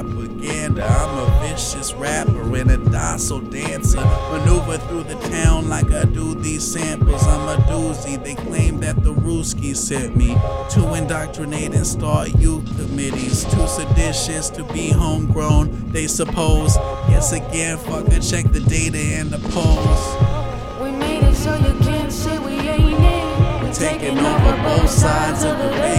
propaganda. 0.03 0.85
I'm 0.85 1.19
a 1.19 1.49
vicious 1.49 1.95
rapper 1.95 2.57
and 2.57 2.71
a 2.71 2.77
docile 2.77 3.41
dancer. 3.41 4.01
Maneuver 4.31 4.79
through 4.79 5.05
the 5.05 5.15
town 5.29 5.69
like 5.69 5.91
I 5.93 6.05
do 6.05 6.35
these 6.35 6.65
samples. 6.65 7.27
I'm 7.27 7.49
a 7.49 7.63
doozy. 7.65 8.23
They 8.23 8.35
claim 8.35 8.81
that 8.81 9.03
the 9.03 9.15
Ruski 9.15 9.75
sent 9.77 10.17
me 10.17 10.37
to 10.71 10.95
indoctrinate 10.95 11.75
and 11.75 11.87
start 11.87 12.35
youth 12.37 12.67
committees. 12.77 13.45
Too 13.45 13.67
seditious 13.67 14.51
to 14.51 14.65
be 14.65 14.91
homegrown, 14.91 15.93
they 15.93 16.07
suppose. 16.07 16.77
Yes, 17.09 17.33
again, 17.33 17.79
fucker, 17.79 18.31
check 18.31 18.51
the 18.53 18.61
data 18.61 18.99
and 18.99 19.31
the 19.31 19.39
polls. 19.51 20.83
We 20.83 20.91
made 20.93 21.23
it 21.23 21.35
so 21.35 21.55
you 21.57 21.79
can't 21.81 22.13
say 22.13 22.39
we 22.39 22.55
ain't 22.69 23.01
it. 23.01 23.63
We're 23.63 23.73
Taking 23.73 24.19
over 24.19 24.57
both 24.63 24.91
sides 24.91 25.43
of 25.45 25.59
the 25.59 25.69
Bay 25.81 25.96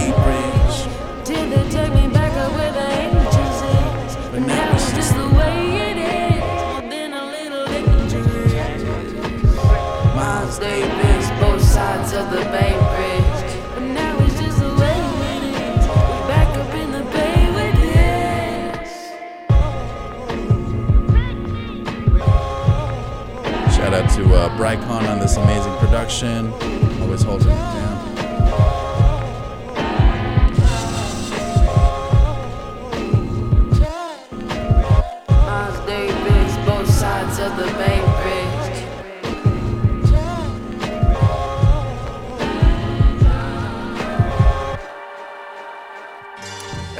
Brycon 24.58 25.08
on 25.08 25.20
this 25.20 25.36
amazing 25.36 25.76
production. 25.76 26.52
Always 27.00 27.22
holding 27.22 27.77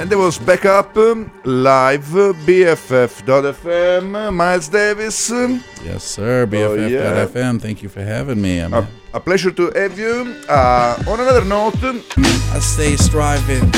And 0.09 0.17
there 0.17 0.25
was 0.25 0.39
backup 0.39 0.97
um, 0.97 1.31
live 1.43 2.15
uh, 2.15 2.33
BFF.fm, 2.47 4.33
Myles 4.33 4.67
Davis. 4.67 5.29
Yes, 5.29 6.03
sir. 6.03 6.49
Oh, 6.51 6.73
yeah. 6.73 7.27
BFF.fm. 7.27 7.61
Thank 7.61 7.83
you 7.83 7.89
for 7.89 8.01
having 8.01 8.41
me. 8.41 8.57
A, 8.57 8.87
a 9.13 9.19
pleasure 9.19 9.51
to 9.51 9.69
have 9.69 9.99
you. 9.99 10.35
Uh, 10.49 10.97
on 11.07 11.19
another 11.19 11.45
note, 11.45 11.75
I 11.83 12.59
stay 12.59 12.95
striving 12.95 13.71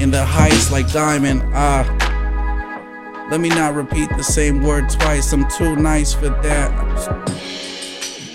in 0.00 0.10
the 0.10 0.24
heights 0.24 0.72
like 0.72 0.90
diamond. 0.90 1.42
Ah, 1.52 1.84
let 3.30 3.38
me 3.38 3.50
not 3.50 3.74
repeat 3.74 4.08
the 4.16 4.24
same 4.24 4.62
word 4.62 4.88
twice. 4.88 5.34
I'm 5.34 5.46
too 5.50 5.76
nice 5.76 6.14
for 6.14 6.30
that. 6.30 6.72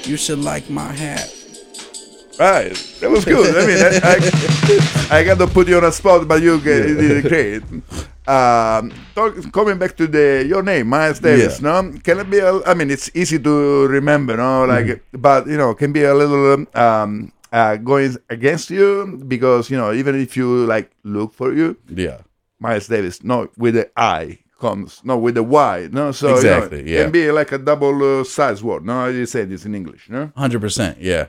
You 0.06 0.18
should 0.18 0.38
like 0.38 0.70
my 0.70 0.92
hat. 0.92 1.41
Right, 2.40 2.74
that 3.02 3.10
was 3.10 3.24
good. 3.26 3.54
I 3.56 3.68
mean, 3.68 3.78
I, 3.78 4.00
I, 5.12 5.20
I 5.20 5.24
got 5.24 5.38
to 5.38 5.48
put 5.48 5.68
you 5.68 5.78
on 5.78 5.84
a 5.84 5.92
spot, 5.92 6.28
but 6.28 6.42
you 6.42 6.60
get, 6.62 6.88
you 6.90 6.96
did 6.96 7.24
great. 7.28 7.62
Um, 8.28 8.94
talk, 9.14 9.36
coming 9.52 9.78
back 9.78 9.96
to 9.98 10.08
the 10.08 10.46
your 10.48 10.64
name, 10.64 10.88
Myles 10.88 11.20
Davis. 11.20 11.62
No, 11.62 11.92
can 12.04 12.20
it 12.20 12.30
be? 12.30 12.40
A, 12.40 12.64
I 12.64 12.74
mean, 12.74 12.90
it's 12.90 13.12
easy 13.14 13.38
to 13.40 13.88
remember, 13.88 14.38
no, 14.38 14.66
like, 14.66 14.86
Mm-hmm. 14.86 15.22
but 15.22 15.46
you 15.48 15.58
know, 15.58 15.74
can 15.76 15.92
be 15.92 16.04
a 16.04 16.14
little 16.16 16.66
um, 16.76 17.32
uh, 17.52 17.76
going 17.78 18.16
against 18.30 18.70
you 18.72 19.22
because 19.28 19.70
you 19.70 19.78
know, 19.78 19.92
even 19.94 20.16
if 20.20 20.36
you 20.38 20.66
like 20.66 20.90
look 21.04 21.34
for 21.34 21.54
you, 21.54 21.78
yeah. 21.90 22.22
Miles 22.60 22.88
Davis, 22.88 23.24
no, 23.24 23.50
with 23.58 23.74
the 23.76 23.92
I 23.98 24.40
comes, 24.60 25.02
no, 25.04 25.18
with 25.18 25.36
the 25.36 25.44
Y, 25.44 25.90
no, 25.92 26.12
so 26.12 26.28
you 26.28 26.34
know, 26.34 26.38
Exactly, 26.40 26.92
yeah. 26.92 27.04
can 27.04 27.12
be 27.12 27.30
like 27.32 27.52
a 27.52 27.58
double 27.58 28.22
uh, 28.22 28.24
size 28.24 28.64
word. 28.64 28.86
No, 28.86 29.08
you 29.08 29.26
say 29.26 29.46
this 29.46 29.66
in 29.66 29.76
English, 29.76 30.10
no. 30.10 30.32
Hundred 30.38 30.62
percent, 30.62 31.00
yeah. 31.02 31.28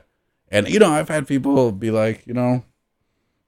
And 0.53 0.69
you 0.69 0.77
know, 0.77 0.91
I've 0.91 1.09
had 1.09 1.27
people 1.27 1.71
be 1.71 1.89
like, 1.89 2.27
you 2.27 2.33
know, 2.33 2.63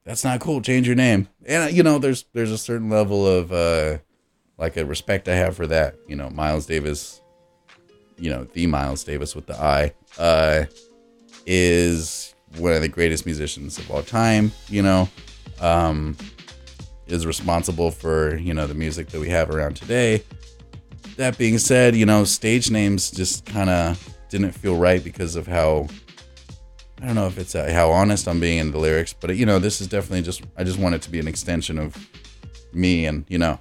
that's 0.06 0.24
not 0.24 0.40
cool. 0.40 0.60
Change 0.60 0.88
your 0.88 0.96
name. 0.96 1.30
And 1.46 1.72
you 1.72 1.84
know, 1.84 2.00
there's 2.00 2.26
there's 2.34 2.52
a 2.52 2.58
certain 2.58 2.90
level 2.90 3.28
of 3.28 3.54
uh, 3.54 4.00
like 4.58 4.76
a 4.76 4.86
respect 4.86 5.30
I 5.30 5.36
have 5.36 5.56
for 5.56 5.68
that. 5.68 5.96
You 6.08 6.16
know, 6.16 6.32
Miles 6.32 6.66
Davis, 6.66 7.22
you 8.18 8.32
know, 8.32 8.46
the 8.54 8.66
Miles 8.66 9.04
Davis 9.04 9.36
with 9.36 9.46
the 9.46 9.56
I, 9.56 9.94
uh, 10.18 10.66
is 11.46 12.34
one 12.58 12.74
of 12.74 12.82
the 12.82 12.88
greatest 12.88 13.28
musicians 13.28 13.78
of 13.78 13.90
all 13.92 14.02
time. 14.02 14.52
You 14.68 14.82
know, 14.82 15.10
um, 15.62 16.18
is 17.06 17.28
responsible 17.28 17.92
for 17.92 18.36
you 18.38 18.56
know 18.56 18.66
the 18.66 18.74
music 18.74 19.10
that 19.10 19.22
we 19.22 19.30
have 19.30 19.52
around 19.52 19.76
today. 19.76 20.24
That 21.18 21.38
being 21.38 21.60
said, 21.60 21.96
you 21.96 22.08
know, 22.08 22.24
stage 22.24 22.72
names 22.72 23.12
just 23.12 23.46
kind 23.46 23.70
of 23.70 24.18
didn't 24.30 24.54
feel 24.54 24.76
right 24.76 25.04
because 25.04 25.36
of 25.36 25.46
how 25.46 25.88
I 27.02 27.08
don't 27.08 27.16
know 27.16 27.28
if 27.28 27.38
it's 27.38 27.56
uh, 27.56 27.70
how 27.72 27.92
honest 27.92 28.28
I'm 28.28 28.40
being 28.40 28.60
in 28.60 28.72
the 28.72 28.78
lyrics, 28.78 29.14
but 29.14 29.36
you 29.36 29.46
know, 29.46 29.60
this 29.60 29.82
is 29.82 29.88
definitely 29.88 30.22
just 30.22 30.44
I 30.58 30.64
just 30.64 30.80
want 30.80 30.96
it 30.96 31.02
to 31.04 31.12
be 31.12 31.20
an 31.20 31.28
extension 31.28 31.78
of 31.78 31.98
me, 32.74 33.06
and 33.06 33.26
you 33.28 33.38
know, 33.38 33.60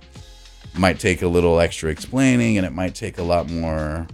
might 0.76 1.01
take 1.01 1.22
a 1.22 1.28
little 1.28 1.61
extra 1.61 1.91
explaining, 1.91 2.59
and 2.59 2.66
it 2.66 2.72
might 2.72 2.95
take 2.95 3.18
a 3.18 3.22
lot 3.22 3.51
more, 3.51 4.07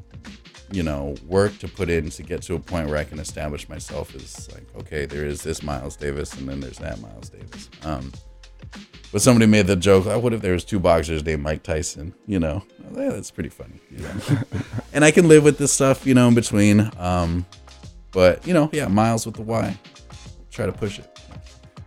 you 0.73 0.83
know, 0.83 1.15
work 1.27 1.59
to 1.59 1.69
put 1.69 1.91
in 1.91 2.11
to 2.11 2.23
get 2.23 2.43
to 2.43 2.55
a 2.55 2.59
point 2.59 2.89
where 2.89 2.97
I 2.97 3.05
can 3.05 3.19
establish 3.19 3.69
myself 3.69 4.15
as 4.15 4.51
like, 4.53 4.67
okay, 4.77 5.07
there 5.07 5.27
is 5.27 5.43
this 5.43 5.63
Miles 5.63 5.97
Davis, 5.97 6.35
and 6.35 6.49
then 6.49 6.61
there's 6.61 6.79
that 6.79 7.01
Miles 7.01 7.29
Davis. 7.29 7.69
Um, 7.83 8.13
but 9.13 9.21
somebody 9.21 9.47
made 9.47 9.67
the 9.67 9.77
joke, 9.77 10.07
oh, 10.07 10.19
what 10.19 10.33
if 10.33 10.41
there 10.41 10.53
was 10.53 10.65
two 10.65 10.79
boxers 10.79 11.25
named 11.25 11.43
Mike 11.43 11.63
Tyson? 11.63 12.15
You 12.27 12.39
know, 12.39 12.63
yeah, 12.95 13.11
that's 13.11 13.31
pretty 13.31 13.49
funny. 13.49 13.81
You 13.91 14.03
know? 14.03 14.39
and 14.93 15.05
I 15.05 15.11
can 15.11 15.27
live 15.29 15.43
with 15.43 15.59
this 15.59 15.73
stuff, 15.73 16.07
you 16.07 16.15
know, 16.15 16.29
in 16.29 16.35
between. 16.35 16.91
Um, 16.97 17.45
but 18.13 18.47
you 18.47 18.55
know, 18.55 18.69
yeah, 18.73 18.89
Myles 18.89 19.27
with 19.27 19.37
the 19.37 19.43
Y. 19.43 19.77
Try 20.51 20.67
to 20.67 20.73
push 20.73 20.99
it. 20.99 21.07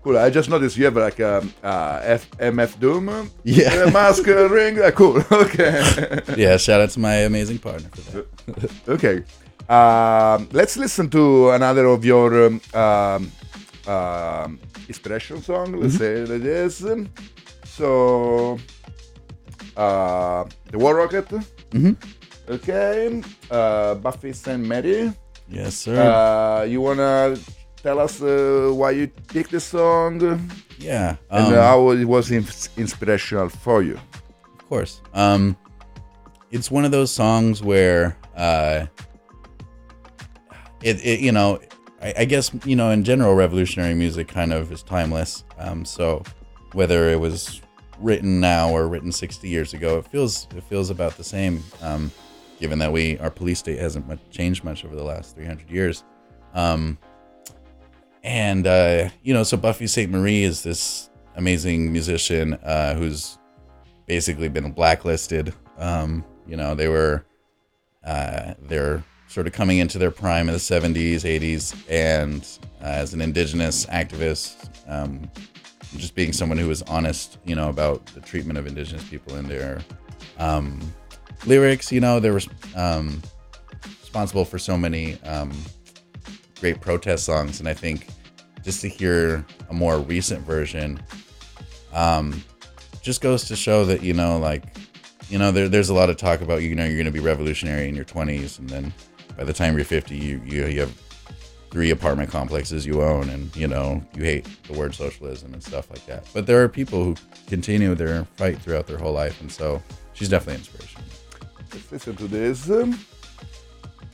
Cool. 0.04 0.18
I 0.18 0.30
just 0.30 0.50
noticed 0.50 0.76
you 0.78 0.84
have 0.86 0.98
like 0.98 1.20
a 1.20 1.38
uh, 1.64 2.18
MF 2.40 2.78
Doom. 2.80 3.30
Yeah. 3.44 3.86
uh, 3.88 3.92
mask 3.92 4.28
uh, 4.28 4.50
ring. 4.50 4.80
Uh, 4.82 4.92
cool. 4.92 5.24
Okay. 5.32 5.82
Yeah, 6.38 6.58
shout 6.58 6.82
out 6.82 6.90
to 6.92 7.00
my 7.00 7.16
amazing 7.24 7.60
partner 7.60 7.90
for 7.90 8.02
that. 8.12 8.26
okay. 8.96 9.24
Um, 9.70 10.50
let's 10.52 10.76
listen 10.76 11.10
to 11.12 11.52
another 11.52 11.86
of 11.86 12.04
your 12.04 12.48
um, 12.48 12.62
um, 12.74 13.32
um, 13.88 14.60
inspiration 14.90 15.42
song. 15.42 15.72
Let's 15.80 15.96
Mhm. 15.96 16.00
say 16.00 16.36
it 16.36 16.46
is. 16.46 16.84
So, 17.66 18.60
uh, 19.78 20.44
the 20.72 20.78
War 20.78 20.96
Racket. 20.96 21.30
Mhm. 21.72 21.96
Okay. 22.50 23.24
Uh, 23.50 23.96
Buffy 23.96 24.34
Sainte-Marie. 24.34 25.12
Yes, 25.50 25.76
sir. 25.76 25.96
Uh, 26.00 26.64
you 26.64 26.82
wanna 26.82 27.38
tell 27.82 28.00
us 28.00 28.22
uh, 28.22 28.72
why 28.74 28.92
you 28.92 29.08
picked 29.08 29.52
this 29.52 29.66
song? 29.66 30.20
Yeah, 30.80 31.16
And 31.30 31.48
um, 31.48 31.54
uh, 31.54 31.62
how 31.62 31.92
it 31.92 32.06
was 32.06 32.32
ins- 32.32 32.70
inspirational 32.78 33.50
for 33.50 33.84
you? 33.84 34.00
Of 34.60 34.68
course. 34.70 35.02
Um, 35.14 35.56
it's 36.52 36.70
one 36.72 36.86
of 36.86 36.92
those 36.92 37.12
songs 37.12 37.62
where, 37.62 38.18
uh, 38.36 38.88
it, 40.82 41.04
it 41.06 41.20
you 41.20 41.32
know, 41.32 41.60
I, 42.02 42.14
I 42.20 42.26
guess 42.26 42.52
you 42.66 42.76
know, 42.76 42.90
in 42.90 43.04
general, 43.04 43.34
revolutionary 43.36 43.94
music 43.94 44.28
kind 44.28 44.52
of 44.54 44.72
is 44.72 44.84
timeless. 44.84 45.44
Um, 45.58 45.86
so 45.86 46.24
whether 46.74 47.10
it 47.10 47.20
was 47.20 47.62
written 48.00 48.40
now 48.40 48.70
or 48.70 48.88
written 48.88 49.12
60 49.12 49.48
years 49.48 49.74
ago, 49.74 49.98
it 50.00 50.06
feels 50.08 50.48
it 50.56 50.64
feels 50.64 50.90
about 50.90 51.18
the 51.18 51.24
same. 51.24 51.64
Um, 51.82 52.12
given 52.64 52.80
that 52.80 52.94
we 52.94 53.18
our 53.20 53.30
police 53.30 53.60
state 53.60 53.78
hasn't 53.78 54.08
much 54.08 54.22
changed 54.32 54.64
much 54.64 54.86
over 54.86 54.96
the 54.96 55.04
last 55.04 55.36
300 55.36 55.70
years. 55.70 56.06
Um, 56.54 56.98
and 58.24 58.66
uh, 58.66 59.10
you 59.22 59.34
know, 59.34 59.44
so 59.44 59.58
Buffy 59.58 59.86
Sainte-Marie 59.86 60.44
is 60.44 60.64
this 60.64 61.10
amazing 61.36 61.92
musician 61.92 62.54
uh, 62.64 62.96
who's 62.96 63.38
basically 64.06 64.48
been 64.48 64.72
blacklisted 64.72 65.54
um, 65.78 66.24
You 66.48 66.56
know, 66.56 66.74
they 66.74 66.88
were 66.88 67.26
uh, 68.06 68.54
they're 68.62 69.04
sort 69.28 69.46
of 69.46 69.52
coming 69.52 69.80
into 69.80 69.98
their 69.98 70.12
prime 70.12 70.48
in 70.48 70.54
the 70.54 70.60
70s, 70.60 71.24
80s, 71.24 71.76
and 71.90 72.48
uh, 72.82 73.02
as 73.02 73.14
an 73.14 73.20
indigenous 73.20 73.86
activist, 73.88 74.70
um, 74.88 75.30
just 75.98 76.16
being 76.16 76.32
someone 76.32 76.58
who 76.58 76.70
was 76.70 76.82
honest, 76.84 77.40
you 77.44 77.56
know, 77.56 77.68
about 77.68 78.06
the 78.08 78.22
treatment 78.22 78.58
of 78.58 78.68
indigenous 78.68 79.04
people 79.10 79.36
in 79.36 79.50
their 79.50 79.82
um, 80.38 80.80
lyrics. 81.46 81.92
You 81.92 82.02
know, 82.02 82.20
they 82.20 82.32
were 82.32 82.42
um, 82.76 83.22
responsible 84.02 84.46
for 84.46 84.60
so 84.60 84.78
many 84.78 85.22
um, 85.24 85.52
great 86.60 86.82
protest 86.82 87.26
songs, 87.26 87.60
and 87.60 87.68
I 87.68 87.74
think 87.74 88.08
just 88.64 88.82
to 88.82 88.88
hear 88.88 89.46
a 89.70 89.74
more 89.74 90.00
recent 90.00 90.42
version 90.46 91.02
um, 91.94 92.44
just 93.02 93.22
goes 93.22 93.46
to 93.46 93.56
show 93.56 93.86
that 93.86 94.02
you 94.02 94.14
know, 94.14 94.38
like, 94.38 94.64
you 95.30 95.38
know, 95.38 95.52
there, 95.52 95.68
there's 95.68 95.90
a 95.90 95.94
lot 95.94 96.10
of 96.10 96.18
talk 96.18 96.42
about 96.42 96.62
you 96.62 96.76
know 96.76 96.86
you're 96.86 96.96
going 96.96 97.06
to 97.06 97.12
be 97.12 97.20
revolutionary 97.20 97.88
in 97.88 97.96
your 97.96 98.06
20s, 98.06 98.60
and 98.60 98.70
then 98.70 98.94
by 99.38 99.44
the 99.44 99.54
time 99.54 99.76
you're 99.76 99.86
50, 99.86 100.16
you 100.16 100.42
you, 100.46 100.66
you 100.68 100.80
have 100.82 100.92
three 101.70 101.90
apartment 101.90 102.30
complexes 102.30 102.86
you 102.86 103.02
own, 103.02 103.30
and 103.30 103.54
you 103.56 103.68
know 103.68 104.04
you 104.16 104.24
hate 104.24 104.48
the 104.68 104.74
word 104.74 104.94
socialism 104.94 105.54
and 105.54 105.64
stuff 105.64 105.90
like 105.90 106.06
that. 106.06 106.26
But 106.34 106.46
there 106.46 106.62
are 106.62 106.70
people 106.70 107.04
who 107.04 107.16
continue 107.48 107.96
their 107.96 108.26
fight 108.36 108.60
throughout 108.60 108.88
their 108.88 108.98
whole 108.98 109.14
life, 109.14 109.42
and 109.42 109.52
so 109.52 109.82
she's 110.14 110.30
definitely 110.30 110.60
inspiration. 110.60 111.02
Let's 111.74 111.92
listen 111.92 112.16
to 112.18 112.28
this. 112.28 112.70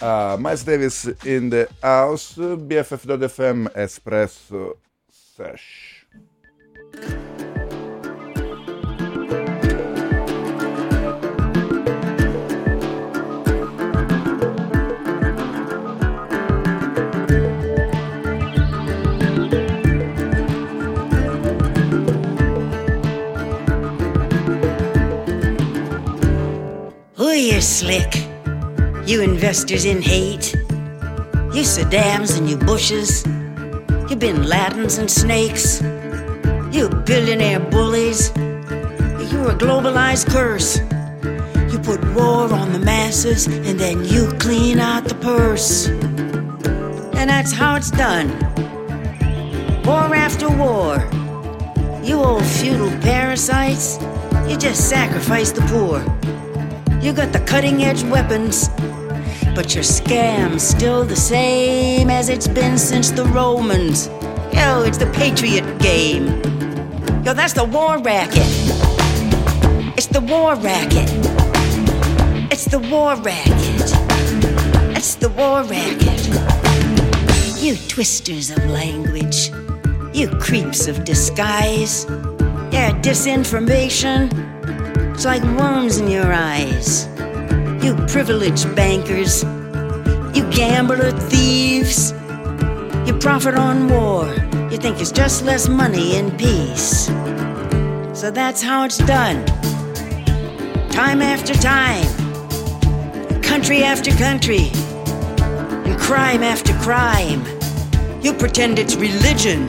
Uh, 0.02 0.38
Myles 0.40 0.64
Davis 0.64 1.06
in 1.26 1.50
the 1.50 1.68
house, 1.82 2.36
BFF.FM 2.36 3.68
Espresso 3.74 4.78
Sesh. 5.12 6.06
You're 27.40 27.62
slick. 27.62 28.16
You 29.06 29.22
investors 29.22 29.86
in 29.86 30.02
hate. 30.02 30.54
You 31.54 31.64
Saddams 31.64 32.38
and 32.38 32.50
you 32.50 32.58
Bushes. 32.58 33.26
You 34.10 34.16
Bin 34.16 34.44
Ladens 34.44 35.00
and 35.00 35.10
snakes. 35.10 35.82
You 36.76 36.90
billionaire 36.90 37.60
bullies. 37.60 38.32
You're 39.32 39.52
a 39.52 39.56
globalized 39.56 40.28
curse. 40.30 40.80
You 41.72 41.80
put 41.80 42.04
war 42.14 42.52
on 42.54 42.74
the 42.74 42.80
masses 42.80 43.48
and 43.48 43.80
then 43.80 44.04
you 44.04 44.32
clean 44.40 44.80
out 44.80 45.06
the 45.06 45.16
purse. 45.16 45.88
And 45.88 47.30
that's 47.30 47.54
how 47.54 47.76
it's 47.76 47.92
done. 47.92 48.30
War 49.84 50.14
after 50.14 50.50
war. 50.50 50.98
You 52.04 52.16
old 52.22 52.46
feudal 52.46 52.92
parasites. 53.00 53.98
You 54.48 54.58
just 54.58 54.90
sacrifice 54.90 55.52
the 55.52 55.62
poor. 55.62 56.04
You 57.02 57.14
got 57.14 57.32
the 57.32 57.40
cutting 57.40 57.84
edge 57.84 58.04
weapons, 58.04 58.68
but 59.56 59.74
your 59.74 59.86
scam's 59.86 60.64
still 60.64 61.06
the 61.06 61.16
same 61.16 62.10
as 62.10 62.28
it's 62.28 62.48
been 62.48 62.78
since 62.78 63.10
the 63.10 63.24
Romans. 63.24 64.08
Yo, 64.52 64.84
it's 64.84 64.98
the 64.98 65.10
Patriot 65.14 65.80
game. 65.80 66.28
Yo, 67.24 67.34
that's 67.34 67.54
the 67.54 67.64
war 67.64 68.00
racket. 68.00 68.44
It's 69.98 70.08
the 70.08 70.20
war 70.20 70.56
racket. 70.56 71.10
It's 72.52 72.66
the 72.66 72.80
war 72.80 73.16
racket. 73.16 73.94
It's 74.98 75.16
the 75.16 75.30
war 75.30 75.64
racket. 75.64 76.20
You 77.64 77.78
twisters 77.88 78.52
of 78.52 78.66
language. 78.66 79.52
You 80.14 80.28
creeps 80.38 80.88
of 80.88 81.06
disguise. 81.06 82.06
Yeah, 82.74 82.92
disinformation. 83.02 84.49
It's 85.20 85.26
like 85.26 85.44
worms 85.60 85.98
in 85.98 86.08
your 86.08 86.32
eyes. 86.32 87.06
You 87.84 87.94
privileged 88.08 88.74
bankers. 88.74 89.44
You 90.34 90.50
gambler 90.50 91.12
thieves. 91.12 92.14
You 93.06 93.18
profit 93.20 93.56
on 93.56 93.90
war. 93.90 94.34
You 94.72 94.78
think 94.78 95.02
it's 95.02 95.12
just 95.12 95.44
less 95.44 95.68
money 95.68 96.16
in 96.16 96.32
peace. 96.38 97.08
So 98.18 98.32
that's 98.32 98.62
how 98.62 98.86
it's 98.86 99.00
done. 99.00 99.46
Time 100.90 101.22
after 101.22 101.54
time. 101.54 102.08
Country 103.42 103.84
after 103.84 104.12
country. 104.12 104.72
And 105.84 106.00
crime 106.00 106.44
after 106.44 106.72
crime. 106.76 107.44
You 108.22 108.32
pretend 108.32 108.80
it's 108.80 108.96
religion. 108.96 109.68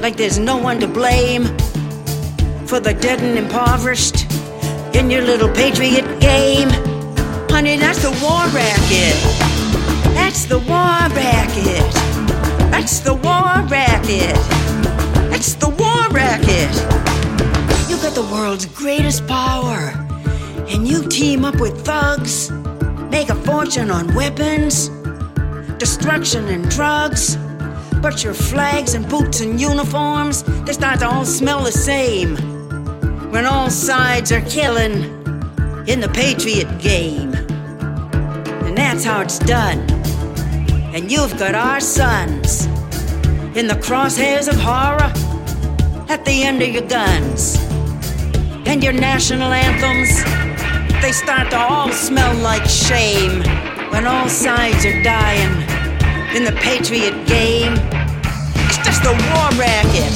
Like 0.00 0.16
there's 0.16 0.38
no 0.38 0.56
one 0.56 0.78
to 0.78 0.86
blame 0.86 1.46
for 2.68 2.78
the 2.78 2.94
dead 2.94 3.20
and 3.20 3.36
impoverished 3.36 4.23
in 4.94 5.10
your 5.10 5.22
little 5.22 5.48
patriot 5.48 6.20
game. 6.20 6.70
Honey, 7.50 7.76
that's 7.76 8.02
the 8.02 8.10
war 8.22 8.46
racket. 8.54 9.16
That's 10.14 10.44
the 10.44 10.58
war 10.58 11.08
racket. 11.14 11.92
That's 12.70 13.00
the 13.00 13.14
war 13.14 13.66
racket. 13.68 14.36
That's 15.30 15.54
the 15.54 15.68
war 15.68 16.08
racket. 16.10 16.72
You 17.90 17.96
got 17.96 18.14
the 18.14 18.28
world's 18.32 18.66
greatest 18.66 19.26
power, 19.26 19.92
and 20.68 20.86
you 20.86 21.08
team 21.08 21.44
up 21.44 21.60
with 21.60 21.84
thugs, 21.84 22.50
make 23.10 23.30
a 23.30 23.34
fortune 23.34 23.90
on 23.90 24.14
weapons, 24.14 24.90
destruction 25.78 26.46
and 26.48 26.70
drugs. 26.70 27.36
But 28.00 28.22
your 28.22 28.34
flags 28.34 28.94
and 28.94 29.08
boots 29.08 29.40
and 29.40 29.60
uniforms, 29.60 30.44
they 30.64 30.72
start 30.72 31.00
to 31.00 31.08
all 31.08 31.24
smell 31.24 31.64
the 31.64 31.72
same 31.72 32.53
when 33.34 33.46
all 33.46 33.68
sides 33.68 34.30
are 34.30 34.42
killing 34.42 35.02
in 35.88 35.98
the 35.98 36.08
Patriot 36.14 36.68
game. 36.78 37.34
And 38.64 38.78
that's 38.78 39.02
how 39.02 39.22
it's 39.22 39.40
done. 39.40 39.80
And 40.94 41.10
you've 41.10 41.36
got 41.36 41.56
our 41.56 41.80
sons 41.80 42.66
in 43.56 43.66
the 43.66 43.74
crosshairs 43.74 44.46
of 44.46 44.54
horror 44.54 45.10
at 46.08 46.24
the 46.24 46.44
end 46.44 46.62
of 46.62 46.68
your 46.68 46.86
guns. 46.86 47.58
And 48.66 48.84
your 48.84 48.92
national 48.92 49.52
anthems, 49.52 50.22
they 51.02 51.10
start 51.10 51.50
to 51.50 51.58
all 51.58 51.90
smell 51.90 52.36
like 52.36 52.64
shame 52.66 53.42
when 53.90 54.06
all 54.06 54.28
sides 54.28 54.86
are 54.86 55.02
dying 55.02 55.50
in 56.36 56.44
the 56.44 56.56
Patriot 56.62 57.26
game. 57.26 57.74
It's 58.68 58.78
just 58.78 59.02
a 59.02 59.10
war 59.10 59.50
racket. 59.58 60.14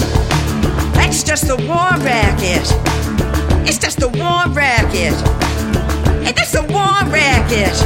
That's 0.95 1.25
just 1.25 1.51
a 1.51 1.57
war 1.57 1.91
racket. 1.99 2.98
It's 3.69 3.77
just 3.77 4.03
a 4.03 4.09
war 4.09 4.49
racket. 4.49 5.13
It's 6.27 6.41
just 6.41 6.55
a 6.55 6.63
war 6.63 7.05
racket. 7.13 7.77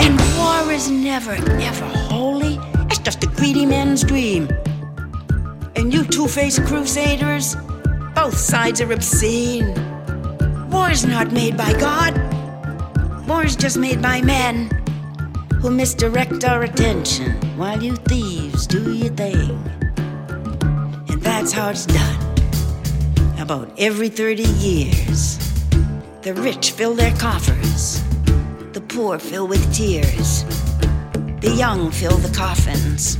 And 0.00 0.16
war 0.38 0.72
is 0.72 0.88
never, 0.88 1.32
ever 1.32 1.84
holy. 1.84 2.60
It's 2.88 3.00
just 3.00 3.24
a 3.24 3.26
greedy 3.26 3.66
man's 3.66 4.04
dream. 4.04 4.48
And 5.74 5.92
you 5.92 6.04
two 6.04 6.28
faced 6.28 6.64
crusaders, 6.66 7.56
both 8.14 8.36
sides 8.36 8.80
are 8.80 8.92
obscene. 8.92 9.74
War 10.70 10.92
is 10.92 11.04
not 11.04 11.32
made 11.32 11.56
by 11.56 11.72
God, 11.72 12.14
war 13.26 13.44
is 13.44 13.56
just 13.56 13.76
made 13.78 14.00
by 14.00 14.22
men 14.22 14.70
who 15.60 15.70
misdirect 15.70 16.44
our 16.44 16.62
attention 16.62 17.32
while 17.58 17.82
you 17.82 17.96
thieves 17.96 18.64
do 18.68 18.94
your 18.94 19.12
thing. 19.14 19.50
And 21.08 21.20
that's 21.20 21.50
how 21.50 21.70
it's 21.70 21.86
done. 21.86 22.25
About 23.38 23.70
every 23.78 24.08
30 24.08 24.42
years, 24.42 25.38
the 26.22 26.32
rich 26.34 26.72
fill 26.72 26.94
their 26.94 27.14
coffers, 27.16 28.02
the 28.72 28.80
poor 28.80 29.18
fill 29.18 29.46
with 29.46 29.62
tears, 29.74 30.44
the 31.40 31.54
young 31.56 31.90
fill 31.90 32.16
the 32.16 32.34
coffins, 32.34 33.18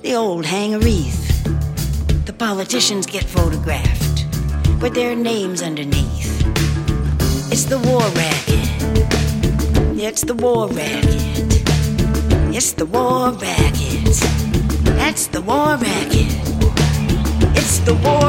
the 0.00 0.14
old 0.14 0.46
hang 0.46 0.74
a 0.74 0.78
wreath, 0.78 1.44
the 2.24 2.32
politicians 2.32 3.06
get 3.06 3.24
photographed 3.24 4.26
with 4.80 4.94
their 4.94 5.14
names 5.14 5.62
underneath. 5.62 6.32
It's 7.52 7.64
the 7.64 7.78
war 7.78 8.00
racket. 8.00 8.62
It's 10.00 10.22
the 10.22 10.34
war 10.34 10.68
racket. 10.68 11.22
It's 12.56 12.72
the 12.72 12.86
war 12.86 13.32
racket. 13.32 14.16
That's 14.96 15.26
the 15.26 15.42
war 15.42 15.76
racket. 15.76 16.32
It's 17.54 17.78
the 17.80 17.94
war 18.02 18.21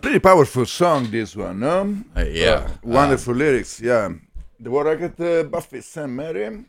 Pretty 0.00 0.18
powerful 0.20 0.66
song, 0.66 1.10
this 1.10 1.34
one, 1.36 1.60
no? 1.60 1.96
Uh, 2.16 2.24
yeah. 2.28 2.66
Uh, 2.66 2.70
wonderful 2.82 3.34
lyrics, 3.34 3.80
yeah. 3.80 4.08
The 4.58 4.70
War 4.70 4.84
Racket, 4.84 5.20
uh, 5.20 5.42
Buffy 5.44 5.80
Sainte-Marie. 5.80 6.64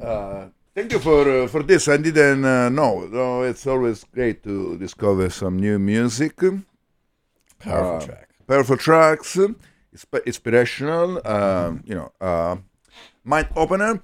Uh, 0.00 0.46
thank 0.74 0.92
you 0.92 0.98
for 0.98 1.28
uh, 1.28 1.46
for 1.48 1.62
this. 1.62 1.86
I 1.88 1.98
didn't 1.98 2.44
uh, 2.44 2.68
know. 2.70 3.06
No, 3.06 3.42
it's 3.42 3.66
always 3.66 4.04
great 4.04 4.42
to 4.44 4.78
discover 4.78 5.28
some 5.30 5.58
new 5.58 5.78
music. 5.78 6.36
Powerful 7.58 7.96
Uh, 7.96 8.00
track. 8.06 8.28
Powerful 8.46 8.76
tracks. 8.76 9.36
Insp- 9.94 10.24
inspirational. 10.24 11.20
Um, 11.26 11.82
you 11.84 11.94
know, 11.94 12.10
uh, 12.20 12.56
mind 13.24 13.48
opener. 13.54 14.00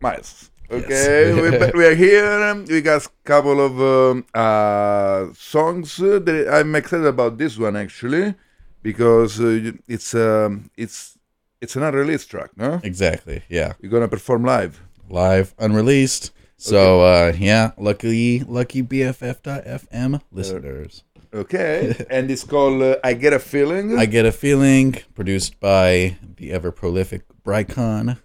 Myles. 0.00 0.50
Okay, 0.70 1.34
Yes. 1.34 1.72
we, 1.72 1.78
we 1.78 1.86
are 1.86 1.94
here. 1.94 2.54
We 2.68 2.80
got 2.80 3.06
a 3.06 3.08
couple 3.24 3.60
of 3.60 3.80
um, 3.80 4.24
uh, 4.34 5.32
songs. 5.34 5.96
That 5.96 6.48
I'm 6.52 6.74
excited 6.74 7.06
about 7.06 7.38
this 7.38 7.56
one 7.58 7.76
actually 7.76 8.34
because 8.82 9.40
uh, 9.40 9.72
it's 9.86 10.14
um, 10.14 10.70
it's 10.76 11.18
it's 11.60 11.76
an 11.76 11.82
unreleased 11.82 12.30
track, 12.30 12.50
no? 12.56 12.80
Exactly. 12.82 13.42
Yeah. 13.48 13.74
You're 13.80 13.90
gonna 13.90 14.08
perform 14.08 14.44
live. 14.44 14.80
Live, 15.08 15.54
unreleased. 15.58 16.32
So 16.56 17.00
uh, 17.02 17.32
yeah, 17.38 17.72
lucky 17.78 18.40
lucky 18.40 18.82
BFF.FM 18.82 20.20
listeners. 20.32 21.04
Okay, 21.34 21.94
and 22.10 22.30
it's 22.30 22.44
called 22.44 22.82
uh, 22.82 22.96
"I 23.04 23.12
Get 23.12 23.32
a 23.32 23.38
Feeling." 23.38 23.98
I 23.98 24.06
get 24.06 24.24
a 24.26 24.32
feeling 24.32 24.96
produced 25.14 25.60
by 25.60 26.16
the 26.36 26.52
ever 26.52 26.72
prolific 26.72 27.22
Brycon. 27.44 28.18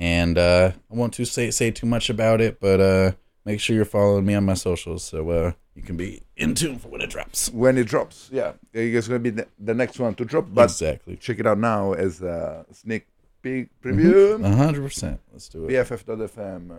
And 0.00 0.38
uh, 0.38 0.72
I 0.90 0.94
won't 0.94 1.12
to 1.14 1.24
say 1.24 1.50
say 1.50 1.70
too 1.72 1.86
much 1.86 2.08
about 2.08 2.40
it, 2.40 2.60
but 2.60 2.80
uh, 2.80 3.12
make 3.44 3.58
sure 3.60 3.74
you're 3.74 3.84
following 3.84 4.24
me 4.24 4.34
on 4.34 4.44
my 4.44 4.54
socials 4.54 5.02
so 5.02 5.28
uh, 5.30 5.52
you 5.74 5.82
can 5.82 5.96
be 5.96 6.22
in 6.36 6.54
tune 6.54 6.78
for 6.78 6.86
when 6.88 7.00
it 7.00 7.10
drops. 7.10 7.50
when 7.50 7.76
it 7.76 7.88
drops. 7.88 8.28
Yeah, 8.32 8.52
it's 8.72 9.08
gonna 9.08 9.18
be 9.18 9.30
the, 9.30 9.48
the 9.58 9.74
next 9.74 9.98
one 9.98 10.14
to 10.14 10.24
drop. 10.24 10.46
But 10.52 10.64
Exactly. 10.70 11.16
check 11.16 11.40
it 11.40 11.46
out 11.48 11.58
now 11.58 11.94
as 11.94 12.22
a 12.22 12.64
sneak 12.72 13.06
peek 13.42 13.68
preview. 13.82 14.40
Hundred 14.54 14.82
percent. 14.82 15.18
Let's 15.32 15.48
do 15.48 15.64
it. 15.66 15.70
BFF.fm. 15.72 16.70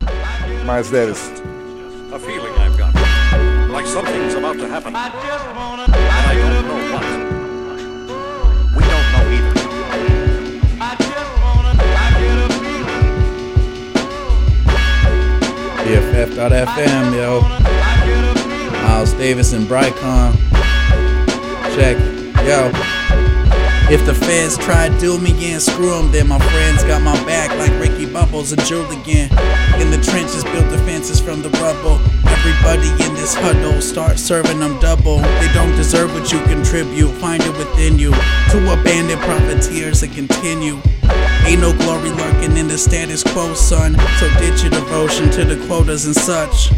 uh, 0.00 0.64
Myles 0.64 0.90
Davis. 0.90 1.28
A 2.12 2.18
feeling 2.18 2.52
I've 2.54 2.78
got. 2.78 2.94
Like 3.70 3.86
something's 3.86 4.34
about 4.34 4.56
to 4.56 4.68
happen. 4.68 4.94
And 4.94 4.96
I 4.96 6.34
don't 6.34 6.66
know 6.66 6.94
what. 6.94 7.23
BFF.FM, 15.94 17.14
yo. 17.14 17.40
Myles 18.82 19.12
Davis 19.12 19.52
and 19.52 19.64
Brycon. 19.68 20.34
Check. 21.76 21.96
Yo. 22.44 22.93
If 23.90 24.06
the 24.06 24.14
feds 24.14 24.56
try 24.56 24.88
to 24.88 24.98
do 24.98 25.18
me 25.18 25.30
again, 25.36 25.60
screw 25.60 25.90
them, 25.90 26.10
then 26.10 26.28
my 26.28 26.38
friends 26.38 26.82
got 26.84 27.02
my 27.02 27.14
back 27.26 27.50
like 27.58 27.70
Ricky 27.78 28.06
Bubbles 28.06 28.52
and 28.52 28.64
Julian. 28.64 29.30
In 29.78 29.90
the 29.90 30.00
trenches, 30.02 30.42
build 30.42 30.68
defenses 30.70 31.20
from 31.20 31.42
the 31.42 31.50
rubble. 31.60 32.00
Everybody 32.26 32.88
in 33.04 33.14
this 33.14 33.34
huddle, 33.34 33.82
start 33.82 34.18
serving 34.18 34.58
them 34.60 34.80
double. 34.80 35.18
They 35.18 35.50
don't 35.52 35.74
deserve 35.76 36.12
what 36.14 36.32
you 36.32 36.40
contribute, 36.44 37.10
find 37.20 37.42
it 37.42 37.56
within 37.58 37.98
you. 37.98 38.12
To 38.12 38.72
abandon 38.72 39.18
profiteers 39.18 40.02
and 40.02 40.12
continue. 40.14 40.80
Ain't 41.44 41.60
no 41.60 41.76
glory 41.76 42.08
lurking 42.08 42.56
in 42.56 42.68
the 42.68 42.78
status 42.78 43.22
quo, 43.22 43.52
son. 43.52 43.98
So 44.18 44.28
ditch 44.40 44.62
your 44.62 44.70
devotion 44.70 45.30
to 45.32 45.44
the 45.44 45.62
quotas 45.66 46.06
and 46.06 46.16
such. 46.16 46.72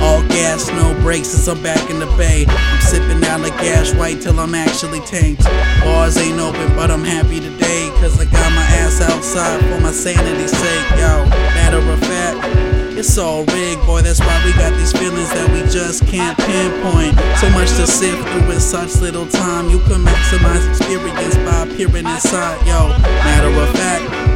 All 0.00 0.22
gas, 0.28 0.68
no 0.70 0.98
brakes, 1.02 1.34
as 1.34 1.46
I'm 1.46 1.62
back 1.62 1.90
in 1.90 1.98
the 1.98 2.06
bay. 2.16 2.46
I'm 2.48 2.80
sipping 2.80 3.22
out 3.24 3.42
the 3.42 3.50
gas 3.60 3.92
right 3.94 4.18
till 4.18 4.40
I'm 4.40 4.54
actually 4.54 5.00
tanked. 5.00 5.44
Bars 5.84 6.16
ain't 6.16 6.37
open, 6.38 6.68
but 6.76 6.90
I'm 6.90 7.04
happy 7.04 7.40
today. 7.40 7.90
Cause 8.00 8.20
I 8.20 8.24
got 8.24 8.52
my 8.52 8.62
ass 8.80 9.00
outside 9.00 9.60
for 9.66 9.80
my 9.80 9.90
sanity's 9.90 10.50
sake, 10.50 10.90
yo. 10.98 11.24
Matter 11.58 11.78
of 11.78 12.00
fact, 12.00 12.38
it's 12.96 13.18
all 13.18 13.44
rigged, 13.44 13.84
boy. 13.86 14.02
That's 14.02 14.20
why 14.20 14.42
we 14.44 14.52
got 14.52 14.72
these 14.78 14.92
feelings 14.92 15.30
that 15.30 15.50
we 15.52 15.60
just 15.70 16.06
can't 16.06 16.36
pinpoint. 16.38 17.14
So 17.38 17.50
much 17.50 17.70
to 17.78 17.86
sift 17.86 18.22
through 18.28 18.52
in 18.52 18.60
such 18.60 18.96
little 19.00 19.26
time. 19.26 19.70
You 19.70 19.78
can 19.80 20.04
maximize 20.04 20.68
experience 20.68 21.36
by 21.46 21.66
appearing 21.66 22.06
inside, 22.06 22.58
yo. 22.66 22.88
Matter 23.26 23.48
of 23.48 23.70
fact, 23.74 24.27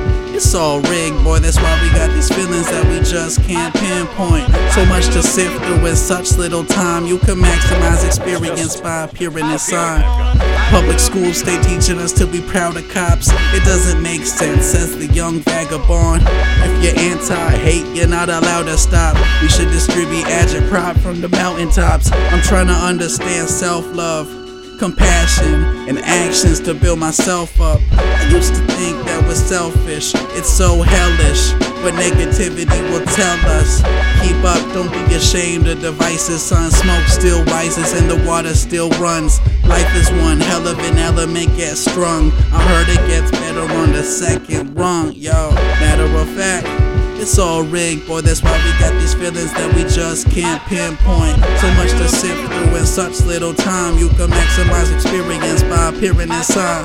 it's 0.43 0.55
all 0.57 0.81
rigged, 0.81 1.23
boy. 1.23 1.39
That's 1.39 1.57
why 1.57 1.79
we 1.83 1.89
got 1.91 2.11
these 2.11 2.29
feelings 2.29 2.67
that 2.67 2.85
we 2.91 2.99
just 3.09 3.41
can't 3.45 3.73
pinpoint. 3.75 4.51
So 4.75 4.85
much 4.87 5.07
to 5.15 5.23
sift 5.23 5.55
through 5.65 5.87
in 5.87 5.95
such 5.95 6.33
little 6.37 6.65
time. 6.65 7.07
You 7.07 7.19
can 7.19 7.37
maximize 7.37 8.05
experience 8.05 8.81
by 8.81 9.05
appearing 9.05 9.49
inside. 9.51 10.03
Public 10.71 10.99
schools 10.99 11.39
stay 11.39 11.61
teaching 11.63 11.99
us 11.99 12.13
to 12.15 12.27
be 12.27 12.41
proud 12.41 12.77
of 12.77 12.89
cops. 12.91 13.29
It 13.55 13.63
doesn't 13.63 14.03
make 14.03 14.23
sense, 14.23 14.67
says 14.67 14.99
the 14.99 15.07
young 15.07 15.39
vagabond. 15.41 16.23
If 16.27 16.73
you're 16.83 16.99
anti-hate, 16.99 17.97
you're 17.97 18.09
not 18.09 18.29
allowed 18.29 18.65
to 18.65 18.77
stop. 18.77 19.15
We 19.43 19.49
should 19.49 19.71
distribute 19.71 20.25
agitprop 20.25 20.99
from 20.99 21.21
the 21.21 21.29
mountaintops. 21.29 22.11
I'm 22.11 22.43
trying 22.43 22.67
to 22.67 22.75
understand 22.75 23.49
self-love 23.49 24.42
compassion, 24.83 25.63
and 25.87 25.97
actions 26.01 26.59
to 26.59 26.75
build 26.75 26.99
myself 26.99 27.61
up. 27.61 27.81
I 27.93 28.29
used 28.35 28.53
to 28.53 28.61
think 28.75 28.99
that 29.07 29.25
was 29.29 29.39
selfish, 29.39 30.11
it's 30.35 30.49
so 30.53 30.83
hellish. 30.83 31.53
But 31.83 31.95
negativity 31.95 32.83
will 32.91 33.07
tell 33.15 33.39
us 33.59 33.79
keep 34.23 34.43
up, 34.43 34.59
don't 34.75 34.91
be 34.91 35.15
ashamed 35.15 35.69
of 35.69 35.81
devices. 35.81 36.43
Sun 36.43 36.73
smoke 36.73 37.07
still 37.07 37.45
rises 37.45 37.93
and 37.93 38.11
the 38.11 38.27
water 38.27 38.55
still 38.55 38.91
runs. 38.99 39.39
Life 39.69 39.95
is 39.95 40.11
one 40.21 40.41
hell 40.41 40.67
of 40.67 40.81
an 40.81 40.99
element 40.99 41.57
get 41.57 41.77
strung. 41.77 42.33
I 42.51 42.61
heard 42.67 42.89
it 42.89 43.07
gets 43.07 43.31
better 43.31 43.73
on 43.79 43.93
the 43.93 44.03
second 44.03 44.75
rung, 44.75 45.13
yo. 45.13 45.53
Matter 45.79 46.11
of 46.19 46.29
fact. 46.31 46.92
It's 47.23 47.39
all 47.39 47.63
rigged, 47.63 48.09
boy. 48.09 48.21
That's 48.21 48.43
why 48.43 48.51
we 48.51 48.73
got 48.81 48.99
these 48.99 49.15
feelings 49.15 49.53
that 49.53 49.73
we 49.77 49.85
just 49.85 50.29
can't 50.29 50.61
pinpoint. 50.65 51.39
So 51.63 51.71
much 51.79 51.95
to 51.95 52.09
sift 52.09 52.35
through 52.51 52.75
in 52.75 52.85
such 52.85 53.21
little 53.21 53.55
time. 53.55 53.97
You 53.97 54.09
can 54.09 54.27
maximize 54.27 54.93
experience 54.93 55.63
by 55.63 55.91
appearing 55.95 56.33
inside. 56.33 56.83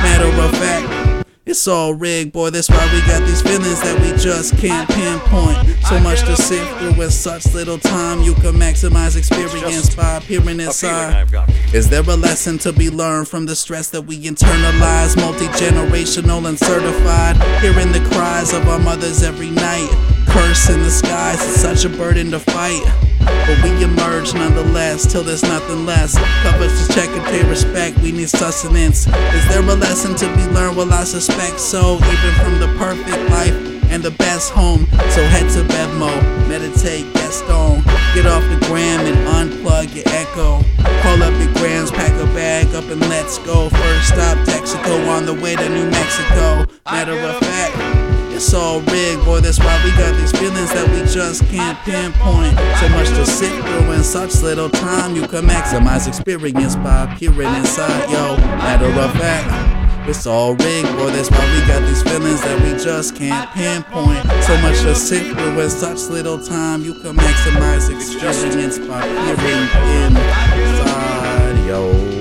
Matter 0.00 0.32
of 0.32 0.50
fact, 0.56 1.05
it's 1.46 1.68
all 1.68 1.94
rigged, 1.94 2.32
boy. 2.32 2.50
That's 2.50 2.68
why 2.68 2.84
we 2.92 3.00
got 3.02 3.20
these 3.20 3.40
feelings 3.40 3.80
that 3.80 4.00
we 4.00 4.20
just 4.20 4.58
can't 4.58 4.88
pinpoint. 4.90 5.78
So 5.86 6.00
much 6.00 6.20
to 6.22 6.36
sift 6.36 6.68
through 6.78 7.00
in 7.00 7.10
such 7.10 7.54
little 7.54 7.78
time. 7.78 8.20
You 8.22 8.34
can 8.34 8.54
maximize 8.54 9.16
experience 9.16 9.94
by 9.94 10.16
appearing 10.16 10.58
inside. 10.58 11.28
Is 11.72 11.88
there 11.88 12.02
a 12.02 12.16
lesson 12.16 12.58
to 12.58 12.72
be 12.72 12.90
learned 12.90 13.28
from 13.28 13.46
the 13.46 13.54
stress 13.54 13.90
that 13.90 14.02
we 14.02 14.18
internalize? 14.18 15.16
Multi 15.16 15.46
generational 15.46 16.48
and 16.48 16.58
certified. 16.58 17.36
Hearing 17.62 17.92
the 17.92 18.00
cries 18.12 18.52
of 18.52 18.66
our 18.68 18.80
mothers 18.80 19.22
every 19.22 19.50
night. 19.50 20.15
Curse 20.26 20.70
in 20.70 20.82
the 20.82 20.90
skies, 20.90 21.42
it's 21.42 21.60
such 21.60 21.84
a 21.84 21.88
burden 21.88 22.30
to 22.32 22.38
fight. 22.38 22.82
But 23.20 23.62
we 23.62 23.82
emerge 23.82 24.34
nonetheless 24.34 25.10
till 25.10 25.22
there's 25.22 25.42
nothing 25.42 25.86
less. 25.86 26.18
Covers 26.42 26.86
to 26.86 26.94
check 26.94 27.08
and 27.10 27.24
pay 27.24 27.48
respect, 27.48 27.98
we 28.00 28.12
need 28.12 28.28
sustenance. 28.28 29.06
Is 29.06 29.48
there 29.48 29.62
a 29.62 29.74
lesson 29.74 30.14
to 30.16 30.26
be 30.36 30.46
learned? 30.52 30.76
Well, 30.76 30.92
I 30.92 31.04
suspect 31.04 31.60
so. 31.60 31.96
Even 31.96 32.34
from 32.40 32.60
the 32.60 32.74
perfect 32.78 33.30
life 33.30 33.54
and 33.90 34.02
the 34.02 34.10
best 34.12 34.50
home. 34.50 34.86
So 35.10 35.22
head 35.24 35.48
to 35.52 35.62
Bevmo, 35.72 36.10
meditate, 36.48 37.12
get 37.14 37.32
stoned. 37.32 37.84
Get 38.14 38.26
off 38.26 38.42
the 38.42 38.64
gram 38.66 39.06
and 39.06 39.16
unplug 39.28 39.94
your 39.94 40.04
echo. 40.08 40.62
Call 41.02 41.22
up 41.22 41.32
your 41.40 41.52
grams, 41.54 41.90
pack 41.90 42.12
a 42.20 42.26
bag 42.34 42.74
up 42.74 42.84
and 42.84 43.00
let's 43.08 43.38
go. 43.38 43.68
First 43.68 44.08
stop, 44.08 44.38
Texaco 44.46 45.08
on 45.08 45.26
the 45.26 45.34
way 45.34 45.54
to 45.54 45.68
New 45.68 45.90
Mexico. 45.90 46.66
Matter 46.86 47.18
of 47.18 47.38
fact. 47.40 48.05
It's 48.36 48.52
all 48.52 48.80
rigged, 48.82 49.24
boy. 49.24 49.40
That's 49.40 49.58
why 49.58 49.82
we 49.82 49.90
got 49.92 50.14
these 50.20 50.30
feelings 50.30 50.70
that 50.74 50.86
we 50.92 51.10
just 51.10 51.42
can't 51.48 51.78
pinpoint. 51.88 52.52
So 52.78 52.88
much 52.90 53.08
to 53.16 53.24
sit 53.24 53.50
through 53.64 53.92
in 53.92 54.04
such 54.04 54.42
little 54.42 54.68
time. 54.68 55.16
You 55.16 55.26
can 55.26 55.46
maximize 55.46 56.06
experience 56.06 56.76
by 56.76 57.04
appearing 57.04 57.48
inside, 57.54 58.10
yo. 58.10 58.36
Matter 58.36 58.92
of 59.00 59.12
fact. 59.14 60.06
It's 60.06 60.26
all 60.26 60.54
rigged, 60.54 60.88
boy. 60.98 61.12
That's 61.12 61.30
why 61.30 61.50
we 61.50 61.66
got 61.66 61.80
these 61.88 62.02
feelings 62.02 62.42
that 62.42 62.60
we 62.60 62.72
just 62.78 63.16
can't 63.16 63.50
pinpoint. 63.52 64.22
So 64.44 64.60
much 64.60 64.82
to 64.82 64.94
sit 64.94 65.34
through 65.34 65.58
in 65.58 65.70
such 65.70 66.10
little 66.10 66.38
time. 66.38 66.82
You 66.82 66.92
can 66.92 67.16
maximize 67.16 67.88
experience 67.88 68.78
by 68.78 69.00
peering 69.00 69.64
inside, 70.04 71.66
yo. 71.66 72.15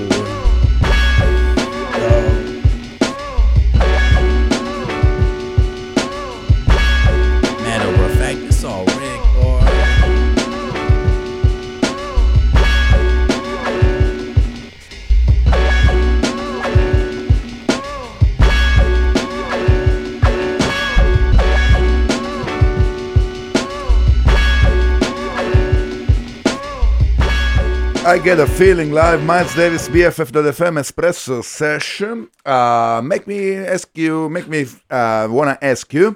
I 28.16 28.20
get 28.20 28.40
a 28.40 28.48
feeling 28.48 28.92
live. 28.94 29.22
Myles 29.26 29.54
Davis, 29.56 29.90
BFF.fm 29.90 30.80
Espresso 30.80 31.44
session. 31.44 32.30
Uh, 32.46 33.02
make 33.04 33.28
me 33.28 33.56
ask 33.58 33.90
you, 33.98 34.30
make 34.30 34.48
me 34.48 34.66
uh, 34.90 35.28
wanna 35.30 35.58
ask 35.62 35.94
you. 35.94 36.16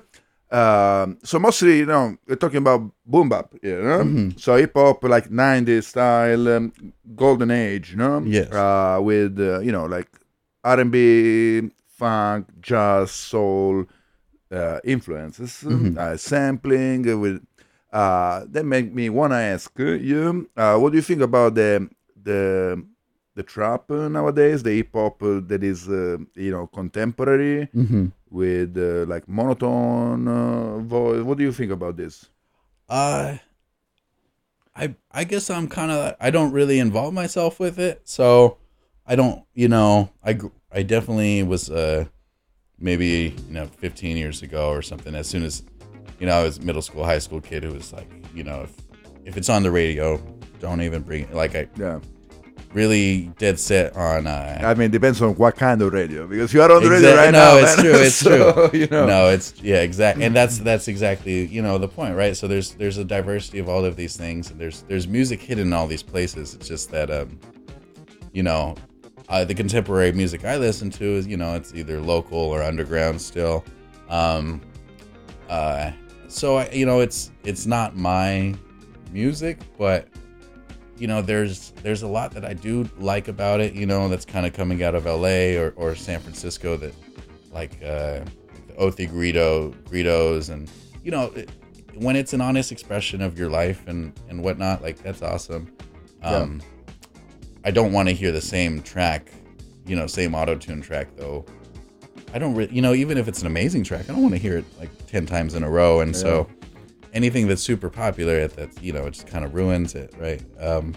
Um 0.50 1.18
so 1.24 1.38
mostly, 1.40 1.80
you 1.80 1.86
know, 1.86 2.16
we're 2.26 2.36
talking 2.44 2.60
about 2.66 2.82
boom 3.06 3.28
bap, 3.28 3.54
you 3.62 3.76
know. 3.82 4.04
Mhm. 4.04 4.40
So 4.40 4.56
hip 4.56 4.72
hop, 4.76 5.04
like 5.04 5.30
'90s 5.30 5.88
style, 5.88 6.48
um, 6.56 6.72
golden 7.16 7.52
age, 7.52 7.92
you 7.92 7.98
know. 7.98 8.24
Yes. 8.26 8.50
Uh, 8.52 9.00
with 9.02 9.38
uh, 9.38 9.60
you 9.60 9.72
know, 9.74 9.86
like 9.86 10.08
R&B, 10.64 11.70
funk, 12.00 12.48
jazz, 12.62 13.12
soul 13.12 13.86
uh, 14.52 14.80
influences, 14.86 15.54
Mhm. 15.66 15.98
uh, 15.98 16.16
sampling 16.18 17.02
uh, 17.12 17.18
with. 17.18 17.44
Uh, 17.92 18.46
that 18.50 18.66
make 18.66 18.94
me 18.94 19.10
wanna 19.10 19.36
ask 19.36 19.72
uh, 19.80 19.84
you, 19.84 20.48
uh, 20.56 20.78
what 20.78 20.92
do 20.92 20.98
you 20.98 21.02
think 21.02 21.22
about 21.22 21.56
the 21.56 21.90
the 22.24 22.84
the 23.36 23.44
trap 23.44 23.90
nowadays, 23.90 24.62
the 24.64 24.72
hip 24.76 24.90
hop 24.94 25.20
that 25.20 25.64
is 25.64 25.88
uh, 25.90 26.18
you 26.36 26.52
know 26.52 26.68
contemporary 26.68 27.68
Mhm. 27.74 28.12
with 28.30 28.78
uh, 28.78 29.06
like 29.08 29.28
monotone 29.28 30.28
uh, 30.28 30.78
voice. 30.80 31.24
What 31.24 31.38
do 31.40 31.44
you 31.44 31.52
think 31.52 31.72
about 31.72 31.98
this? 31.98 32.30
Uh 32.88 33.38
I 34.76 34.96
I 35.12 35.24
guess 35.24 35.50
I'm 35.50 35.68
kind 35.68 35.92
of 35.92 36.16
I 36.20 36.30
don't 36.30 36.52
really 36.52 36.80
involve 36.80 37.14
myself 37.14 37.60
with 37.60 37.80
it, 37.80 38.02
so 38.06 38.58
I 39.06 39.16
don't, 39.16 39.44
you 39.54 39.68
know, 39.68 40.10
I 40.24 40.40
I 40.72 40.84
definitely 40.84 41.44
was 41.44 41.70
uh 41.70 42.06
maybe, 42.78 43.36
you 43.48 43.54
know, 43.54 43.66
15 43.66 44.16
years 44.18 44.42
ago 44.42 44.70
or 44.70 44.82
something 44.82 45.16
as 45.16 45.28
soon 45.28 45.44
as 45.44 45.64
you 46.20 46.26
know, 46.28 46.34
I 46.40 46.44
was 46.44 46.58
a 46.58 46.62
middle 46.62 46.82
school, 46.82 47.04
high 47.06 47.20
school 47.20 47.42
kid 47.42 47.64
who 47.64 47.74
was 47.74 47.94
like, 47.94 48.10
you 48.34 48.44
know, 48.44 48.62
if 48.64 48.72
if 49.26 49.38
it's 49.38 49.50
on 49.50 49.64
the 49.64 49.72
radio, 49.72 50.18
don't 50.60 50.82
even 50.82 51.02
bring 51.02 51.24
it. 51.24 51.34
Like 51.34 51.56
I 51.56 51.68
Yeah. 51.78 52.00
really 52.74 53.32
dead 53.40 53.60
set 53.60 53.96
on 53.96 54.28
uh 54.28 54.60
I 54.64 54.74
mean, 54.76 54.88
it 54.88 54.92
depends 54.92 55.22
on 55.22 55.34
what 55.36 55.56
kind 55.56 55.82
of 55.82 55.92
radio, 55.94 56.28
because 56.28 56.54
you 56.54 56.62
are 56.62 56.72
on 56.72 56.84
the 56.84 56.90
radio 56.90 57.16
right 57.16 57.32
no, 57.32 57.40
now. 57.40 57.58
it's 57.58 57.78
man. 57.78 57.86
true. 57.86 57.96
It's 58.06 58.16
So, 58.16 58.70
true. 58.70 58.80
You 58.80 58.88
know. 58.88 59.06
No, 59.08 59.30
it's 59.30 59.54
yeah, 59.62 59.82
exactly, 59.82 60.24
and 60.26 60.36
that's 60.36 60.60
that's 60.60 60.88
exactly 60.88 61.46
you 61.48 61.62
know 61.62 61.78
the 61.78 61.88
point, 61.88 62.16
right? 62.16 62.36
So 62.38 62.48
there's 62.48 62.74
there's 62.76 62.98
a 62.98 63.06
diversity 63.06 63.60
of 63.60 63.68
all 63.70 63.86
of 63.86 63.96
these 63.96 64.16
things, 64.18 64.52
and 64.52 64.60
there's 64.60 64.84
there's 64.88 65.08
music 65.08 65.42
hidden 65.42 65.68
in 65.68 65.74
all 65.74 65.88
these 65.88 66.04
places. 66.04 66.54
It's 66.54 66.68
just 66.68 66.92
that 66.92 67.10
um, 67.10 67.40
you 68.34 68.44
know, 68.44 68.76
uh, 69.30 69.46
the 69.46 69.56
contemporary 69.56 70.12
music 70.12 70.46
I 70.46 70.58
listen 70.58 70.90
to 70.92 71.06
is 71.06 71.26
you 71.28 71.38
know 71.38 71.56
it's 71.56 71.74
either 71.74 72.00
local 72.00 72.38
or 72.38 72.62
underground 72.62 73.20
still. 73.22 73.64
Um, 74.10 74.62
uh, 75.50 75.92
so 76.30 76.58
I, 76.58 76.70
you 76.70 76.86
know 76.86 77.02
it's 77.02 77.32
it's 77.44 77.66
not 77.66 77.96
my 77.96 78.56
music, 79.12 79.60
but 79.78 80.08
you 80.98 81.08
know 81.08 81.22
there's 81.22 81.72
there's 81.84 82.04
a 82.04 82.08
lot 82.08 82.32
that 82.32 82.46
I 82.46 82.54
do 82.54 82.90
like 82.98 83.28
about 83.28 83.60
it. 83.60 83.74
You 83.74 83.86
know 83.86 84.08
that's 84.08 84.26
kind 84.26 84.46
of 84.46 84.54
coming 84.54 84.84
out 84.84 84.96
of 84.96 85.06
L.A. 85.06 85.58
or, 85.58 85.74
or 85.76 85.96
San 85.96 86.20
Francisco 86.20 86.78
that 86.78 86.94
like 87.52 87.74
uh, 87.84 88.22
the 88.68 88.92
03 88.92 89.08
Greedo 89.08 89.74
Greedos 89.84 90.50
and 90.50 90.70
you 91.04 91.12
know 91.12 91.26
it, 91.36 91.50
when 91.96 92.16
it's 92.16 92.34
an 92.34 92.42
honest 92.42 92.72
expression 92.72 93.22
of 93.22 93.38
your 93.38 93.50
life 93.50 93.88
and 93.88 94.14
and 94.30 94.44
whatnot 94.44 94.82
like 94.82 95.02
that's 95.02 95.22
awesome. 95.22 95.76
Yeah. 96.22 96.30
Um, 96.30 96.62
I 97.66 97.72
don't 97.72 97.92
want 97.92 98.08
to 98.08 98.16
hear 98.16 98.32
the 98.32 98.42
same 98.42 98.82
track, 98.82 99.32
you 99.86 99.96
know, 99.96 100.08
same 100.08 100.34
auto 100.36 100.56
tune 100.56 100.82
track 100.82 101.08
though. 101.18 101.46
I 102.34 102.40
don't 102.40 102.56
really, 102.56 102.74
you 102.74 102.82
know, 102.82 102.94
even 102.94 103.18
if 103.18 103.28
it's 103.28 103.42
an 103.42 103.48
amazing 103.48 103.84
track, 103.84 104.10
I 104.10 104.14
don't 104.14 104.22
want 104.22 104.36
to 104.36 104.40
hear 104.40 104.58
it 104.58 104.66
like 104.80 104.90
10 105.08 105.26
times 105.26 105.56
in 105.56 105.64
a 105.64 105.70
row. 105.70 106.02
And 106.02 106.16
so 106.16 106.48
anything 107.14 107.48
that's 107.48 107.62
super 107.62 107.90
popular, 107.90 108.48
that's, 108.48 108.82
you 108.82 108.94
know, 108.94 109.06
it 109.06 109.12
just 109.12 109.28
kind 109.28 109.44
of 109.44 109.54
ruins 109.56 109.96
it, 109.96 110.14
right? 110.18 110.44
Um, 110.60 110.96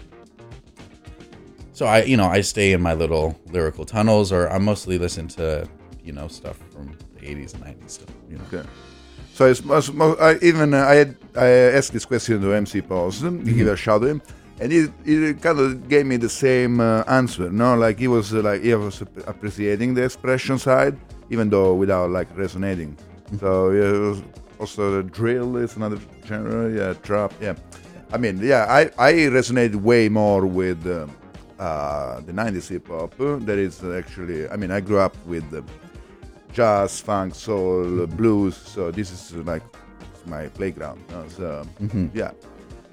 so 1.71 1.87
I, 1.87 2.03
you 2.03 2.17
know, 2.17 2.27
I 2.27 2.41
stay 2.41 2.71
in 2.71 2.81
my 2.81 2.93
little 2.93 3.39
lyrical 3.47 3.85
tunnels 3.85 4.31
or 4.31 4.49
I 4.49 4.59
mostly 4.59 4.99
listen 4.99 5.27
to, 5.29 5.67
you 6.03 6.11
know, 6.11 6.27
stuff 6.27 6.57
from 6.71 6.97
the 7.15 7.21
80s 7.21 7.55
and 7.55 7.63
90s 7.63 7.89
stuff, 7.89 8.09
you 8.29 8.37
know. 8.37 8.43
Okay. 8.51 8.67
So 9.33 9.47
it's 9.47 9.63
most, 9.63 9.93
mo 9.93 10.15
I 10.19 10.37
even 10.43 10.75
uh, 10.75 10.85
I 10.85 10.95
had 10.95 11.15
I 11.35 11.47
asked 11.47 11.91
this 11.91 12.05
question 12.05 12.39
to 12.41 12.53
MC 12.53 12.81
Pause, 12.81 13.21
to 13.21 13.31
give 13.31 13.67
a 13.67 13.75
shout 13.75 14.01
to 14.01 14.07
him, 14.07 14.21
and 14.59 14.71
he, 14.71 14.87
he 15.03 15.33
kind 15.33 15.59
of 15.59 15.89
gave 15.89 16.05
me 16.05 16.17
the 16.17 16.29
same 16.29 16.79
uh, 16.79 17.03
answer. 17.07 17.49
No, 17.49 17.75
like 17.75 17.97
he 17.97 18.07
was 18.07 18.31
uh, 18.31 18.43
like 18.43 18.61
he 18.61 18.75
was 18.75 19.01
appreciating 19.25 19.95
the 19.95 20.03
expression 20.03 20.59
side, 20.59 20.95
even 21.29 21.49
though 21.49 21.73
without 21.73 22.09
like 22.11 22.27
resonating. 22.37 22.95
So 23.39 23.71
yeah, 23.71 24.21
also 24.59 25.01
the 25.01 25.03
drill 25.03 25.57
is 25.57 25.75
another 25.75 25.99
genre. 26.25 26.69
Yeah, 26.71 26.93
trap. 27.03 27.33
Yeah, 27.41 27.55
I 28.11 28.17
mean, 28.17 28.39
yeah, 28.41 28.65
I 28.69 28.81
I 28.97 29.13
resonated 29.31 29.75
way 29.75 30.09
more 30.09 30.45
with. 30.45 30.85
Uh, 30.87 31.07
uh, 31.59 32.19
the 32.21 32.33
90s 32.33 32.67
hip 32.67 32.87
hop 32.87 33.13
that 33.45 33.57
is 33.57 33.83
actually 33.83 34.49
I 34.49 34.57
mean 34.57 34.71
I 34.71 34.81
grew 34.81 34.99
up 34.99 35.15
with 35.25 35.45
uh, 35.53 35.61
jazz, 36.51 36.99
funk, 36.99 37.35
soul, 37.35 38.05
blues. 38.07 38.55
So 38.57 38.91
this 38.91 39.11
is 39.11 39.33
uh, 39.33 39.43
like 39.43 39.63
my 40.25 40.47
playground. 40.47 40.99
you 41.09 41.15
know, 41.15 41.25
So 41.29 41.63
Mhm. 41.81 42.09
yeah, 42.13 42.31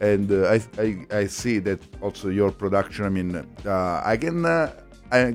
and 0.00 0.30
uh, 0.30 0.54
I, 0.54 0.60
I 0.78 1.06
I 1.22 1.26
see 1.26 1.58
that 1.60 1.80
also 2.00 2.28
your 2.28 2.50
production. 2.52 3.04
I 3.06 3.08
mean, 3.08 3.34
uh, 3.66 4.02
I 4.04 4.16
can 4.16 4.44
uh, 4.44 4.70
I 5.10 5.34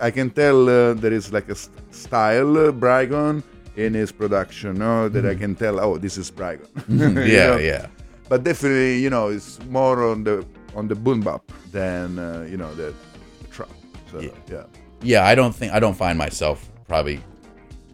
I 0.00 0.10
can 0.10 0.30
tell 0.30 0.68
uh, 0.68 0.94
there 0.94 1.12
is 1.12 1.32
like 1.32 1.48
a 1.48 1.54
st- 1.54 1.94
style 1.94 2.56
uh, 2.58 2.72
Brycon 2.72 3.42
in 3.76 3.94
his 3.94 4.12
production. 4.12 4.74
No, 4.78 5.08
that 5.08 5.24
I 5.24 5.34
Mhm. 5.34 5.38
can 5.40 5.54
tell. 5.54 5.80
Oh, 5.80 5.98
this 5.98 6.18
is 6.18 6.30
Brycon. 6.30 6.68
Mhm. 6.88 7.26
You 7.26 7.32
Yeah, 7.34 7.46
know? 7.50 7.56
yeah. 7.58 7.86
But 8.28 8.44
definitely, 8.44 8.98
you 8.98 9.10
know, 9.10 9.28
it's 9.28 9.58
more 9.68 10.02
on 10.10 10.24
the 10.24 10.44
on 10.74 10.88
the 10.88 10.94
boom 10.94 11.20
bap 11.20 11.42
than 11.72 12.18
uh, 12.18 12.46
you 12.50 12.56
know 12.56 12.74
the 12.74 12.92
trap. 13.50 13.68
So 14.10 14.20
yeah. 14.20 14.64
yeah, 15.02 15.24
I 15.26 15.34
don't 15.34 15.54
think 15.54 15.72
I 15.72 15.78
don't 15.80 15.96
find 15.96 16.18
myself 16.18 16.68
probably 16.88 17.20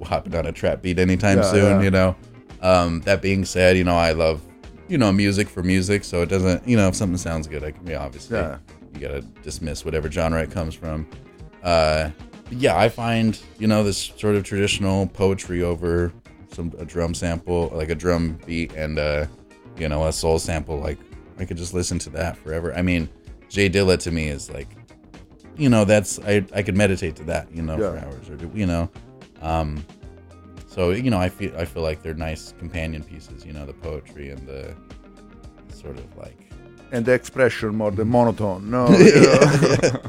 hopping 0.05 0.35
on 0.35 0.47
a 0.47 0.53
trap 0.53 0.83
beat 0.83 0.99
anytime 0.99 1.39
Yeah, 1.39 1.51
soon. 1.53 1.71
yeah. 1.79 1.83
You 1.83 1.91
know. 1.91 2.17
Um, 2.63 3.01
that 3.03 3.23
being 3.23 3.45
said, 3.45 3.77
you 3.77 3.85
know 3.85 3.97
I 3.97 4.13
love 4.13 4.41
you 4.89 4.99
know 4.99 5.13
music 5.13 5.49
for 5.49 5.63
music, 5.63 6.05
so 6.05 6.23
it 6.23 6.29
doesn't 6.29 6.67
you 6.69 6.77
know 6.77 6.89
if 6.89 6.95
something 6.95 7.19
sounds 7.19 7.47
good, 7.47 7.65
I 7.65 7.71
can 7.73 7.85
be 7.85 7.95
obviously 7.95 8.37
Yeah. 8.39 8.59
you 8.95 9.01
gotta 9.01 9.23
dismiss 9.43 9.85
whatever 9.85 10.11
genre 10.11 10.43
it 10.43 10.51
comes 10.51 10.75
from. 10.75 11.07
Uh, 11.63 12.11
yeah, 12.51 12.77
I 12.77 12.89
find 12.89 13.41
you 13.59 13.67
know 13.67 13.85
this 13.85 14.13
sort 14.17 14.35
of 14.35 14.45
traditional 14.45 15.07
poetry 15.07 15.63
over 15.63 16.13
some 16.53 16.73
a 16.79 16.85
drum 16.85 17.15
sample, 17.15 17.71
like 17.75 17.91
a 17.91 17.95
drum 17.95 18.39
beat, 18.47 18.73
and 18.75 18.99
uh, 18.99 19.27
you 19.79 19.89
know 19.89 20.07
a 20.07 20.13
soul 20.13 20.39
sample. 20.39 20.79
Like 20.79 20.99
I 21.39 21.45
could 21.45 21.57
just 21.57 21.75
listen 21.75 21.99
to 22.01 22.11
that 22.11 22.37
forever. 22.37 22.75
I 22.75 22.83
mean, 22.83 23.09
Jay 23.49 23.69
Dilla 23.69 23.99
to 23.99 24.11
me 24.11 24.29
is 24.29 24.51
like 24.51 24.69
you 25.57 25.69
know 25.69 25.85
that's 25.85 26.19
I 26.21 26.45
I 26.55 26.63
could 26.63 26.77
meditate 26.77 27.17
to 27.17 27.25
that 27.25 27.55
you 27.55 27.63
know 27.63 27.77
for 27.77 27.99
hours 27.99 28.31
or 28.31 28.39
you 28.57 28.67
know 28.67 28.91
um 29.43 29.85
so 30.67 30.91
you 30.91 31.11
know 31.11 31.19
I 31.19 31.29
feel 31.29 31.55
I 31.57 31.65
feel 31.65 31.83
like 31.83 32.03
they're 32.03 32.15
nice 32.15 32.55
companion 32.59 33.03
pieces 33.03 33.45
you 33.45 33.53
know 33.53 33.67
the 33.67 33.75
poetry 33.75 34.31
and 34.31 34.47
the 34.47 34.75
sort 35.75 35.99
of 35.99 36.17
like 36.17 36.51
and 36.93 37.05
the 37.05 37.13
expression 37.13 37.75
more 37.75 37.91
the 37.91 38.05
monotone. 38.05 38.71
No, 38.71 38.89
you 38.99 39.21
know? 39.21 40.03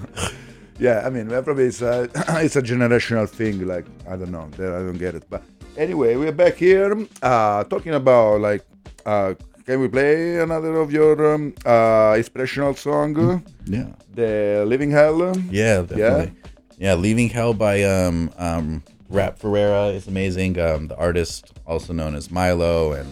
Yeah, 0.82 1.03
I 1.05 1.09
mean, 1.11 1.29
probably 1.29 1.65
it's 1.65 1.82
a 1.84 2.09
it's 2.45 2.55
a 2.55 2.61
generational 2.61 3.29
thing. 3.29 3.67
Like 3.67 3.86
I 4.09 4.15
don't 4.17 4.32
know, 4.32 4.49
I 4.57 4.82
don't 4.86 4.97
get 4.97 5.13
it. 5.13 5.23
But 5.29 5.43
anyway, 5.77 6.15
we're 6.15 6.32
back 6.32 6.55
here 6.55 7.07
uh, 7.21 7.63
talking 7.65 7.93
about 7.93 8.41
like. 8.41 8.65
Uh, 9.05 9.36
can 9.65 9.79
we 9.79 9.88
play 9.88 10.39
another 10.39 10.77
of 10.77 10.91
your 10.91 11.36
um, 11.36 11.53
uh, 11.65 12.15
inspirational 12.17 12.73
song? 12.73 13.43
Yeah. 13.65 13.89
The 14.15 14.63
Living 14.67 14.89
Hell. 14.89 15.38
Yeah, 15.51 15.84
definitely. 15.84 16.34
Yeah, 16.79 16.95
Leaving 16.95 17.29
Hell 17.29 17.53
by 17.53 17.84
um 17.84 18.32
um 18.39 18.82
Rap 19.09 19.38
Ferreira 19.38 19.89
is 19.89 20.07
amazing. 20.07 20.59
Um 20.59 20.88
the 20.88 20.97
artist 20.97 21.53
also 21.67 21.93
known 21.93 22.15
as 22.15 22.32
Milo 22.32 22.93
and 22.93 23.07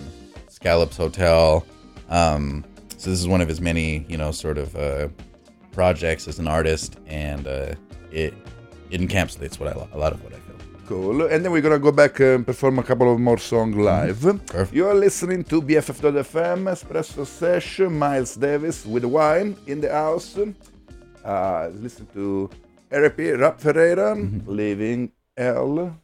Scallops 0.47 0.97
Hotel. 0.97 1.63
Um 2.09 2.65
so 2.97 3.11
this 3.11 3.19
is 3.19 3.27
one 3.27 3.41
of 3.41 3.47
his 3.47 3.61
many, 3.61 4.05
you 4.09 4.17
know, 4.17 4.31
sort 4.31 4.57
of 4.57 4.75
uh 4.75 5.09
projects 5.79 6.23
as 6.31 6.37
an 6.43 6.47
artist 6.59 6.91
and 7.25 7.43
uh 7.47 7.73
it 8.23 8.33
it 8.93 8.99
encapsulates 9.05 9.55
what 9.59 9.67
I 9.71 9.73
a 9.97 9.99
lot 10.03 10.11
of 10.15 10.19
what 10.23 10.33
I 10.37 10.39
feel. 10.45 10.57
Cool. 10.91 11.17
And 11.31 11.39
then 11.41 11.51
we're 11.53 11.65
gonna 11.67 11.85
go 11.89 11.93
back 12.03 12.13
and 12.19 12.39
perform 12.51 12.75
a 12.83 12.85
couple 12.89 13.07
of 13.13 13.17
more 13.29 13.37
songs 13.37 13.75
live. 13.91 14.19
Perfect. 14.57 14.73
You 14.77 14.85
are 14.89 14.97
listening 15.07 15.41
to 15.51 15.55
BFF.fm 15.67 16.59
Espresso 16.75 17.23
Session. 17.25 17.89
Myles 18.01 18.33
Davis 18.47 18.77
with 18.93 19.05
wine 19.17 19.49
in 19.71 19.77
the 19.83 19.91
house. 20.01 20.37
Uh, 21.23 21.69
listen 21.85 22.05
to 22.17 22.49
RP 22.91 23.19
Rap 23.39 23.55
Ferreira, 23.63 24.09
Living 24.61 25.11
L. 25.37 25.95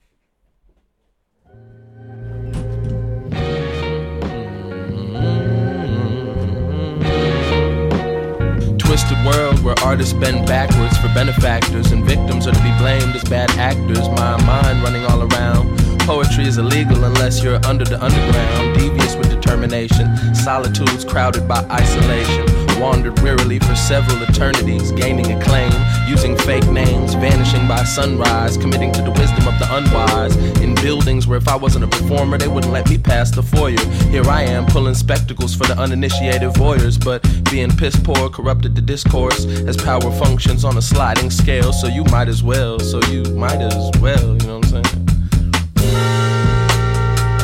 Twisted 8.95 9.25
world 9.25 9.61
where 9.61 9.75
artists 9.83 10.13
bend 10.13 10.47
backwards 10.47 10.97
for 10.99 11.09
benefactors 11.09 11.91
and 11.91 12.05
victims 12.05 12.47
are 12.47 12.53
to 12.53 12.63
be 12.63 12.71
blamed 12.77 13.13
as 13.13 13.25
bad 13.25 13.51
actors. 13.57 14.07
My 14.07 14.41
mind 14.45 14.83
running 14.83 15.03
all 15.03 15.21
around. 15.21 15.77
poetry 15.99 16.45
is 16.45 16.57
illegal 16.57 17.03
unless 17.03 17.43
you're 17.43 17.59
under 17.65 17.83
the 17.83 18.01
underground. 18.01 18.79
Devious 18.79 19.17
with 19.17 19.29
determination, 19.29 20.33
solitudes 20.33 21.03
crowded 21.03 21.45
by 21.45 21.61
isolation. 21.69 22.64
Wandered 22.79 23.19
wearily 23.21 23.59
for 23.59 23.73
several 23.73 24.21
eternities, 24.23 24.91
gaining 24.91 25.31
acclaim, 25.31 25.71
using 26.07 26.37
fake 26.37 26.67
names, 26.67 27.13
vanishing 27.15 27.67
by 27.67 27.83
sunrise, 27.83 28.57
committing 28.57 28.91
to 28.91 29.01
the 29.01 29.11
wisdom 29.11 29.47
of 29.47 29.57
the 29.59 29.67
unwise. 29.71 30.35
In 30.61 30.75
buildings 30.75 31.25
where 31.25 31.37
if 31.37 31.47
I 31.47 31.55
wasn't 31.55 31.85
a 31.85 31.87
performer, 31.87 32.37
they 32.37 32.47
wouldn't 32.47 32.73
let 32.73 32.89
me 32.89 32.97
pass 32.97 33.31
the 33.31 33.41
foyer. 33.41 33.79
Here 34.11 34.27
I 34.29 34.43
am, 34.43 34.65
pulling 34.65 34.93
spectacles 34.93 35.55
for 35.55 35.65
the 35.65 35.79
uninitiated 35.79 36.49
voyeurs, 36.51 36.97
but 37.03 37.23
being 37.49 37.71
piss 37.71 37.95
poor 37.95 38.29
corrupted 38.29 38.75
the 38.75 38.81
discourse 38.81 39.45
as 39.45 39.77
power 39.77 40.11
functions 40.11 40.65
on 40.65 40.77
a 40.77 40.81
sliding 40.81 41.31
scale. 41.31 41.71
So 41.71 41.87
you 41.87 42.03
might 42.11 42.27
as 42.27 42.43
well, 42.43 42.79
so 42.79 42.99
you 43.09 43.23
might 43.35 43.61
as 43.61 43.91
well, 44.01 44.35
you 44.35 44.47
know 44.47 44.59
what 44.59 44.73
I'm 44.73 44.83
saying? 44.83 45.07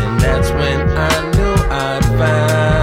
And 0.03 0.19
that's 0.19 0.51
when 0.51 0.89
I 0.89 1.31
knew 1.31 1.55
I'd 1.71 2.03
find 2.17 2.80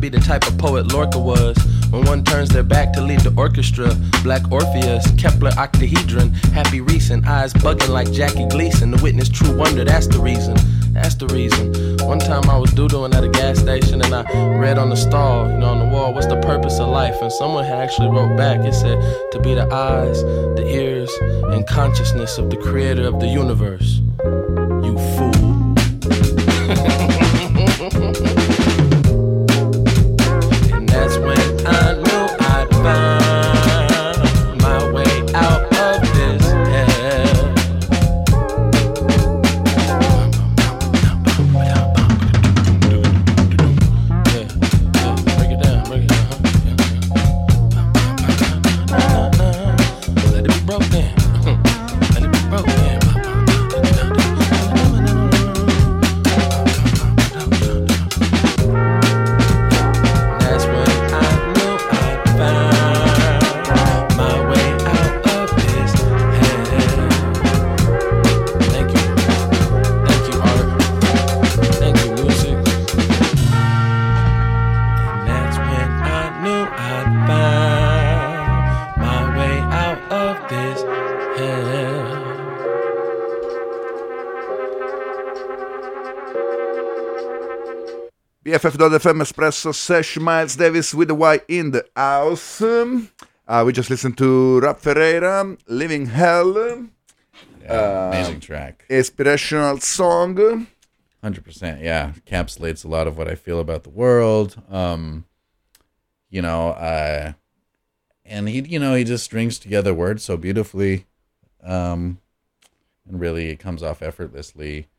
Be 0.00 0.08
the 0.08 0.18
type 0.18 0.46
of 0.46 0.56
poet 0.56 0.90
Lorca 0.94 1.18
was. 1.18 1.58
When 1.90 2.06
one 2.06 2.24
turns 2.24 2.48
their 2.48 2.62
back 2.62 2.94
to 2.94 3.02
lead 3.02 3.20
the 3.20 3.34
orchestra, 3.36 3.94
Black 4.22 4.50
Orpheus, 4.50 5.06
Kepler 5.18 5.50
octahedron, 5.58 6.32
happy 6.54 6.80
recent, 6.80 7.26
eyes 7.26 7.52
bugging 7.52 7.90
like 7.90 8.10
Jackie 8.10 8.46
Gleason. 8.46 8.92
To 8.92 9.02
witness 9.02 9.28
true 9.28 9.54
wonder, 9.54 9.84
that's 9.84 10.06
the 10.06 10.18
reason. 10.18 10.56
That's 10.94 11.16
the 11.16 11.26
reason. 11.26 11.98
One 12.06 12.18
time 12.18 12.48
I 12.48 12.56
was 12.56 12.72
doodling 12.72 13.12
at 13.12 13.24
a 13.24 13.28
gas 13.28 13.58
station 13.58 14.00
and 14.00 14.14
I 14.14 14.22
read 14.56 14.78
on 14.78 14.88
the 14.88 14.96
stall, 14.96 15.50
you 15.50 15.58
know, 15.58 15.68
on 15.68 15.78
the 15.80 15.94
wall, 15.94 16.14
what's 16.14 16.26
the 16.26 16.40
purpose 16.40 16.80
of 16.80 16.88
life? 16.88 17.20
And 17.20 17.30
someone 17.30 17.64
had 17.64 17.78
actually 17.80 18.08
wrote 18.08 18.38
back, 18.38 18.60
it 18.60 18.72
said, 18.72 18.98
to 19.32 19.40
be 19.40 19.52
the 19.52 19.70
eyes, 19.70 20.22
the 20.22 20.66
ears, 20.66 21.12
and 21.52 21.66
consciousness 21.66 22.38
of 22.38 22.48
the 22.48 22.56
creator 22.56 23.02
of 23.02 23.20
the 23.20 23.28
universe. 23.28 24.00
BFF.FM 88.60 89.22
Espresso 89.22 89.74
Sesh 89.74 90.18
Myles 90.18 90.54
Davis 90.54 90.92
with 90.92 91.08
the 91.08 91.14
Y 91.14 91.40
in 91.48 91.70
the 91.70 91.82
house. 91.96 92.60
Uh, 92.60 93.08
we 93.64 93.72
just 93.72 93.88
listened 93.88 94.18
to 94.18 94.60
Rap 94.60 94.80
Ferreira, 94.80 95.56
Living 95.66 96.04
Hell. 96.04 96.86
Uh, 97.66 98.10
amazing 98.12 98.38
track. 98.38 98.84
Inspirational 98.90 99.78
song. 99.80 100.66
Hundred 101.22 101.42
percent, 101.42 101.80
yeah. 101.80 102.12
Encapsulates 102.26 102.84
a 102.84 102.88
lot 102.88 103.06
of 103.06 103.16
what 103.16 103.28
I 103.28 103.34
feel 103.34 103.60
about 103.60 103.84
the 103.84 103.88
world. 103.88 104.60
Um, 104.68 105.24
you 106.28 106.42
know, 106.42 106.72
uh, 106.72 107.32
and 108.26 108.46
he, 108.46 108.60
you 108.60 108.78
know, 108.78 108.94
he 108.94 109.04
just 109.04 109.24
strings 109.24 109.58
together 109.58 109.94
words 109.94 110.22
so 110.22 110.36
beautifully, 110.36 111.06
um, 111.64 112.18
and 113.08 113.18
really 113.18 113.48
it 113.48 113.58
comes 113.58 113.82
off 113.82 114.02
effortlessly. 114.02 114.89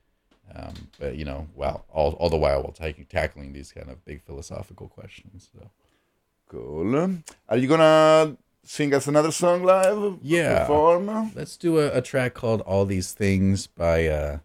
Um, 0.56 0.74
but 1.00 1.16
you 1.16 1.26
know, 1.26 1.48
wow, 1.56 1.84
all 1.92 2.14
all 2.14 2.30
the 2.30 2.38
while 2.38 2.62
while 2.64 2.72
taking 2.74 3.06
tackling 3.06 3.54
these 3.54 3.72
kind 3.72 3.90
of 3.90 4.04
big 4.06 4.22
philosophical 4.24 4.88
questions. 4.88 5.50
So 5.54 5.70
Cool. 6.50 7.20
Are 7.48 7.58
you 7.58 7.68
gonna 7.68 8.36
sing 8.64 8.94
us 8.94 9.08
another 9.08 9.32
song 9.32 9.64
live? 9.64 10.18
yeah, 10.22 10.60
Perform? 10.62 11.32
let's 11.34 11.56
do 11.56 11.80
a, 11.80 11.98
a 11.98 12.02
track 12.02 12.34
called 12.34 12.62
"All 12.62 12.86
These 12.86 13.14
Things" 13.14 13.68
by 13.68 14.08
uh, 14.08 14.40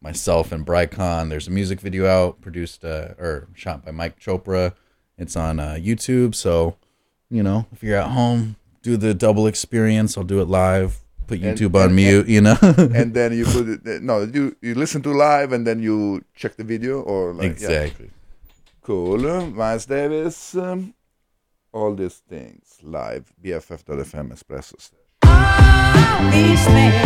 myself 0.00 0.50
and 0.50 0.66
Brycon. 0.66 1.28
There's 1.28 1.46
a 1.46 1.52
music 1.52 1.80
video 1.80 2.06
out, 2.06 2.40
produced 2.40 2.84
uh, 2.84 3.14
or 3.18 3.46
shot 3.54 3.84
by 3.84 3.92
Mike 3.92 4.18
Chopra. 4.18 4.74
It's 5.16 5.36
on 5.36 5.60
uh, 5.60 5.74
YouTube, 5.78 6.34
so 6.34 6.76
you 7.30 7.44
know 7.44 7.66
if 7.72 7.82
you're 7.82 7.96
at 7.98 8.10
home, 8.10 8.56
do 8.82 8.96
the 8.96 9.14
double 9.14 9.46
experience. 9.46 10.18
I'll 10.18 10.24
do 10.24 10.40
it 10.40 10.48
live. 10.48 11.01
Put 11.32 11.40
And- 11.42 11.56
YouTube 11.58 11.74
on 11.76 11.86
and- 11.86 11.96
mute, 11.96 12.28
you 12.28 12.40
know. 12.42 12.56
and 13.00 13.14
then 13.14 13.32
you 13.32 13.44
put 13.46 13.66
it, 13.86 14.02
no, 14.02 14.22
you 14.24 14.54
you 14.60 14.74
listen 14.74 15.00
to 15.02 15.12
live 15.12 15.52
and 15.52 15.66
then 15.66 15.80
you 15.80 16.22
check 16.34 16.56
the 16.56 16.64
video 16.64 17.00
or 17.00 17.32
like 17.32 17.58
yeah. 17.58 17.68
Exactly. 17.88 18.10
Cool. 18.82 19.18
Myles 19.50 19.86
Davis. 19.86 20.54
Um, 20.56 20.92
all 21.72 21.94
these 21.94 22.16
things 22.28 22.76
live. 22.82 23.32
BFF.FM 23.42 24.28
Espresso. 24.36 24.76
These 26.32 26.64
things, 26.68 27.00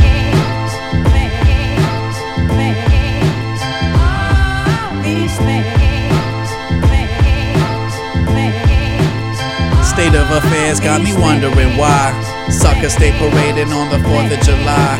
things, 1.14 1.36
things, 1.46 2.16
all 3.94 5.02
these 5.06 5.36
things, 5.38 6.50
things, 6.90 7.94
things. 8.34 9.86
State 9.94 10.14
of 10.18 10.26
affairs 10.40 10.80
got 10.80 11.00
me 11.00 11.12
wondering 11.14 11.76
why. 11.78 12.12
Suckers 12.50 12.94
stay 12.94 13.10
parading 13.18 13.72
on 13.72 13.90
the 13.90 13.98
4th 14.06 14.30
of 14.30 14.40
July. 14.46 14.94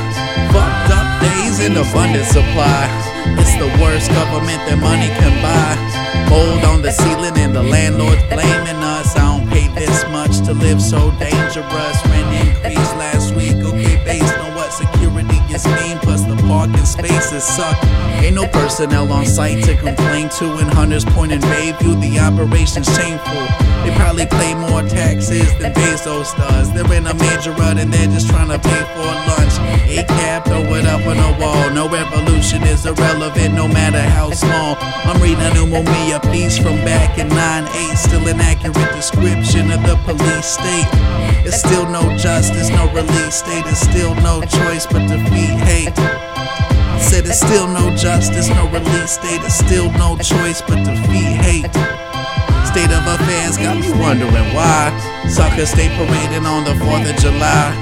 Fucked 0.50 0.90
up 0.90 1.06
days 1.22 1.60
in 1.60 1.72
abundant 1.78 2.26
supply. 2.26 2.90
It's 3.38 3.54
the 3.54 3.70
worst 3.80 4.10
government 4.10 4.58
that 4.66 4.78
money 4.82 5.06
can 5.22 5.34
buy. 5.38 5.78
Mold 6.28 6.64
on 6.64 6.82
the 6.82 6.90
ceiling 6.90 7.38
and 7.38 7.54
the 7.54 7.62
landlord 7.62 8.18
blaming 8.28 8.82
us. 8.82 9.14
I 9.16 9.38
don't 9.38 9.46
pay 9.48 9.68
this 9.78 10.02
much 10.10 10.42
to 10.46 10.54
live 10.54 10.82
so 10.82 11.10
dangerous. 11.22 11.96
Rent 12.10 12.34
increase 12.34 12.92
last 12.98 13.34
week, 13.36 13.54
okay, 13.62 13.94
based 14.04 14.36
on 14.38 14.54
what 14.56 14.72
security 14.72 15.38
is 15.54 15.64
mean. 15.66 15.98
Plus 16.02 16.25
parking 16.46 16.84
spaces 16.84 17.44
suck. 17.44 17.76
Ain't 18.22 18.34
no 18.34 18.46
personnel 18.46 19.10
on 19.12 19.26
site 19.26 19.62
to 19.64 19.76
complain 19.76 20.28
to. 20.38 20.44
And 20.56 20.70
Hunters 20.72 21.04
Point 21.04 21.32
and 21.32 21.42
Bayview, 21.42 22.00
the 22.00 22.18
operation's 22.18 22.86
shameful. 22.96 23.46
They 23.84 23.94
probably 23.96 24.26
pay 24.26 24.54
more 24.54 24.82
taxes 24.82 25.46
than 25.58 25.72
Bezos 25.74 26.36
does. 26.36 26.72
They're 26.72 26.92
in 26.92 27.06
a 27.06 27.14
major 27.14 27.52
rut 27.52 27.78
and 27.78 27.92
they're 27.92 28.06
just 28.06 28.28
trying 28.28 28.48
to 28.48 28.58
pay 28.58 28.82
for 28.94 29.06
lunch. 29.30 29.54
A 29.88 30.04
cab, 30.04 30.44
throw 30.44 30.62
it 30.74 30.86
up 30.86 31.06
on 31.06 31.16
the 31.16 31.32
wall. 31.40 31.70
No 31.70 31.88
revolution 31.88 32.62
is 32.64 32.86
irrelevant, 32.86 33.54
no 33.54 33.68
matter 33.68 34.00
how 34.00 34.30
small. 34.30 34.76
I'm 34.80 35.20
reading 35.22 35.44
a 35.44 35.54
new 35.54 35.66
Mumia 35.66 36.20
piece 36.32 36.58
from 36.58 36.76
back 36.84 37.18
in 37.18 37.28
9-8. 37.28 37.96
Still 37.96 38.26
an 38.28 38.40
accurate 38.40 38.92
description 38.94 39.70
of 39.70 39.82
the 39.82 39.96
police 40.04 40.46
state. 40.46 40.88
It's 41.46 41.58
still 41.58 41.88
no 41.88 42.02
justice, 42.16 42.70
no 42.70 42.90
release 42.92 43.42
date. 43.42 43.64
It's 43.66 43.80
still 43.80 44.14
no 44.16 44.42
choice 44.42 44.86
but 44.86 45.06
defeat 45.06 45.56
hate. 45.70 46.35
Said 47.00 47.26
it's 47.26 47.40
still 47.40 47.66
no 47.66 47.94
justice, 47.96 48.48
no 48.48 48.68
release 48.70 49.16
date. 49.18 49.40
It's 49.44 49.54
still 49.54 49.90
no 49.92 50.16
choice 50.18 50.60
but 50.62 50.84
to 50.84 50.94
feed 51.08 51.36
hate. 51.40 51.72
State 52.66 52.92
of 52.92 53.06
affairs 53.06 53.56
got 53.56 53.78
me 53.78 53.90
wondering 54.00 54.50
why. 54.54 54.92
Suckers 55.28 55.70
stay 55.70 55.88
parading 55.96 56.46
on 56.46 56.64
the 56.64 56.74
4th 56.84 57.08
of 57.08 57.16
July. 57.20 57.72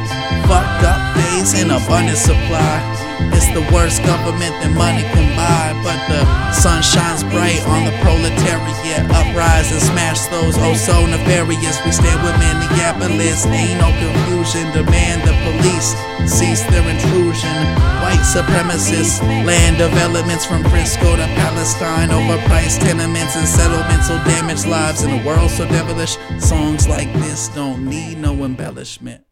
Fucked 0.47 0.85
up 0.85 1.17
days 1.17 1.55
in 1.61 1.71
abundant 1.71 2.19
supply. 2.19 3.04
It's 3.35 3.51
the 3.53 3.65
worst 3.75 4.03
government 4.05 4.55
that 4.63 4.73
money 4.75 5.03
can 5.15 5.27
buy, 5.37 5.75
but 5.83 5.99
the 6.09 6.23
sun 6.53 6.83
shines 6.83 7.23
bright 7.35 7.61
on 7.67 7.85
the 7.85 7.95
proletariat. 8.01 9.05
Uprise 9.11 9.71
and 9.73 9.83
smash 9.83 10.27
those 10.31 10.55
oh 10.59 10.75
so 10.75 11.07
nefarious. 11.07 11.77
We 11.85 11.93
stand 11.93 12.21
with 12.23 12.37
Minneapolis, 12.39 13.47
ain't 13.47 13.81
no 13.81 13.91
confusion. 13.99 14.71
Demand 14.73 15.23
the 15.27 15.35
police 15.45 15.95
cease 16.27 16.63
their 16.71 16.87
intrusion. 16.89 17.59
White 18.01 18.25
supremacists, 18.25 19.21
land 19.45 19.79
developments 19.79 20.45
from 20.45 20.63
Frisco 20.65 21.17
to 21.17 21.27
Palestine, 21.39 22.09
overpriced 22.09 22.81
tenements 22.81 23.37
and 23.37 23.49
settlements 23.49 24.09
will 24.09 24.23
damage 24.25 24.67
lives 24.67 25.03
in 25.03 25.11
a 25.11 25.27
world 25.27 25.51
so 25.51 25.67
devilish. 25.69 26.17
Songs 26.39 26.89
like 26.89 27.13
this 27.15 27.49
don't 27.49 27.85
need 27.85 28.19
no 28.19 28.45
embellishment. 28.45 29.25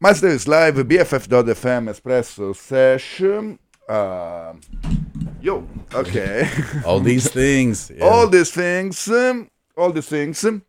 Myles 0.00 0.20
Davis 0.20 0.46
Live, 0.46 0.76
BFF.fm, 0.76 1.88
Espresso 1.90 2.54
Session. 2.54 3.58
Uh, 3.88 4.52
yo, 5.40 5.66
okay. 5.92 6.48
All 6.84 7.00
these 7.00 7.28
things. 7.30 7.90
yeah. 7.94 8.04
All 8.04 8.28
these 8.28 8.50
things. 8.52 9.08
um, 9.08 9.50
all 9.76 9.92
these 9.92 10.06
things. 10.08 10.44
um, 10.44 10.62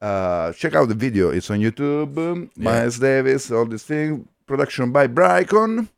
Uh, 0.00 0.52
check 0.52 0.74
out 0.74 0.88
the 0.88 0.94
video. 0.94 1.30
It's 1.30 1.50
on 1.50 1.58
YouTube. 1.60 2.16
um, 2.18 2.50
Yeah. 2.54 2.64
Myles 2.64 2.98
Davis, 2.98 3.50
all 3.50 3.64
these 3.66 3.82
things. 3.84 4.26
Production 4.46 4.92
by 4.92 5.06
Brycon. 5.08 5.88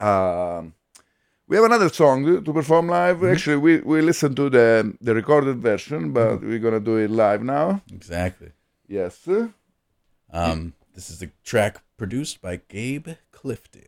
Um 0.00 0.72
we 1.48 1.54
have 1.56 1.64
another 1.64 1.88
song 1.88 2.24
to 2.44 2.52
perform 2.52 2.88
live. 2.88 3.18
Mm-hmm. 3.18 3.32
Actually, 3.32 3.56
we, 3.66 3.72
we 3.78 4.00
listened 4.02 4.34
to 4.36 4.50
the 4.50 4.92
the 5.00 5.14
recorded 5.14 5.58
version, 5.62 6.12
but 6.12 6.28
Mm-hmm. 6.40 6.48
we're 6.48 6.58
gonna 6.66 6.80
do 6.90 6.96
it 7.04 7.10
live 7.10 7.42
now. 7.44 7.80
Exactly. 7.92 8.50
Yes. 8.88 9.14
Um, 10.32 10.74
this 10.96 11.10
is 11.10 11.18
the 11.18 11.30
track 11.44 11.82
produced 11.98 12.40
by 12.40 12.58
Gabe 12.68 13.10
Clifton. 13.30 13.82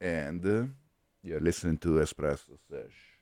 And 0.00 0.46
uh, 0.46 0.70
you're 1.24 1.40
listening 1.40 1.78
to 1.78 1.88
Espresso 1.98 2.56
Sesh. 2.70 3.18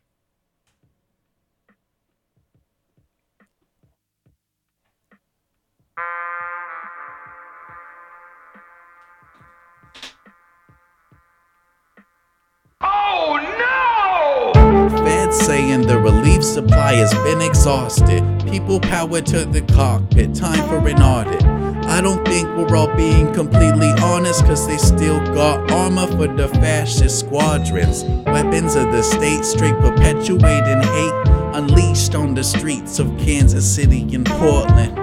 Feds 15.05 15.39
saying 15.39 15.87
the 15.87 15.99
relief 15.99 16.45
supply 16.45 16.93
has 16.93 17.15
been 17.15 17.41
exhausted. 17.41 18.23
People 18.47 18.79
power 18.79 19.23
to 19.23 19.47
the 19.47 19.63
cockpit, 19.63 20.35
time 20.35 20.69
for 20.69 20.87
an 20.87 21.03
audit. 21.03 21.58
I 21.99 22.01
don't 22.01 22.25
think 22.29 22.47
we're 22.57 22.77
all 22.77 22.95
being 22.95 23.35
completely 23.35 23.91
honest, 24.01 24.45
cause 24.45 24.69
they 24.69 24.79
still 24.79 25.19
got 25.35 25.69
armor 25.73 26.07
for 26.07 26.29
the 26.29 26.47
fascist 26.47 27.19
squadrons. 27.19 28.05
Weapons 28.25 28.77
of 28.77 28.93
the 28.93 29.03
state, 29.03 29.45
straight 29.45 29.77
perpetuating 29.81 30.81
hate, 30.81 31.29
unleashed 31.57 32.15
on 32.15 32.37
the 32.37 32.45
streets 32.45 33.01
of 33.01 33.09
Kansas 33.19 33.69
City 33.69 34.03
and 34.15 34.25
Portland. 34.25 34.95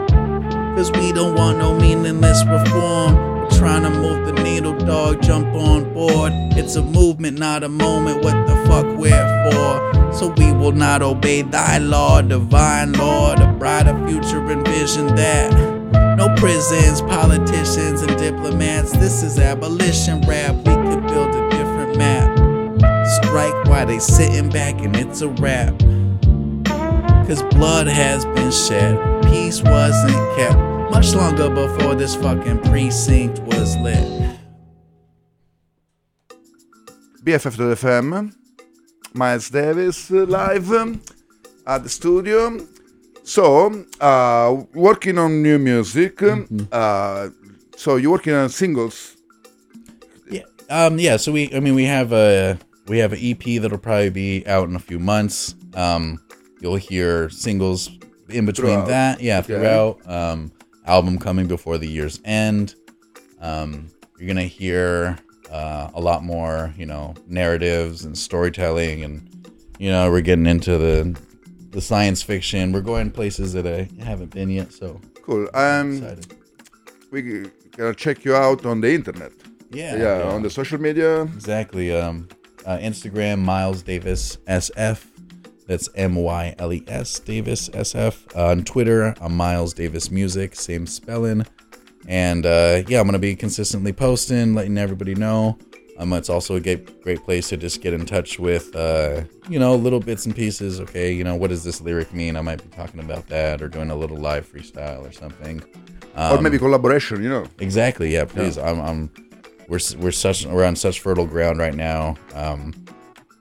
Cause 0.78 0.90
we 0.94 1.12
don't 1.12 1.36
want 1.36 1.58
no 1.58 1.78
meaningless 1.78 2.46
reform. 2.46 3.50
Trying 3.50 3.84
to 3.84 3.90
move 3.90 4.26
the 4.26 4.42
needle, 4.42 4.78
dog, 4.78 5.22
jump 5.22 5.48
on 5.48 5.94
board. 5.94 6.32
It's 6.58 6.78
a 6.78 6.82
movement, 6.82 7.38
not 7.38 7.66
a 7.66 7.70
moment. 7.70 8.24
What 8.24 8.48
the 8.48 8.56
fuck 8.68 8.86
we're 8.98 9.52
for? 9.52 10.14
So 10.14 10.30
we 10.38 10.54
will 10.54 10.72
not 10.72 11.02
obey 11.02 11.42
thy 11.42 11.78
law, 11.78 12.22
divine 12.22 12.94
Lord. 12.94 13.40
A 13.40 13.52
brighter 13.52 13.96
future 14.08 14.50
envision 14.50 15.08
that. 15.18 15.65
No 16.16 16.34
prisons, 16.38 17.02
politicians, 17.02 18.02
and 18.02 18.18
diplomats. 18.18 18.94
This 18.94 19.22
is 19.22 19.38
abolition 19.38 20.22
rap. 20.22 20.56
We 20.56 20.64
could 20.64 21.06
build 21.08 21.36
a 21.36 21.50
different 21.50 21.98
map. 21.98 23.06
Strike 23.22 23.66
while 23.66 23.86
they 23.86 24.00
sitting 24.00 24.50
back 24.50 24.80
and 24.80 24.96
it's 24.96 25.20
a 25.20 25.28
wrap. 25.28 25.78
Cause 27.28 27.44
blood 27.54 27.88
has 27.88 28.24
been 28.24 28.50
shed, 28.50 28.98
peace 29.24 29.62
wasn't 29.62 30.38
kept 30.38 30.58
much 30.90 31.14
longer 31.14 31.50
before 31.50 31.96
this 31.96 32.16
fucking 32.16 32.60
precinct 32.60 33.40
was 33.40 33.76
lit. 33.78 34.38
BFF.fm, 37.26 38.34
Myles 39.14 39.50
Davis 39.50 40.10
uh, 40.12 40.26
live 40.26 40.72
um, 40.72 41.02
at 41.68 41.84
the 41.84 41.90
studio. 41.90 42.66
So, 43.26 43.86
uh, 44.00 44.64
working 44.74 45.18
on 45.18 45.42
new 45.42 45.58
music. 45.58 46.22
um, 46.22 46.48
Uh, 46.72 47.30
so 47.76 47.96
you're 47.98 48.12
working 48.12 48.34
on 48.34 48.50
singles. 48.50 49.18
Yeah, 50.30 50.44
um, 50.70 51.00
yeah, 51.00 51.18
so 51.18 51.32
we, 51.32 51.52
I 51.54 51.60
mean, 51.60 51.76
we 51.76 51.86
have 51.86 52.14
a 52.14 52.58
we 52.88 53.00
have 53.00 53.14
an 53.14 53.20
EP 53.22 53.60
that'll 53.62 53.80
probably 53.80 54.12
be 54.12 54.46
out 54.48 54.70
in 54.70 54.76
a 54.76 54.80
few 54.80 55.00
months. 55.00 55.56
Um, 55.74 56.20
you'll 56.62 56.76
hear 56.78 57.30
singles 57.30 57.90
in 58.30 58.46
between 58.46 58.74
Throughout. 58.74 58.88
that, 58.88 59.22
yeah, 59.22 59.40
Okay. 59.40 59.48
throughout. 59.56 60.00
Um, 60.10 60.52
album 60.86 61.18
coming 61.18 61.48
before 61.48 61.80
the 61.80 61.88
year's 61.88 62.22
end. 62.26 62.76
Um, 63.42 63.90
you're 64.20 64.28
gonna 64.28 64.44
hear 64.44 65.18
uh, 65.52 65.90
a 65.96 66.00
lot 66.00 66.24
more, 66.24 66.74
you 66.78 66.86
know, 66.86 67.16
narratives 67.28 68.06
and 68.06 68.16
storytelling, 68.16 69.04
and 69.04 69.50
you 69.80 69.90
know, 69.90 70.10
we're 70.12 70.22
getting 70.22 70.46
into 70.46 70.78
the 70.78 71.18
the 71.76 71.82
science 71.82 72.24
fiction. 72.24 72.72
We're 72.72 72.80
going 72.82 73.12
places 73.12 73.52
that 73.54 73.68
I 73.68 73.90
haven't 74.02 74.32
been 74.32 74.50
yet, 74.50 74.72
so 74.72 75.02
Cool. 75.26 75.50
Um, 75.54 76.18
we 77.12 77.50
gonna 77.76 77.94
check 77.94 78.24
you 78.24 78.36
out 78.36 78.66
on 78.66 78.80
the 78.80 78.94
internet. 78.94 79.32
Yeah, 79.72 79.96
yeah, 79.96 80.18
yeah. 80.20 80.32
on 80.32 80.42
the 80.42 80.50
social 80.50 80.80
media. 80.80 81.24
Exactly. 81.24 81.94
Um, 81.94 82.30
uh, 82.66 82.78
Instagram 82.78 83.40
Myles 83.40 83.82
Davis 83.82 84.38
SF. 84.48 85.06
That's 85.68 85.90
M 85.96 86.16
Y 86.16 86.56
L 86.60 86.72
E 86.72 86.84
S 86.88 87.20
Davis 87.20 87.70
SF. 87.70 88.36
Uh, 88.36 88.52
on 88.52 88.64
Twitter, 88.64 89.16
I'm 89.20 89.36
Myles 89.36 89.74
Davis 89.74 90.12
Music, 90.12 90.56
same 90.56 90.88
spelling. 90.88 91.46
And 92.08 92.46
uh, 92.46 92.84
yeah, 92.88 93.00
I'm 93.00 93.08
gonna 93.08 93.20
be 93.20 93.36
consistently 93.36 93.92
posting, 93.92 94.54
letting 94.54 94.78
everybody 94.78 95.16
know. 95.16 95.58
Um, 95.98 96.12
it's 96.14 96.30
also 96.30 96.56
a 96.56 96.60
great, 96.60 97.02
great 97.02 97.24
place 97.24 97.50
to 97.50 97.58
just 97.58 97.82
get 97.82 97.94
in 97.94 98.06
touch 98.06 98.38
with, 98.38 98.76
uh, 98.76 99.24
you 99.50 99.60
know, 99.60 99.76
little 99.76 100.00
bits 100.02 100.26
and 100.26 100.36
pieces. 100.36 100.82
Okay, 100.82 101.14
you 101.14 101.24
know, 101.24 101.36
what 101.36 101.50
does 101.50 101.64
this 101.64 101.80
lyric 101.80 102.14
mean? 102.14 102.36
I 102.36 102.42
might 102.42 102.62
be 102.62 102.76
talking 102.76 103.00
about 103.00 103.28
that, 103.28 103.62
or 103.62 103.70
doing 103.70 103.90
a 103.90 103.96
little 103.96 104.18
live 104.18 104.52
freestyle 104.52 105.08
or 105.08 105.12
something. 105.14 105.64
or 106.18 106.42
maybe 106.42 106.58
collaboration, 106.58 107.24
you 107.24 107.30
know. 107.30 107.46
Exactly. 107.60 108.14
Yeah. 108.14 108.26
Please. 108.26 108.58
I'm. 108.58 108.80
I'm. 108.82 109.10
We're 109.68 109.80
we're 109.98 110.12
such 110.12 110.46
we're 110.46 110.66
on 110.66 110.76
such 110.76 111.00
fertile 111.00 111.26
ground 111.26 111.60
right 111.60 111.74
now. 111.74 112.16
Um, 112.34 112.74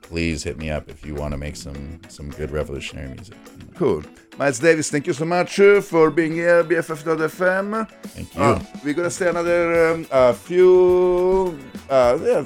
please 0.03 0.43
hit 0.43 0.57
me 0.59 0.71
up 0.71 0.89
if 0.89 1.05
you 1.05 1.15
want 1.15 1.33
to 1.33 1.39
make 1.39 1.57
some 1.57 2.01
some 2.09 2.31
good 2.31 2.51
revolutionary 2.51 3.09
music. 3.09 3.37
Cool. 3.75 4.03
Myles 4.37 4.59
Davis, 4.59 4.91
thank 4.91 5.07
you 5.07 5.13
so 5.13 5.25
much 5.25 5.61
uh, 5.61 5.81
for 5.81 6.11
being 6.11 6.33
here, 6.33 6.65
BFF.fm. 6.65 7.89
Thank 8.03 8.35
you. 8.35 8.43
Uh, 8.43 8.61
we're 8.83 8.95
gonna 8.95 9.11
stay 9.11 9.29
another 9.29 9.93
um, 9.93 10.07
uh, 10.11 10.33
few, 10.33 11.57
uh, 11.89 12.19
yeah, 12.21 12.45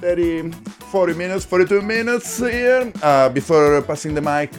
30, 0.00 0.50
40 0.50 1.14
minutes, 1.14 1.46
42 1.46 1.80
minutes 1.80 2.38
here 2.38 2.92
uh, 3.02 3.30
before 3.30 3.80
passing 3.82 4.14
the 4.14 4.20
mic 4.20 4.52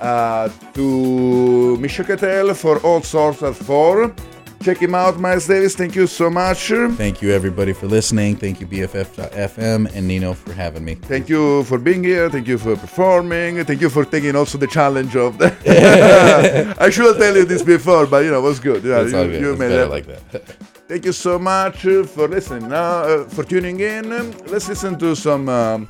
uh, 0.00 0.48
to 0.74 1.76
Misha 1.78 2.04
Cattell 2.04 2.52
for 2.54 2.78
All 2.80 3.00
Sorts 3.02 3.42
at 3.42 3.56
4. 3.56 4.14
Check 4.62 4.76
him 4.76 4.94
out, 4.94 5.18
Myles 5.18 5.46
Davis. 5.46 5.74
Thank 5.74 5.96
you 5.96 6.06
so 6.06 6.28
much. 6.28 6.68
Thank 6.68 7.22
you 7.22 7.30
everybody 7.30 7.72
for 7.72 7.86
listening. 7.86 8.36
Thank 8.36 8.60
you 8.60 8.66
BFF.FM 8.66 9.90
and 9.94 10.06
Nino 10.06 10.34
for 10.34 10.52
having 10.52 10.84
me. 10.84 10.96
Thank 10.96 11.30
you 11.30 11.64
for 11.64 11.78
being 11.78 12.04
here. 12.04 12.28
Thank 12.28 12.46
you 12.46 12.58
for 12.58 12.76
performing. 12.76 13.64
Thank 13.64 13.80
you 13.80 13.88
for 13.88 14.04
taking 14.04 14.36
also 14.36 14.58
the 14.58 14.66
challenge 14.66 15.16
of 15.16 15.38
the. 15.38 15.46
I 16.78 16.90
should 16.90 17.06
have 17.06 17.16
told 17.16 17.36
you 17.36 17.46
this 17.46 17.62
before, 17.62 18.06
but 18.06 18.22
you 18.22 18.32
know, 18.32 18.40
it 18.40 18.42
was 18.42 18.60
good. 18.60 18.84
Yeah, 18.84 19.00
you, 19.00 19.10
good. 19.10 19.40
you 19.40 19.56
made 19.56 19.72
it. 19.72 19.86
like 19.86 20.04
that. 20.06 20.46
Thank 20.88 21.06
you 21.06 21.12
so 21.12 21.38
much 21.38 21.80
for 21.80 22.28
listening. 22.28 22.68
Now, 22.68 23.04
uh, 23.04 23.24
for 23.30 23.44
tuning 23.44 23.80
in. 23.80 24.10
Let's 24.46 24.68
listen 24.68 24.98
to 24.98 25.16
some. 25.16 25.48
Um, 25.48 25.88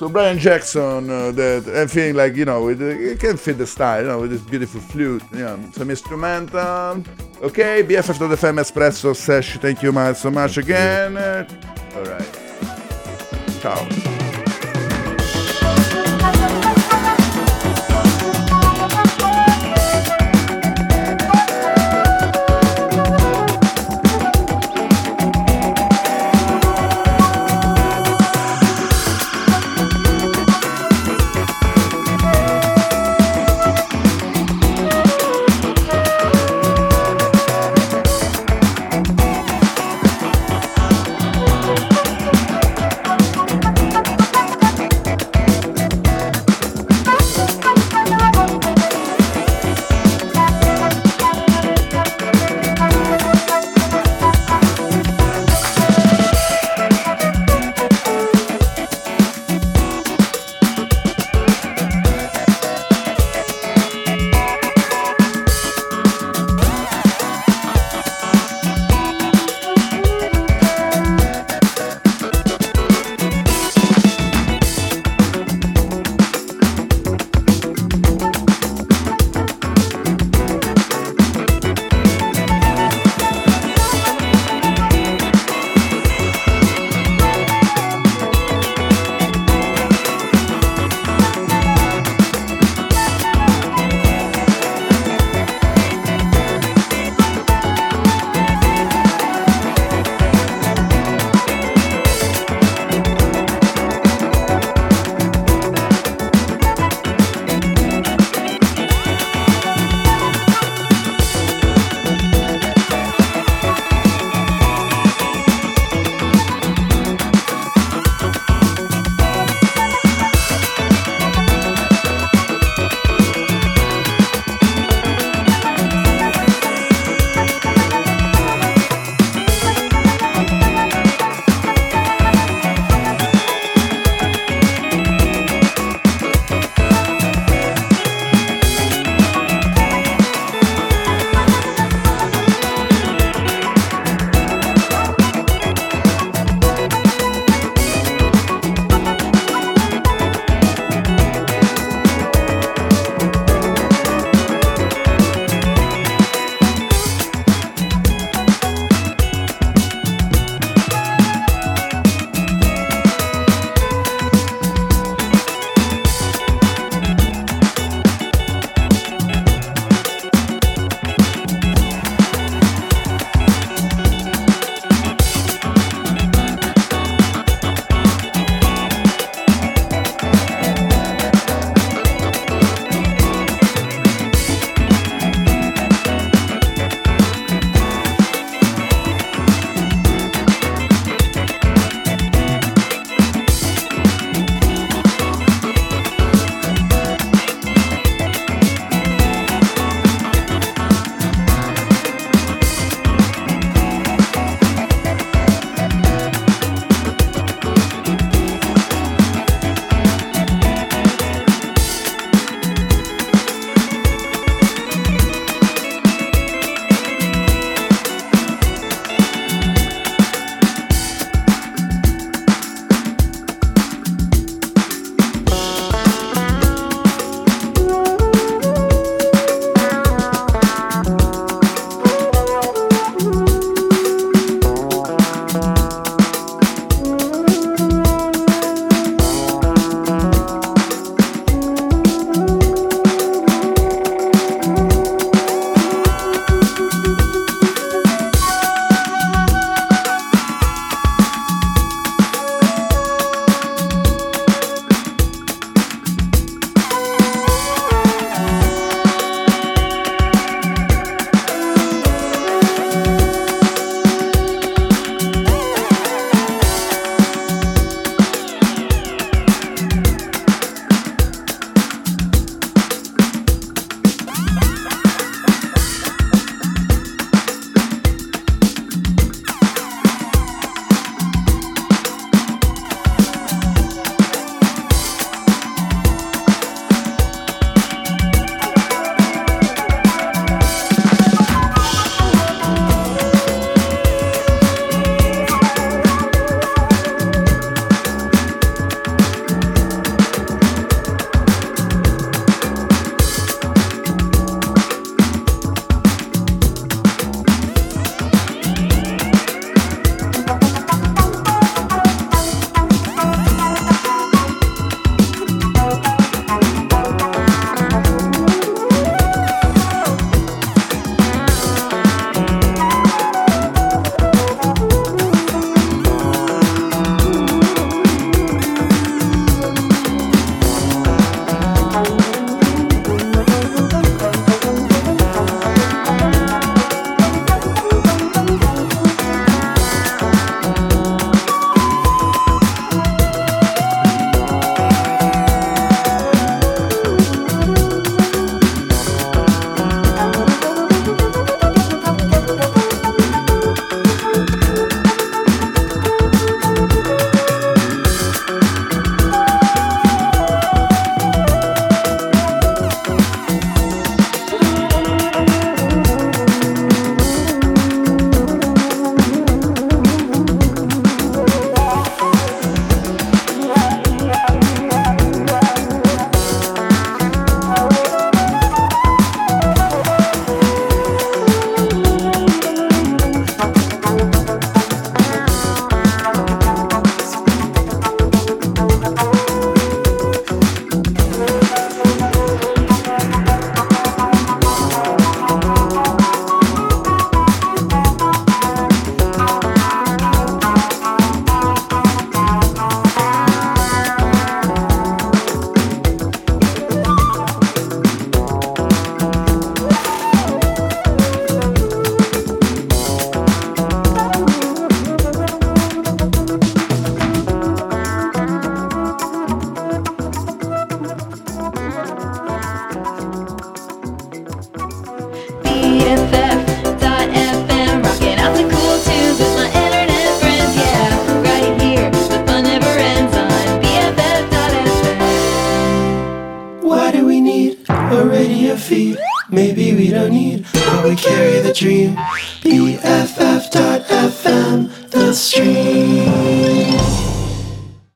so 0.00 0.08
Brian 0.08 0.38
Jackson, 0.38 1.10
uh, 1.10 1.30
that 1.32 1.68
I 1.68 1.86
feeling 1.86 2.14
like 2.14 2.34
you 2.34 2.46
know, 2.46 2.68
it, 2.68 2.80
it 2.80 3.20
can 3.20 3.36
fit 3.36 3.58
the 3.58 3.66
style, 3.66 4.00
you 4.00 4.08
know, 4.08 4.20
with 4.20 4.30
this 4.30 4.40
beautiful 4.40 4.80
flute, 4.80 5.22
you 5.30 5.40
know, 5.40 5.62
some 5.72 5.90
instrumental. 5.90 7.04
Okay, 7.42 7.82
BFF.fm 7.82 8.58
Espresso 8.58 9.14
Sesh. 9.14 9.58
Thank 9.58 9.82
you, 9.82 9.92
Myles, 9.92 10.18
so 10.18 10.30
much 10.30 10.56
again. 10.56 11.18
Uh, 11.18 11.46
all 11.96 12.04
right. 12.04 12.38
Ciao. 13.60 14.19